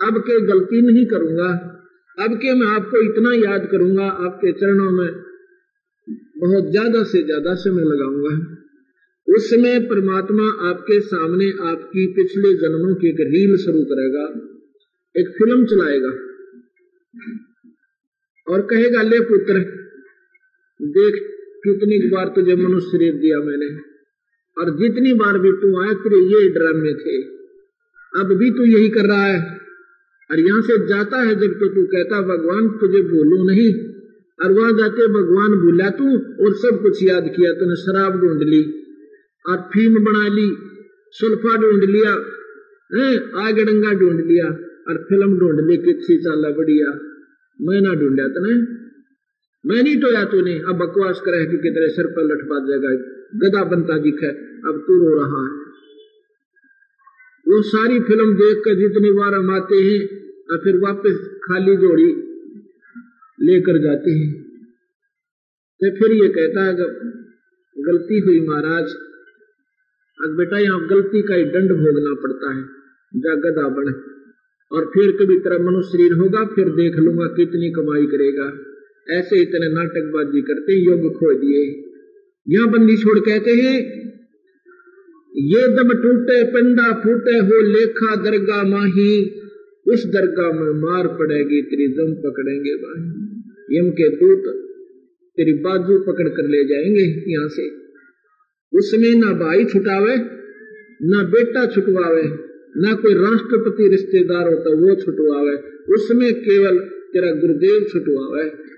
अब 0.00 0.18
के 0.18 0.40
गलती 0.46 0.80
नहीं 0.82 1.06
करूँगा। 1.06 1.48
अब 2.18 2.34
के 2.34 2.54
मैं 2.54 2.66
आपको 2.66 3.00
इतना 3.02 3.32
याद 3.34 3.66
करूँगा। 3.70 4.06
आपके 4.26 4.52
चरणों 4.52 4.90
में 4.90 5.08
बहुत 6.38 6.70
ज़्यादा 6.70 7.02
से 7.04 7.22
ज़्यादा 7.22 7.54
समय 7.54 7.84
लगाऊँगा। 7.84 8.34
उस 9.28 9.48
समय 9.50 9.78
परमात्मा 9.80 10.44
आपके 10.68 11.00
सामने 11.00 11.48
आपकी 11.62 12.06
पिछले 12.12 12.52
जन्मों 12.54 12.94
की 12.94 13.08
एक 13.08 13.20
रील 13.20 13.56
शुरू 13.56 13.82
करेगा, 13.84 14.24
एक 15.14 15.34
फ़िल्म 15.38 15.64
चलाएगा 15.66 16.12
और 18.46 18.62
कहेगा, 18.62 19.02
ले 19.02 19.20
पुत्र, 19.20 19.60
देख 20.80 21.20
कितनी 21.58 21.98
बार 22.08 22.28
तुझे 22.28 22.54
मनुष्य 22.56 22.86
शरीर 22.86 23.14
दिया 23.14 23.38
मैंने? 23.38 23.68
और 24.56 24.70
जितनी 24.78 25.12
बार 25.12 25.38
भी 25.38 25.52
तू 25.52 25.82
आया 25.82 25.92
तेरे 25.92 26.20
ये 26.24 26.48
ड्रामे 26.48 26.92
थे। 26.94 27.16
अब 28.20 28.32
भी 28.38 28.50
तू 28.50 28.64
यही 28.64 28.88
कर 28.88 29.06
रहा 29.06 29.24
है। 29.24 29.58
और 30.30 30.40
यहाँ 30.40 30.60
से 30.60 30.86
जाता 30.86 31.20
है 31.22 31.34
जब 31.34 31.52
तो 31.54 31.68
तू 31.68 31.84
कहता, 31.86 32.20
भगवान, 32.22 32.68
तुझे 32.68 33.02
भूलू 33.02 33.44
नहीं। 33.44 33.68
और 34.42 34.52
वहाँ 34.52 34.72
जाके 34.72 35.06
भगवान 35.06 35.54
भूला 35.60 35.90
तू 35.90 36.08
और 36.44 36.52
सब 36.54 36.82
कुछ 36.82 37.02
याद 37.02 37.32
किया 37.36 37.52
तूने, 37.52 37.76
शराब 37.76 38.20
ढूंढ 38.20 38.42
ली 38.42 38.62
और 39.48 39.56
फीम 39.56 39.94
बना 39.94 40.28
ली, 40.28 40.48
सुल्फा 41.10 41.56
ढूंढ 41.56 41.84
लिया 41.84 42.12
आग 43.46 43.56
डंगा 43.60 43.92
ढूंढ 43.92 44.20
लिया 44.20 44.46
और 44.88 44.96
फ़िल्म 45.08 45.38
ढूंढ 45.38 45.70
ली 45.70 45.76
किसी 45.76 46.16
चाला 46.18 46.50
बढ़िया 46.50 46.86
मैं 47.60 47.80
ना 47.80 47.94
ढूंढा 47.94 48.26
तने। 48.28 48.54
मैं 49.66 49.82
नहीं 49.82 50.00
टोया 50.00 50.24
तूने 50.24 50.58
अब 50.58 50.76
बकवास 50.76 51.20
करे 51.20 51.46
कि 51.46 51.56
तेरे 51.56 51.88
सिर 51.88 52.06
पर 52.06 52.22
लटपा 52.22 52.58
जाएगा। 52.66 52.90
गदा 53.34 53.64
बनता 53.64 53.98
दिखे 53.98 54.26
अब 54.68 54.84
तू 54.86 54.98
रो 54.98 55.16
रहा 55.16 55.42
है। 55.46 55.68
वो 57.46 57.62
सारी 57.62 58.00
फ़िल्म 58.00 58.34
देख 58.34 58.62
कर 58.64 58.74
जितनी 58.74 59.10
बार 59.10 59.34
हम 59.34 59.50
आते 59.50 59.76
हैं, 59.76 60.00
और 60.50 60.58
फिर 60.58 60.76
वापस 60.76 61.38
खाली 61.44 61.76
जोड़ी 61.76 62.08
लेकर 63.40 63.78
जाते 63.78 64.10
हैं। 64.10 64.42
तो 65.80 65.90
फिर 65.96 66.12
ये 66.12 66.28
कहता 66.28 66.64
है 66.64 66.76
जब 66.76 67.12
गलती 67.78 68.18
हुई 68.18 68.40
महाराज, 68.40 68.94
अब 70.24 70.36
बेटा 70.36 70.58
यहाँ 70.58 70.86
गलती 70.86 71.22
का 71.22 71.34
ही 71.34 71.44
दंड 71.44 71.72
भोगना 71.72 72.14
पड़ता 72.14 72.54
है। 72.54 72.62
जा 73.14 73.34
गदा 73.34 73.68
बने। 73.68 73.92
और 74.72 74.84
फिर 74.84 75.12
कभी 75.12 75.38
तरह 75.38 75.58
मनुष्य 75.58 75.88
शरीर 75.88 76.12
होगा, 76.12 76.44
फिर 76.44 76.68
देख 76.68 76.96
लूँगा 76.96 77.26
कितनी 77.26 77.70
कमाई 77.70 78.06
करेगा। 78.06 78.67
ऐसे 79.10 79.42
इतने 79.42 79.72
नाटकबाजी 79.72 80.42
करते 80.42 80.72
योग 80.72 81.14
खो 81.14 81.34
दिए। 81.34 81.84
यहाँ 82.48 82.70
बंदी 82.70 82.96
छोड़ 82.96 83.18
कहते 83.18 83.50
हैं, 83.50 83.98
ये 85.36 85.68
दम 85.68 85.88
टूटे, 85.88 86.44
पंडा 86.44 86.92
फूटे 86.92 87.38
हो, 87.38 87.60
लेखा 87.60 88.16
दरगाह 88.16 88.64
माही, 88.64 89.40
उस 89.88 90.06
दरगाह 90.06 90.52
में 90.52 90.82
मार 90.82 91.08
पड़ेगी, 91.08 91.62
तेरी 91.62 91.88
दम 91.88 92.14
पकड़ेंगे 92.14 92.74
भाई। 92.74 93.28
यम 93.78 93.90
के 93.90 94.08
दूत, 94.08 94.54
तेरी 95.36 95.52
बाजू 95.52 95.98
पकड़ 95.98 96.28
कर 96.28 96.48
ले 96.48 96.64
जाएँगे 96.64 97.32
यहाँ 97.32 97.48
से। 97.48 97.70
उसमें 98.78 99.14
ना 99.14 99.32
भाई 99.32 99.64
छुटावे, 99.64 100.16
ना 101.02 101.22
बेटा 101.22 101.66
छुटवावे, 101.66 102.22
ना 102.76 102.94
कोई 102.94 103.14
राष्ट्रपति 103.14 103.88
रिश्तेदार 103.88 104.48
होता 104.48 104.70
वो 104.70 104.94
छुटवावे। 104.94 105.56
उसमें 105.94 106.34
केवल 106.34 106.78
तेरा 106.78 107.32
गुरुदेव 107.32 107.86
छुटवावे। 107.92 108.77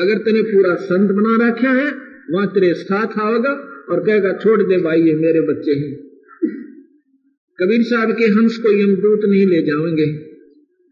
अगर 0.00 0.18
तेने 0.18 0.42
पूरा 0.42 0.74
संत 0.74 1.10
बना 1.10 1.48
रखा 1.48 1.70
है, 1.70 1.92
वहाँ 2.30 2.46
तेरे 2.46 2.74
साथ 2.74 3.18
आवेगा 3.18 3.84
और 3.90 4.00
कहेगा, 4.00 4.32
छोड़ 4.32 4.62
दे 4.62 4.76
भाई, 4.76 5.02
ये 5.02 5.14
मेरे 5.14 5.40
बच्चे 5.40 5.72
हैं। 5.72 6.10
कबीर 7.62 7.82
साहब 7.82 8.12
के 8.12 8.24
हंस 8.24 8.58
को 8.58 8.72
यमदूत 8.72 9.20
नहीं 9.24 9.46
ले 9.46 9.62
जाएँगे। 9.62 10.30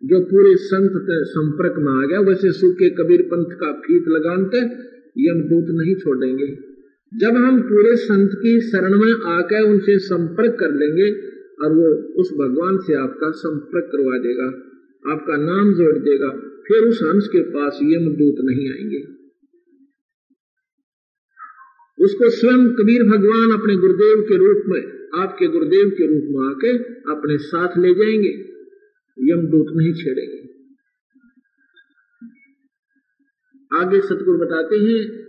जो 0.04 0.20
पूरे 0.20 0.56
संत 0.56 1.06
संपर्क 1.11 1.74
में 1.78 2.04
आ 2.04 2.06
गया, 2.06 2.20
वैसे 2.20 2.52
सूखे 2.52 2.90
कबीर 2.90 3.22
पंथ 3.22 3.56
का 3.56 3.72
फीत 3.72 4.04
लगाते 4.09 4.59
यमदूत 5.18 5.66
नहीं 5.70 5.94
छोड़ेंगे। 5.94 6.59
जब 7.14 7.36
हम 7.36 7.61
पूरे 7.61 7.96
संत 7.96 8.30
की 8.42 8.61
शरण 8.61 9.00
में 9.00 9.12
आकर 9.26 9.62
उनसे 9.62 9.98
संपर्क 9.98 10.56
कर 10.61 10.74
लेंगे, 10.74 11.12
और 11.64 11.72
वो 11.72 12.12
उस 12.12 12.32
भगवान 12.32 12.78
से 12.78 12.94
आपका 12.94 13.30
संपर्क 13.30 13.84
करवा 13.92 14.18
देगा, 14.18 14.46
आपका 15.12 15.36
नाम 15.36 15.74
जोड़ 15.74 15.98
देगा 15.98 16.57
फिर 16.68 16.82
उस 16.82 17.00
हंस 17.02 17.28
के 17.28 17.42
पास 17.42 17.78
यमदूत 17.82 18.34
नहीं 18.40 18.70
आएँगे। 18.70 19.18
उसको 22.04 22.30
स्वयं 22.30 22.68
कबीर 22.68 23.02
भगवान 23.02 23.60
अपने 23.60 23.76
गुरुदेव 23.76 24.20
के 24.20 24.36
रूप 24.36 24.62
में, 24.66 25.08
आपके 25.22 25.46
गुरुदेव 25.46 25.88
के 25.88 26.06
रूप 26.06 26.24
में 26.30 26.50
आके 26.50 26.78
अपने 27.12 27.38
साथ 27.38 27.78
ले 27.78 27.94
जाएँगे। 27.94 28.48
यमदूत 29.20 29.66
नहीं 29.76 29.92
छेड़ेंगे। 29.92 30.48
आगे 33.74 34.00
सतगुरु 34.00 34.38
बताते 34.38 34.76
हैं 34.76 35.22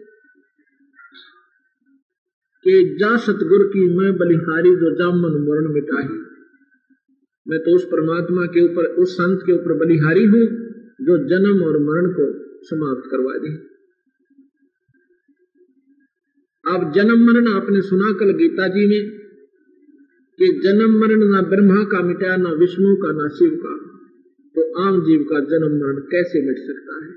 कि 2.63 2.97
जा 2.99 3.17
सतगुरु 3.17 3.69
की 3.69 3.97
मैं 3.97 4.17
बलिहारी 4.17 4.69
जो 4.69 4.95
जामन 4.95 5.47
मरण 5.49 5.73
मिटाही 5.73 6.29
मैं 7.47 7.59
तो 7.59 7.75
उस 7.75 7.85
परमात्मा 7.85 8.45
के 8.45 8.71
ऊपर, 8.71 8.85
उस 8.85 9.13
संत 9.13 9.39
के 9.45 9.51
ऊपर 9.51 9.73
बलिहारी 9.73 10.25
हूँ। 10.25 10.58
जो 11.01 11.17
जन्म 11.27 11.63
और 11.63 11.75
मरण 11.79 12.07
को 12.13 12.25
समाप्त 12.63 13.09
करवा 13.11 13.35
दे। 13.37 13.51
अब 16.65 16.91
जन्म 16.95 17.19
मरण 17.25 17.47
आपने 17.47 17.81
सुना 17.81 18.09
कल 18.19 18.31
गीता 18.31 18.67
जी 18.67 18.87
में 18.87 19.03
कि 20.39 20.47
जन्म 20.63 20.97
मरण 20.99 21.23
ना 21.31 21.41
ब्रह्मा 21.41 21.83
का 21.83 22.01
मिटा, 22.01 22.35
ना 22.35 22.51
विष्णु 22.51 22.95
का, 22.95 23.11
ना 23.11 23.27
शिव 23.27 23.55
का 23.63 23.73
तो 24.55 24.65
आम 24.81 24.99
जीव 25.01 25.23
का 25.23 25.39
जन्म 25.39 25.71
मरण 25.75 26.01
कैसे 26.11 26.41
मिट 26.47 26.57
सकता 26.57 26.95
है? 27.05 27.11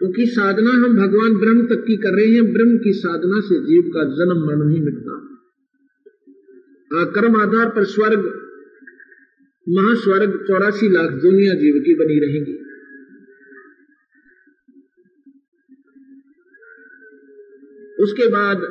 क्योंकि 0.00 0.26
साधना 0.26 0.70
हम 0.70 0.96
भगवान 0.96 1.38
ब्रह्म 1.38 1.66
तक 1.66 1.84
की 1.86 1.96
कर 1.96 2.12
रहे 2.12 2.26
हैं, 2.26 2.52
ब्रह्म 2.52 2.78
की 2.78 2.92
साधना 2.92 3.40
से 3.40 3.60
जीव 3.64 3.90
का 3.94 4.04
जन्म 4.18 4.46
मरण 4.46 4.68
नहीं 4.68 4.82
मिटता 4.82 5.22
कर्म 6.90 7.36
आधार 7.36 7.68
पर 7.68 7.84
स्वर्ग 7.84 8.45
महास्वर्ग 9.66 10.34
चौरासी 10.48 10.88
लाख 10.88 11.10
दुनिया 11.22 11.54
जीव 11.54 11.78
की 11.80 11.94
बनी 11.94 12.18
रहेंगी। 12.18 12.52
उसके 17.98 18.28
बाद 18.28 18.62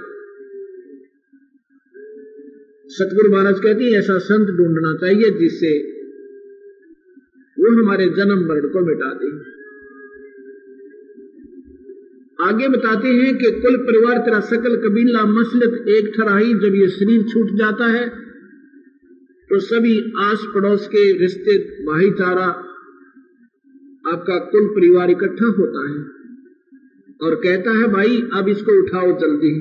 सतगुरु 2.90 3.32
महाराज 3.32 3.60
कहती 3.60 3.92
है, 3.92 4.00
ऐसा 4.00 4.18
संत 4.20 4.48
ढूंढना 4.48 4.94
चाहिए 4.96 5.30
जिससे 5.40 5.74
वो 7.58 7.72
हमारे 7.82 8.06
जन्म 8.10 8.46
मरण 8.48 8.68
को 8.68 8.86
मिटा 8.86 9.14
दे। 9.14 9.30
आगे 12.40 12.68
बताते 12.68 13.08
हैं 13.10 13.38
कि 13.38 13.52
कुल 13.62 13.78
परिवार 13.78 14.18
तेरा 14.18 14.40
सकल 14.48 14.76
कबीला 14.78 15.26
मसलत 15.26 15.88
एक 15.90 16.12
ठराही 16.16 16.54
जब 16.54 16.76
ये 16.76 16.88
शरीर 16.90 17.24
छूट 17.24 17.52
जाता 17.58 17.86
है 17.88 18.25
तो 19.56 19.60
सभी 19.60 20.14
आस 20.18 20.48
पड़ोस 20.56 20.88
के 20.88 21.18
रिश्ते, 21.18 21.58
भाईचारा 21.84 22.46
आपका 24.14 24.40
कुल 24.40 24.68
परिवार 24.68 25.10
इकट्ठा 25.10 25.46
होता 25.46 25.90
है 25.90 25.96
और 27.24 27.36
कहता 27.36 27.72
है, 27.72 27.88
भाई, 27.88 28.22
अब 28.34 28.50
इसको 28.50 28.84
उठाओ 28.84 29.20
जल्दी। 29.20 29.60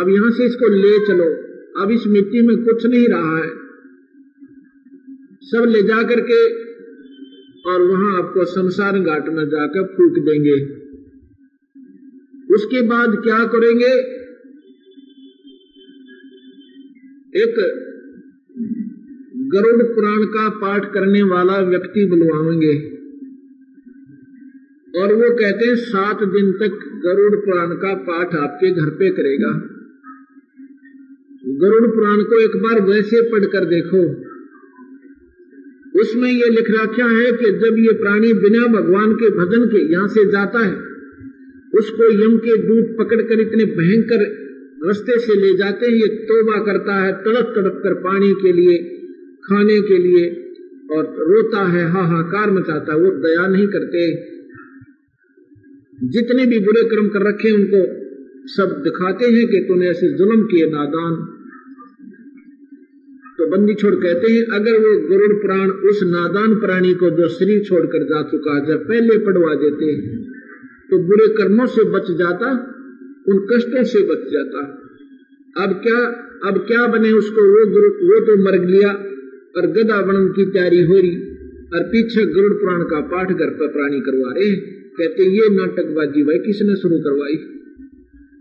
अब 0.00 0.08
यहाँ 0.08 0.30
से 0.30 0.46
इसको 0.46 0.68
ले 0.68 1.06
चलो। 1.06 1.24
अब 1.82 1.90
इस 1.90 2.06
मिट्टी 2.06 2.42
में 2.42 2.64
कुछ 2.64 2.86
नहीं 2.86 3.08
रहा 3.08 3.38
है। 3.38 3.50
सब 5.42 5.64
ले 5.68 5.82
जा 5.82 6.02
करके 6.02 6.54
और 7.70 7.82
वहाँ 7.82 8.18
आपको 8.18 8.44
शमशान 8.44 9.04
घाट 9.04 9.28
में 9.28 9.48
जाकर 9.48 9.84
फूक 9.84 10.12
देंगे। 10.18 10.64
उसके 12.54 12.82
बाद 12.82 13.20
क्या 13.24 13.44
करेंगे? 13.44 14.16
एक 17.42 17.82
गरुड़ 19.56 19.82
पुराण 19.82 20.24
का 20.24 20.48
पाठ 20.48 20.94
करने 20.94 21.22
वाला 21.22 21.60
व्यक्ति 21.60 22.06
बुलवाएँगे। 22.06 22.96
और 25.02 25.14
वो 25.14 25.36
कहते 25.36 25.66
हैं, 25.66 25.76
सात 25.76 26.22
दिन 26.22 26.52
तक 26.52 27.00
गरुड़ 27.04 27.36
पुराण 27.36 27.68
का 27.70 27.94
पाठ 27.94 28.34
आपके 28.34 28.70
घर 28.70 28.90
पे 28.90 29.10
करेगा। 29.10 29.72
गरुड़ 31.48 31.90
पुराण 31.90 32.22
को 32.22 32.40
एक 32.40 32.56
बार 32.56 32.80
वैसे 32.80 33.22
पढ़कर 33.32 33.64
देखो। 33.64 34.26
उसमें 36.00 36.32
ये 36.32 36.50
लिख 36.50 36.70
रखा 36.70 37.06
है 37.06 37.32
कि 37.32 37.44
जब 37.44 37.76
ये 37.78 37.92
प्राणी 37.92 38.32
बिना 38.32 38.66
भगवान 38.66 39.12
के 39.12 39.30
भजन 39.30 39.66
के 39.66 39.92
यहाँ 39.92 40.08
से 40.08 40.24
जाता 40.24 40.58
है, 40.58 40.74
उसको 41.74 42.24
यम 42.24 42.38
के 42.38 42.56
दूध 42.56 42.98
पकड़कर 42.98 43.40
इतने 43.40 43.64
भयंकर 43.64 44.46
रस्ते 44.86 45.18
से 45.18 45.40
ले 45.40 45.56
जाते 45.56 45.86
हैं, 45.86 45.92
ये 45.92 46.06
तोबा 46.06 46.58
करता 46.64 46.94
है 46.94 47.12
तड़प 47.12 47.52
तड़प 47.56 47.80
कर 47.84 47.94
पानी 47.94 48.32
के 48.32 48.52
लिए 48.52 48.92
खाने 49.46 49.80
के 49.82 49.98
लिए 49.98 50.24
और 50.92 51.04
रोता 51.28 51.62
है 51.68 51.84
हाहाकार 51.90 52.50
मचाता 52.50 52.92
है, 52.92 52.98
वो 53.00 53.10
दया 53.22 53.46
नहीं 53.46 53.66
करते। 53.66 54.02
जितने 56.08 56.46
भी 56.46 56.58
बुरे 56.58 56.82
कर्म 56.84 57.08
कर 57.08 57.22
रखे 57.28 57.50
उनको 57.50 57.80
सब 58.48 58.74
दिखाते 58.84 59.26
हैं 59.26 59.46
कि 59.46 59.60
तूने 59.60 59.88
ऐसे 59.88 60.08
जुल्म 60.12 60.42
किए, 60.42 60.66
नादान। 60.66 61.14
तो 63.38 63.46
बंदी 63.46 63.74
छोड़ 63.74 63.94
कहते 63.94 64.32
हैं, 64.32 64.42
अगर 64.52 64.76
वो 64.78 64.92
गरुड़ 65.08 65.34
प्राण 65.40 65.70
उस 65.88 66.02
नादान 66.04 66.54
प्राणी 66.54 66.92
को 66.94 67.10
जो 67.10 67.28
शरीर 67.28 67.64
छोड़कर 67.64 68.04
जा 68.04 68.22
चुका 68.22 68.58
जब 68.64 68.86
पहले 68.88 69.18
पढ़वा 69.18 69.54
देते 69.54 69.90
तो 70.90 70.98
बुरे 70.98 71.26
कर्मों 71.34 71.66
से 71.66 71.84
बच 71.84 72.10
जाता, 72.18 72.50
उन 73.28 73.38
कष्टों 73.50 73.82
से 73.84 74.02
बच 74.02 74.30
जाता। 74.32 74.60
अब 75.56 75.80
क्या 75.82 76.00
अब 76.44 76.58
क्या 76.66 76.86
बने 76.86 77.12
उसको, 77.12 77.42
वो 77.42 77.66
गुरु, 77.72 77.88
वो 78.08 78.16
तो 78.26 78.36
मर 78.42 78.56
लिया 78.66 78.90
और 79.56 79.66
गदा 79.66 80.02
बनन 80.02 80.28
की 80.28 80.44
तैयारी 80.44 80.82
हो 80.82 80.94
रही 80.94 81.16
और 81.74 81.82
पीछे 81.82 82.26
गरुड़ 82.26 82.52
पुराण 82.52 82.82
का 82.82 83.00
पाठ 83.00 83.28
घर 83.28 83.50
पर 83.50 83.68
प्राणी 83.68 84.00
करवा 84.00 84.32
रहे 84.32 84.76
कहते 84.96 85.22
ये 85.22 85.56
नाटकबाजी 85.56 86.22
भाई, 86.22 86.38
किसने 86.38 86.76
शुरू 86.76 86.98
करवाई? 86.98 87.32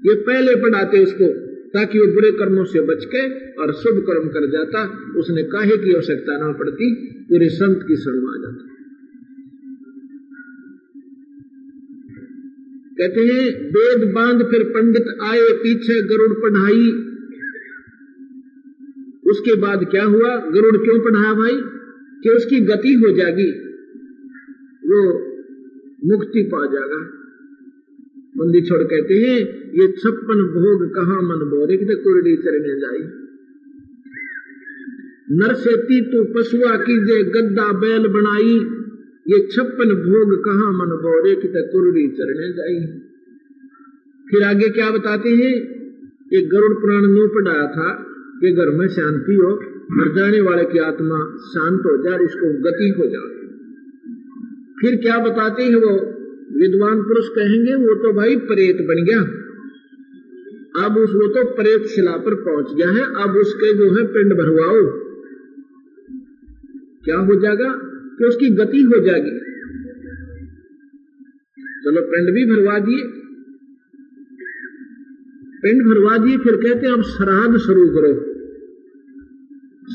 ये 0.05 0.15
पहले 0.15 0.55
पढ़ाते 0.55 1.03
उसको, 1.03 1.27
ताकि 1.69 1.99
वो 1.99 2.07
बुरे 2.07 2.31
कर्मों 2.31 2.63
से 2.63 2.81
बच 2.81 3.05
के 3.05 3.51
और 3.51 3.73
शुभ 3.73 4.03
कर्म 4.07 4.27
कर 4.27 4.51
जाता। 4.51 5.11
उसने 5.17 5.43
काहे 5.43 5.77
की 5.77 5.93
आवश्यकता 5.93 6.37
ना 6.37 6.51
पड़ती, 6.51 6.95
पूरे 7.29 7.49
संत 7.49 7.85
की 7.87 7.95
शरण 7.95 8.17
आ 8.17 8.41
जाता। 8.41 8.75
कहते 12.97 13.21
हैं, 13.21 13.69
वेद 13.69 14.13
बाँध 14.13 14.43
फिर 14.43 14.63
पंडित 14.63 15.05
आए, 15.23 15.53
पीछे 15.53 16.01
गरुड़ 16.01 16.33
पढ़ाई 16.33 17.04
उसके 19.35 19.55
बाद 19.55 19.85
क्या 19.91 20.03
हुआ? 20.05 20.35
गरुड़ 20.51 20.77
क्यों 20.77 20.99
पढ़ाया 20.99 21.33
भाई? 21.33 21.57
कि 22.23 22.29
उसकी 22.29 22.59
गति 22.59 22.93
हो 22.93 23.11
जाएगी, 23.11 23.49
वो 24.85 25.01
मुक्ति 26.05 26.43
पा 26.43 26.65
जाएगा। 26.65 27.01
बंदी 28.37 28.61
छोड़ 28.61 28.83
कहते 28.83 29.13
हैं, 29.13 29.37
ये 29.71 29.87
छप्पन 29.91 30.41
भोग 30.55 30.95
कहा 30.95 31.21
मन 31.21 31.41
बोरे 31.49 31.77
कि 31.77 31.85
कुरडी 31.85 32.35
चरने 32.37 32.79
जाई? 32.79 33.03
नर 35.31 35.53
से 35.53 36.01
तू 36.01 36.23
पशुआ 36.33 36.75
कीजे 36.77 37.23
गद्दा 37.23 37.71
बैल 37.71 38.07
बनाई, 38.07 38.57
ये 39.27 39.39
छप्पन 39.51 39.89
भोग 40.07 40.33
कहा 40.45 40.71
मन 40.71 40.91
बोरे 41.03 41.35
कि 41.35 41.47
कुरडी 41.47 42.07
चरने 42.07 42.49
जाई? 42.53 42.79
फिर 44.29 44.43
आगे 44.43 44.69
क्या 44.69 44.91
बताते 44.91 45.29
हैं? 45.29 45.55
कि 46.29 46.41
गरुड़ 46.41 46.73
पुराण 46.73 47.01
में 47.01 47.27
पढ़ाया 47.29 47.67
था 47.67 48.11
कि 48.41 48.51
घर 48.51 48.69
में 48.69 48.87
शांति 48.87 49.35
हो 49.35 49.59
मर 49.91 50.15
जाने 50.15 50.41
वाले 50.41 50.65
की 50.65 50.79
आत्मा 50.79 51.37
शांत 51.37 51.79
हो 51.79 52.03
जाए, 52.03 52.25
इसको 52.25 52.53
गति 52.63 52.95
हो 52.99 53.05
जाए। 53.05 53.45
फिर 54.81 54.95
क्या 55.01 55.19
बताते 55.19 55.63
हैं 55.63 55.75
वो? 55.75 56.15
विद्वान 56.59 57.01
पुरुष 57.01 57.27
कहेंगे, 57.27 57.75
वो 57.75 57.95
तो 57.95 58.13
भाई 58.13 58.35
प्रेत 58.35 58.75
बन 58.75 59.03
गया। 59.03 59.21
अब 60.85 60.97
उस, 60.97 61.09
वो 61.09 61.27
तो 61.27 61.55
प्रेत 61.55 61.83
शिला 61.83 62.11
पर 62.11 62.35
पहुँच 62.35 62.75
गया 62.77 62.89
है, 62.89 63.23
अब 63.23 63.35
उसके 63.35 63.73
जो 63.73 63.83
है 63.83 64.13
पिंड 64.13 64.33
भरवाओ। 64.33 65.05
क्या 67.05 67.17
हो 67.17 67.35
जाएगा? 67.35 67.91
कि 68.19 68.25
उसकी 68.25 68.49
गति 68.49 68.81
हो 68.81 69.05
जाएगी। 69.05 69.39
चलो 71.83 72.01
पिंड 72.01 72.33
भी 72.33 72.55
भरवा 72.55 72.79
दिए 72.79 73.24
पिंड 75.65 75.85
भरवा 75.85 76.17
दिए, 76.17 76.37
फिर 76.37 76.55
कहते 76.55 76.87
अब 76.87 77.01
श्राद्ध 77.01 77.57
शुरू 77.57 77.87
करो। 77.87 78.13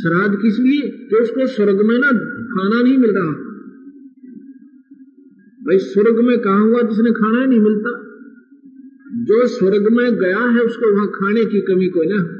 श्राद्ध 0.00 0.42
किस 0.42 0.58
लिए? 0.58 0.80
कि 0.80 1.16
उसको 1.16 1.46
स्वर्ग 1.46 1.80
में 1.82 1.98
ना 1.98 2.08
खाना 2.46 2.82
नहीं 2.82 2.98
मिल 2.98 3.10
रहा। 3.10 3.32
भाई, 5.62 5.78
स्वर्ग 5.78 6.20
में 6.20 6.38
कहा 6.38 6.58
हुआ 6.58 6.82
जिसने 6.82 7.10
खाना 7.10 7.44
नहीं 7.44 7.60
मिलता? 7.60 8.06
जो 9.14 9.46
स्वर्ग 9.46 9.92
में 9.92 10.14
गया 10.14 10.38
है, 10.38 10.60
उसको 10.60 10.94
वहाँ 10.94 11.08
खाने 11.08 11.44
की 11.44 11.60
कमी 11.60 11.88
कोई 11.88 12.06
ना 12.06 12.36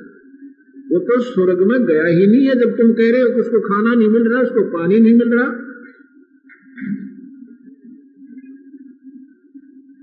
वो 0.92 0.98
तो 0.98 1.20
स्वर्ग 1.20 1.62
में 1.62 1.86
गया 1.86 2.06
ही 2.06 2.26
नहीं 2.26 2.46
है, 2.46 2.54
जब 2.54 2.76
तुम 2.76 2.92
कह 2.92 3.12
रहे 3.12 3.20
हो 3.20 3.28
उसको 3.28 3.60
खाना 3.60 3.94
नहीं 3.94 4.08
मिल 4.08 4.32
रहा, 4.32 4.42
उसको 4.42 4.78
पानी 4.78 5.00
नहीं 5.00 5.14
मिल 5.14 5.34
रहा। 5.34 5.50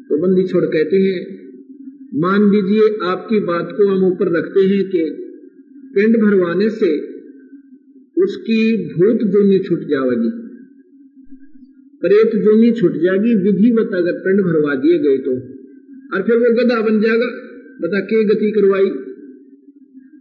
तो 0.09 0.17
बंदी 0.17 0.43
छोड़ 0.43 0.65
कहते 0.65 0.97
हैं 0.97 1.36
मान 2.17 2.51
लीजिए 2.51 2.97
आपकी 3.03 3.39
बात 3.39 3.69
को 3.71 3.87
हम 3.87 4.03
ऊपर 4.03 4.37
रखते 4.37 4.59
हैं 4.59 4.89
कि 4.89 5.23
पिंड 5.95 6.17
भरवाने 6.17 6.69
से 6.69 6.97
उसकी 8.23 8.89
भूत 8.93 9.31
दुनी 9.31 9.59
छूट 9.59 9.79
जाएगी। 9.79 10.29
प्रेत 12.01 12.43
जोनी 12.43 12.71
छूट 12.71 12.91
जाएगी, 12.91 13.35
विधिवत 13.35 13.89
अगर 13.93 14.11
पिंड 14.11 14.41
भरवा 14.41 14.75
दिए 14.75 14.97
गए 14.97 15.17
तो। 15.17 15.31
और 16.13 16.21
फिर 16.21 16.37
वो 16.37 16.63
गदा 16.63 16.81
बन 16.81 17.01
जाएगा, 17.01 17.29
बता 17.81 17.99
के 17.99 18.23
गति 18.23 18.51
करवाई। 18.51 18.91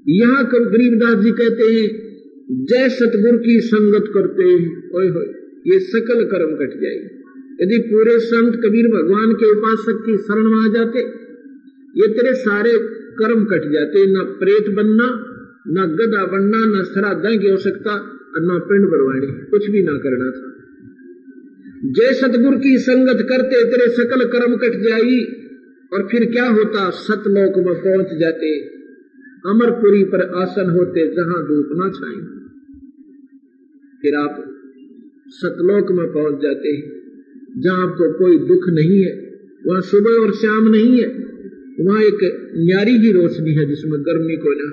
यहाँ 0.09 0.45
कर 0.45 0.59
गरीबदास 0.59 1.25
जी 1.25 1.31
कहते 1.31 1.65
हैं, 1.65 2.07
जय 2.65 2.89
सतगुरु 2.89 3.39
की 3.39 3.61
संगत 3.61 4.05
करते 4.15 4.57
ओए 4.67 5.09
हो 5.09 5.21
ये 5.67 5.79
सकल 5.79 6.25
कर्म 6.25 6.57
कट 6.57 6.81
जाएगी। 6.83 7.17
यदि 7.63 7.79
पूरे 7.79 8.19
संत 8.19 8.55
कबीर 8.55 8.89
भगवान 8.89 9.33
के 9.33 9.51
उपासक 9.51 10.03
की 10.07 10.17
शरण 10.17 10.51
में 10.51 10.61
आ 10.61 10.73
जाते 10.73 11.26
ये 11.97 12.09
तेरे 12.09 12.35
सारे 12.35 12.73
कर्म 13.19 13.45
कट 13.45 13.73
जाते 13.73 14.07
न 14.07 14.25
प्रेत 14.25 14.75
बनना, 14.75 15.07
न 15.69 15.87
गदा 15.97 16.27
बनना, 16.27 16.59
न 16.67 16.85
श्राद्धा 16.85 17.37
की 17.37 17.51
आवश्यकता 17.51 17.95
और 18.37 18.43
न 18.43 18.59
पिंड 18.59 18.87
भरवानी 18.87 19.27
कुछ 19.27 19.71
भी 19.71 19.83
ना 19.83 19.93
करना 19.93 20.31
था। 20.31 20.53
जय 21.85 22.13
सतगुरु 22.13 22.59
की 22.59 22.79
संगत 22.79 23.27
करते 23.29 23.65
तेरे 23.65 23.89
सकल 23.89 24.25
कर्म 24.25 24.57
कट 24.57 24.89
जाएगी 24.89 25.25
और 25.93 26.09
फिर 26.11 26.25
क्या 26.31 26.49
होता? 26.49 26.91
सतलोक 26.91 27.67
में 27.67 27.75
पहुँच 27.85 28.21
जाते। 28.21 28.61
अमरपुरी 29.47 30.05
पर 30.05 30.23
आसन 30.35 30.71
होते 30.71 31.07
जहाँ 31.15 31.43
धूप 31.47 31.69
ना 31.73 31.89
छाई। 31.89 32.21
फिर 34.03 34.15
आप 34.15 34.53
सतलोक 35.29 35.93
में 35.93 36.13
पहुँच 36.13 36.43
जाते 36.43 36.73
जहाँ 37.61 37.83
आपको 37.83 38.13
कोई 38.13 38.39
दुख 38.39 38.69
नहीं 38.69 39.03
है, 39.05 39.41
वहाँ 39.67 39.81
सुबह 39.81 40.11
और 40.11 40.33
शाम 40.33 40.69
नहीं 40.69 41.03
है। 41.03 41.27
वहाँ 41.81 42.03
एक 42.03 42.19
न्यारी 42.57 42.99
की 42.99 43.13
रोशनी 43.13 43.55
है 43.55 43.67
जिसमें 43.67 44.01
गर्मी 44.01 44.37
को 44.37 44.53
ना, 44.53 44.69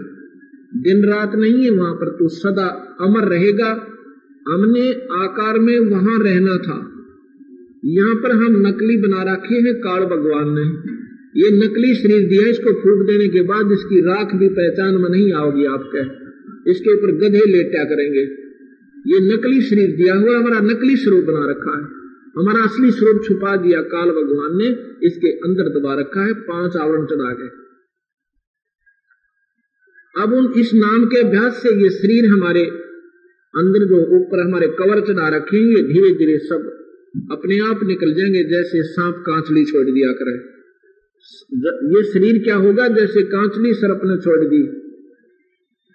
दिन 0.82 1.04
रात 1.06 1.36
नहीं 1.36 1.64
है 1.64 1.70
वहाँ 1.70 1.93
पर 1.93 2.10
तू 2.10 2.28
सदा 2.28 2.97
अमर 3.01 3.28
रहेगा। 3.28 3.88
हमने 4.49 4.91
आकार 5.24 5.60
में 5.60 5.80
वहाँ 5.80 6.24
रहना 6.24 6.58
था। 6.58 6.78
यहाँ 7.86 8.16
पर 8.16 8.32
हम 8.32 8.68
नकली 8.68 8.97
बना 8.97 9.34
रखे 9.34 9.56
हैं 9.56 9.76
काल 9.76 10.04
भगवान 10.04 10.49
ने। 10.49 10.93
ये 11.41 11.51
नकली 11.51 11.93
शरीर 11.95 12.28
दिया, 12.28 12.47
इसको 12.47 12.72
फूक 12.72 13.08
देने 13.08 13.28
के 13.28 13.41
बाद 13.41 13.72
इसकी 13.72 13.99
राख 14.01 14.36
भी 14.36 14.49
पहचान 14.49 14.95
में 14.95 15.10
नहीं 15.10 15.34
आओगी 15.34 15.66
आपके। 15.66 16.24
इसके 16.72 16.93
ऊपर 16.93 17.12
गधे 17.12 17.45
लेटा 17.51 17.84
करेंगे। 17.84 18.24
ये 19.08 19.34
नकली 19.34 19.62
शरीर 19.62 19.95
दिया 19.95 20.16
हुआ, 20.16 20.38
हमारा 20.38 20.60
नकली 20.60 20.95
स्वरूप 20.95 21.26
बना 21.26 21.45
रखा 21.49 21.78
है। 21.78 22.03
हमारा 22.36 22.64
असली 22.64 22.92
स्वरूप 22.92 23.24
छुपा 23.26 23.56
दिया 23.56 23.82
काल 23.82 24.10
भगवान 24.10 24.58
ने, 24.58 24.68
इसके 25.08 25.32
अंदर 25.40 25.70
दबा 25.70 25.94
रखा 26.00 26.26
है, 26.26 26.34
पाँच 26.34 26.78
आवरण 26.78 27.06
चढ़ा 27.06 27.34
के 27.34 27.62
अब 30.16 30.34
उन 30.34 30.54
इस 30.60 30.72
नाम 30.74 31.06
के 31.06 31.20
अभ्यास 31.20 31.62
से 31.64 31.70
ये 31.84 31.90
शरीर 31.90 32.26
हमारे 32.32 32.64
अंदर 33.54 33.86
जो 33.86 34.00
ऊपर 34.18 34.40
हमारे 34.40 34.68
कवर 34.68 35.00
चढ़ा 35.02 35.28
रखेंगे 35.28 35.82
धीरे 35.84 36.14
धीरे 36.14 36.38
सब 36.40 36.68
अपने 37.32 37.60
आप 37.60 37.84
निकल 37.84 38.14
जाएँगे, 38.14 38.44
जैसे 38.44 38.84
सांप 38.84 39.24
कांचली 39.26 39.64
छोड़ 39.66 39.86
दिया 39.86 40.12
करे। 40.12 40.34
ये 41.94 42.04
शरीर 42.04 42.44
क्या 42.44 42.56
होगा, 42.56 42.88
जैसे 42.88 43.24
कांचली 43.24 43.74
सरप 43.74 44.02
ने 44.04 44.18
छोड़ 44.18 44.46
दी? 44.46 44.62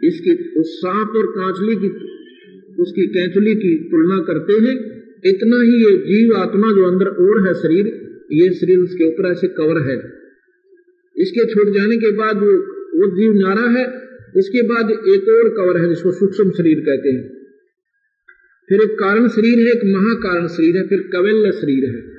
इसकी 0.01 0.35
उस 0.61 0.77
सांप 0.79 1.17
और 1.17 1.27
कांचली 1.27 1.77
की, 1.77 1.89
उसकी 2.83 3.07
कैंचली 3.07 3.55
की 3.55 3.75
तुलना 3.85 4.19
करते 4.23 4.53
हैं 4.53 4.77
इतना 5.27 5.63
ही 5.63 5.85
ये 5.85 5.97
जीव 5.99 6.37
आत्मा 6.37 6.73
जो 6.73 6.91
अंदर 6.91 7.07
और 7.07 7.47
है 7.47 7.55
शरीर, 7.55 7.87
ये 8.33 8.55
शरीर 8.55 8.79
उसके 8.79 9.05
ऊपर 9.05 9.31
ऐसे 9.31 9.49
कवर 9.49 9.81
है। 9.81 10.19
इसके 11.17 11.55
छूट 11.55 11.75
जाने 11.75 11.97
के 11.97 12.11
बाद 12.11 12.37
वो 12.37 12.75
वो 12.95 13.17
जीव 13.17 13.33
नारा 13.33 13.69
है 13.69 14.09
इसके 14.37 14.63
बाद 14.63 14.91
एक 14.91 15.29
और 15.29 15.49
कवर 15.49 15.81
है 15.81 15.89
जिसको 15.89 16.13
सूक्ष्म 16.13 16.51
शरीर 16.51 16.81
कहते 16.81 17.09
हैं। 17.09 17.29
फिर 18.69 18.81
एक 18.81 18.99
कारण 18.99 19.29
शरीर 19.29 19.59
है, 19.59 19.73
एक 19.73 19.85
महाकारण 19.85 20.47
शरीर 20.47 20.77
है, 20.77 20.87
फिर 20.87 21.11
कवल्य 21.13 21.53
शरीर 21.53 21.91
है। 21.91 22.17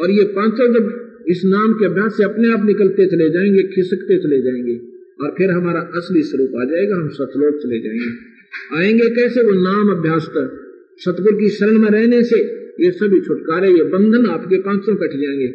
और 0.00 0.10
ये 0.10 0.24
पाँचों 0.24 0.72
जब 0.72 1.06
इस 1.28 1.42
नाम 1.44 1.72
के 1.72 1.86
अभ्यास 1.86 2.16
से 2.16 2.24
अपने 2.24 2.52
आप 2.52 2.64
निकलते 2.64 3.06
चले 3.06 3.30
जाएँगे, 3.30 3.62
खिसकते 3.62 4.18
चले 4.18 4.42
जाएँगे, 4.42 4.76
और 5.20 5.34
फिर 5.38 5.50
हमारा 5.50 5.80
असली 5.80 6.22
स्वरूप 6.22 6.50
आ 6.56 6.64
जाएगा, 6.64 6.96
हम 6.96 7.08
सतलोक 7.08 7.62
चले 7.62 7.80
जाएँगे। 7.80 8.30
आएँगे 8.76 9.10
कैसे 9.10 9.42
वो 9.42 9.52
नाम 9.52 9.98
अभ्यास 9.98 10.26
कर 10.26 10.69
सतगुरु 11.00 11.36
की 11.36 11.48
शरण 11.48 11.78
में 11.78 11.90
रहने 11.90 12.22
से 12.22 12.38
ये 12.84 12.90
सभी 12.90 13.20
छुटकारे, 13.20 13.72
ये 13.72 13.82
बंधन 13.82 14.26
आपके 14.26 14.60
पाँचों 14.60 14.96
कट 14.96 15.10
जाएँगे 15.10 15.48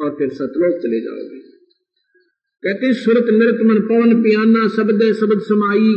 और 0.00 0.10
फिर 0.10 0.28
सतलोक 0.28 0.82
चले 0.82 1.00
जाओगे। 1.00 1.38
कहते 2.64 2.92
सुरत 2.92 3.26
नृत 3.28 3.58
मन 3.62 3.80
पवन 3.80 4.22
पियाना 4.22 4.68
शब्द 4.68 5.12
शब्द 5.12 5.40
समाई। 5.40 5.94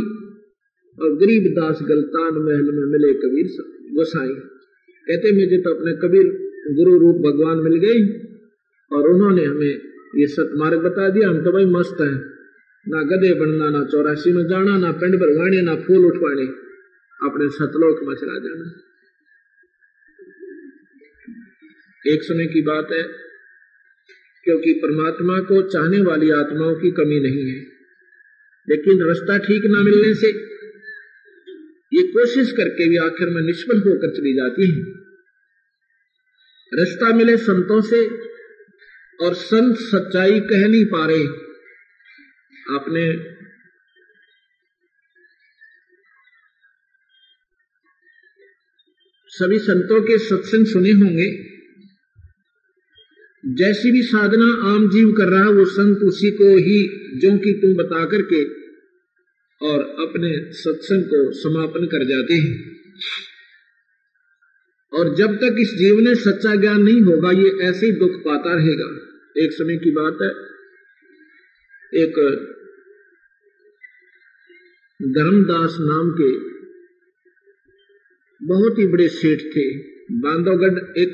और 1.02 1.16
गरीब 1.16 1.54
दास 1.54 1.80
गलतान 1.90 2.34
महल 2.34 2.72
में 2.72 2.86
मिले 2.86 3.14
कबीर 3.14 3.64
गोसाई। 3.94 4.34
कहते 5.08 5.32
मुझे 5.32 5.58
तो 5.58 5.74
अपने 5.74 5.94
कबीर 5.94 6.24
गुरु 6.76 7.00
रूप 7.00 7.16
भगवान 7.16 7.58
मिल 7.58 7.74
गए 7.74 8.28
और 8.96 9.08
उन्होंने 9.10 9.44
हमें 9.44 9.82
ये 10.16 10.28
सतमार्ग 10.28 10.80
बता 10.80 11.10
दिया। 11.10 11.30
हम 11.30 11.44
तो 11.44 11.52
भाई 11.52 11.66
मस्त 11.66 12.02
हैं। 12.02 12.26
ना 12.88 13.04
गधे 13.04 13.34
बनना, 13.34 13.70
ना 13.70 13.86
चौरासी 13.86 14.34
में 14.34 14.48
जाना, 14.48 14.78
ना 14.78 14.92
पिंड 14.92 15.16
भरवाने 15.16 15.62
ना 15.62 15.76
फूल 15.76 16.06
उठवाने। 16.06 16.65
अपने 17.20 17.50
सतलोक 17.50 18.04
में 18.04 18.16
चला 18.16 18.40
जाना। 18.40 18.66
एक 22.06 22.24
समय 22.24 22.46
की 22.46 22.62
बात 22.62 22.92
है, 22.92 23.04
क्योंकि 24.46 24.74
परमात्मा 24.74 25.40
को 25.40 25.62
चाहने 25.70 26.02
वाली 26.02 26.30
आत्माओं 26.32 26.76
की 26.76 26.92
कमी 26.92 27.20
नहीं 27.20 27.46
है, 27.50 27.60
लेकिन 28.68 29.02
रास्ता 29.08 29.38
ठीक 29.38 29.66
ना 29.66 29.82
मिलने 29.84 30.14
से 30.14 30.30
ये 31.92 32.02
कोशिश 32.08 32.52
करके 32.52 32.90
भी 32.90 32.98
आखिर 32.98 33.30
में 33.30 33.42
निष्फल 33.42 33.78
होकर 33.78 34.14
चली 34.16 34.34
जाती 34.34 34.70
है। 34.72 34.84
रास्ता 36.72 37.16
मिले 37.16 37.38
संतों 37.38 37.82
से, 37.82 38.06
और 39.20 39.34
संत 39.34 39.78
सच्चाई 39.78 40.40
कह 40.40 40.68
नहीं 40.68 40.86
पा 40.86 41.06
रहे। 41.06 41.26
आपने 42.76 43.04
सभी 49.36 49.60
संतों 49.60 50.02
के 50.02 50.18
सत्संग 50.18 50.66
सुने 50.66 50.92
होंगे। 50.92 51.56
जैसी 53.46 53.92
भी 53.92 54.02
साधना 54.02 54.70
आम 54.70 54.90
जीव 54.90 55.12
कर 55.12 55.30
रहा 55.30 55.50
वो 55.50 55.66
संत 55.66 55.98
उसी 55.98 56.32
को 56.32 56.58
ही 56.58 56.88
जो 57.18 57.38
कि 57.38 57.60
तुम 57.62 57.74
बता 57.74 58.06
करके 58.06 58.44
और 59.68 59.80
अपने 59.82 60.54
सत्संग 60.54 61.04
को 61.04 61.32
समापन 61.32 61.86
कर 61.86 62.04
जाते 62.04 62.34
हैं। 62.34 62.76
और 64.94 65.16
जब 65.16 65.36
तक 65.36 65.56
इस 65.60 65.74
जीव 65.74 66.00
ने 66.00 66.16
सच्चा 66.16 66.56
ज्ञान 66.56 66.82
नहीं 66.82 67.02
होगा, 67.02 67.32
ये 67.32 67.50
ऐसे 67.62 67.86
ही 67.86 67.92
दुख 67.92 68.12
पाता 68.12 68.56
रहेगा। 68.56 69.08
एक 69.38 69.52
समय 69.52 69.78
की 69.78 69.92
बात 69.92 70.18
है। 70.22 70.30
एक 72.04 72.14
धर्मदास 75.02 75.78
नाम 75.80 76.12
के 76.22 76.55
बहुत 78.46 78.80
ही 78.80 78.86
बड़े 78.88 79.08
सेठ 79.08 79.40
थे। 79.40 79.66
बांधवगढ़ 80.12 80.80
एक 80.98 81.14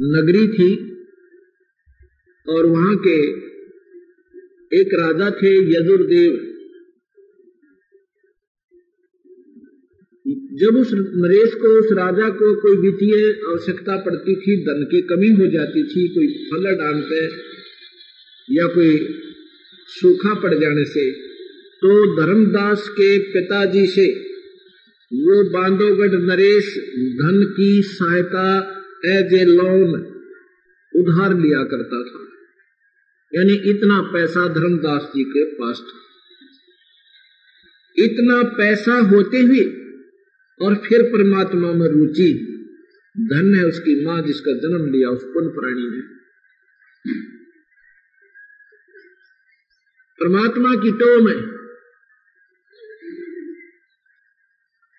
नगरी 0.00 0.46
थी 0.48 0.70
और 2.48 2.66
वहाँ 2.66 2.96
के 2.96 3.18
एक 4.80 4.94
राजा 4.94 5.30
थे, 5.30 5.50
यजुर्देव। 5.50 6.48
जब 10.52 10.76
उस 10.76 10.90
नरेश 10.94 11.54
को, 11.54 11.68
उस 11.80 11.92
राजा 11.92 12.28
को 12.28 12.54
कोई 12.60 12.76
वित्तीय 12.76 13.14
आवश्यकता 13.50 13.96
पड़ती 13.96 14.34
थी, 14.36 14.56
धन 14.62 14.84
की 14.90 15.00
कमी 15.02 15.28
हो 15.28 15.46
जाती 15.46 15.82
थी, 15.84 16.08
कोई 16.08 16.26
फल 16.46 16.64
डाल 16.74 17.00
पे 17.02 17.24
या 18.48 18.66
कोई 18.66 19.18
सूखा 19.88 20.34
पड़ 20.34 20.54
जाने 20.54 20.84
से 20.84 21.10
तो 21.82 21.94
धर्मदास 22.16 22.88
के 22.88 23.18
पिताजी 23.18 23.86
से 23.86 24.31
वो 25.14 25.50
बांधोगढ़ 25.50 26.18
नरेश 26.18 26.76
धन 27.18 27.54
की 27.56 27.82
सहायता 27.82 28.44
एज 29.06 29.34
ए 29.34 29.44
लोन 29.44 29.94
उधार 30.94 31.38
लिया 31.38 31.64
करता 31.64 32.02
था। 32.02 32.20
यानी 33.34 33.52
इतना 33.52 34.00
पैसा 34.12 34.48
धर्मदास 34.48 35.02
जी 35.16 35.24
के 35.24 35.44
पास 35.44 35.78
था। 35.78 35.98
इतना 38.04 38.42
पैसा 38.42 38.94
होते 38.94 39.38
हुए 39.38 39.64
और 40.60 40.74
फिर 40.74 41.02
परमात्मा 41.02 41.72
में 41.72 41.86
रुचि, 41.86 42.32
धन 43.16 43.54
है 43.54 43.64
उसकी 43.64 44.04
माँ 44.04 44.22
जिसका 44.22 44.52
जन्म 44.52 44.92
लिया, 44.92 45.08
उस 45.08 45.24
पुन 45.24 45.48
प्राणी 45.48 45.90
ने। 45.90 46.00
परमात्मा 50.20 50.82
की 50.82 50.90
टो 50.90 51.22
में 51.22 51.61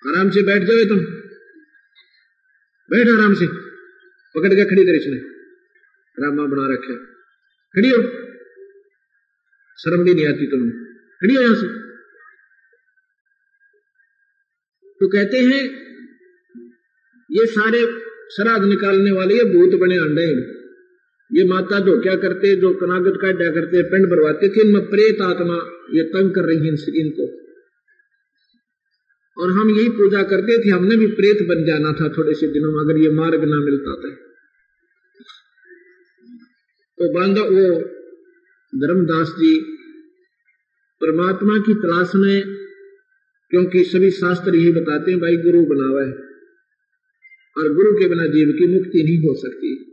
आराम 0.07 0.29
से 0.29 0.41
बैठ 0.41 0.63
जाओ 0.63 0.85
तुम। 0.89 0.99
बैठ 2.89 3.07
आराम 3.07 3.33
से। 3.33 3.47
पकड़ 4.35 4.53
के 4.53 4.65
खड़ी 4.65 4.83
करे 4.85 5.15
रामा 6.17 6.43
बना 6.45 6.65
रखे 6.73 6.95
खड़ी 7.75 7.89
हो। 7.89 8.01
शर्म 9.79 10.03
भी 10.03 10.13
नहीं 10.13 10.27
आती 10.27 10.47
तुम्हें 10.47 10.71
खड़ी 11.21 11.35
हो 11.35 11.41
यहाँ 11.41 11.55
से। 11.55 11.67
तो 15.01 15.07
कहते 15.07 15.37
हैं, 15.37 15.61
ये 17.31 17.45
सारे 17.45 17.85
श्राद्ध 18.29 18.65
निकालने 18.65 19.11
वाले 19.11 19.35
ये 19.35 19.43
भूत 19.43 19.79
बने 19.79 19.97
अंडे 19.97 20.27
ये 21.31 21.47
माता 21.49 21.79
जो 21.79 22.01
क्या 22.01 22.15
करते 22.15 22.55
जो 22.55 22.73
कनागत 22.73 23.17
काटा 23.21 23.51
करते 23.51 23.83
पिंड 23.83 24.05
भरवाते 24.05 24.49
थे 24.49 24.61
इनमें 24.67 24.85
प्रेत 24.89 25.21
आत्मा 25.21 25.57
ये 25.93 26.03
तंग 26.03 26.35
कर 26.35 26.41
रही 26.41 26.57
है 26.57 26.73
इनको 27.01 27.42
और 29.37 29.51
हम 29.51 29.69
यही 29.69 29.89
पूजा 29.89 30.21
करते 30.23 30.57
थे, 30.57 30.69
हमने 30.69 30.95
भी 30.97 31.07
प्रेत 31.11 31.47
बन 31.47 31.63
जाना 31.65 31.91
था 31.93 32.09
थोड़े 32.17 32.33
से 32.33 32.47
दिनों 32.47 32.71
में, 32.71 32.79
अगर 32.79 32.97
ये 32.97 33.09
मार्ग 33.11 33.43
ना 33.43 33.59
मिलता 33.59 33.95
था 33.95 34.15
तो 36.97 37.13
बांधा 37.13 37.41
वो 37.43 37.69
धर्मदास 38.73 39.29
जी, 39.29 39.53
परमात्मा 41.01 41.57
की 41.57 41.73
तलाश 41.73 42.11
में, 42.15 42.53
क्योंकि 43.51 43.83
सभी 43.83 44.11
शास्त्र 44.11 44.55
यही 44.55 44.71
बताते 44.71 45.11
हैं, 45.11 45.19
भाई 45.19 45.37
गुरु 45.37 45.63
बनावा 45.65 46.01
है, 46.01 46.13
और 47.55 47.73
गुरु 47.73 47.91
के 47.93 48.07
बिना 48.09 48.25
जीव 48.27 48.51
की 48.51 48.67
मुक्ति 48.67 49.03
नहीं 49.03 49.17
हो 49.19 49.33
सकती। 49.39 49.92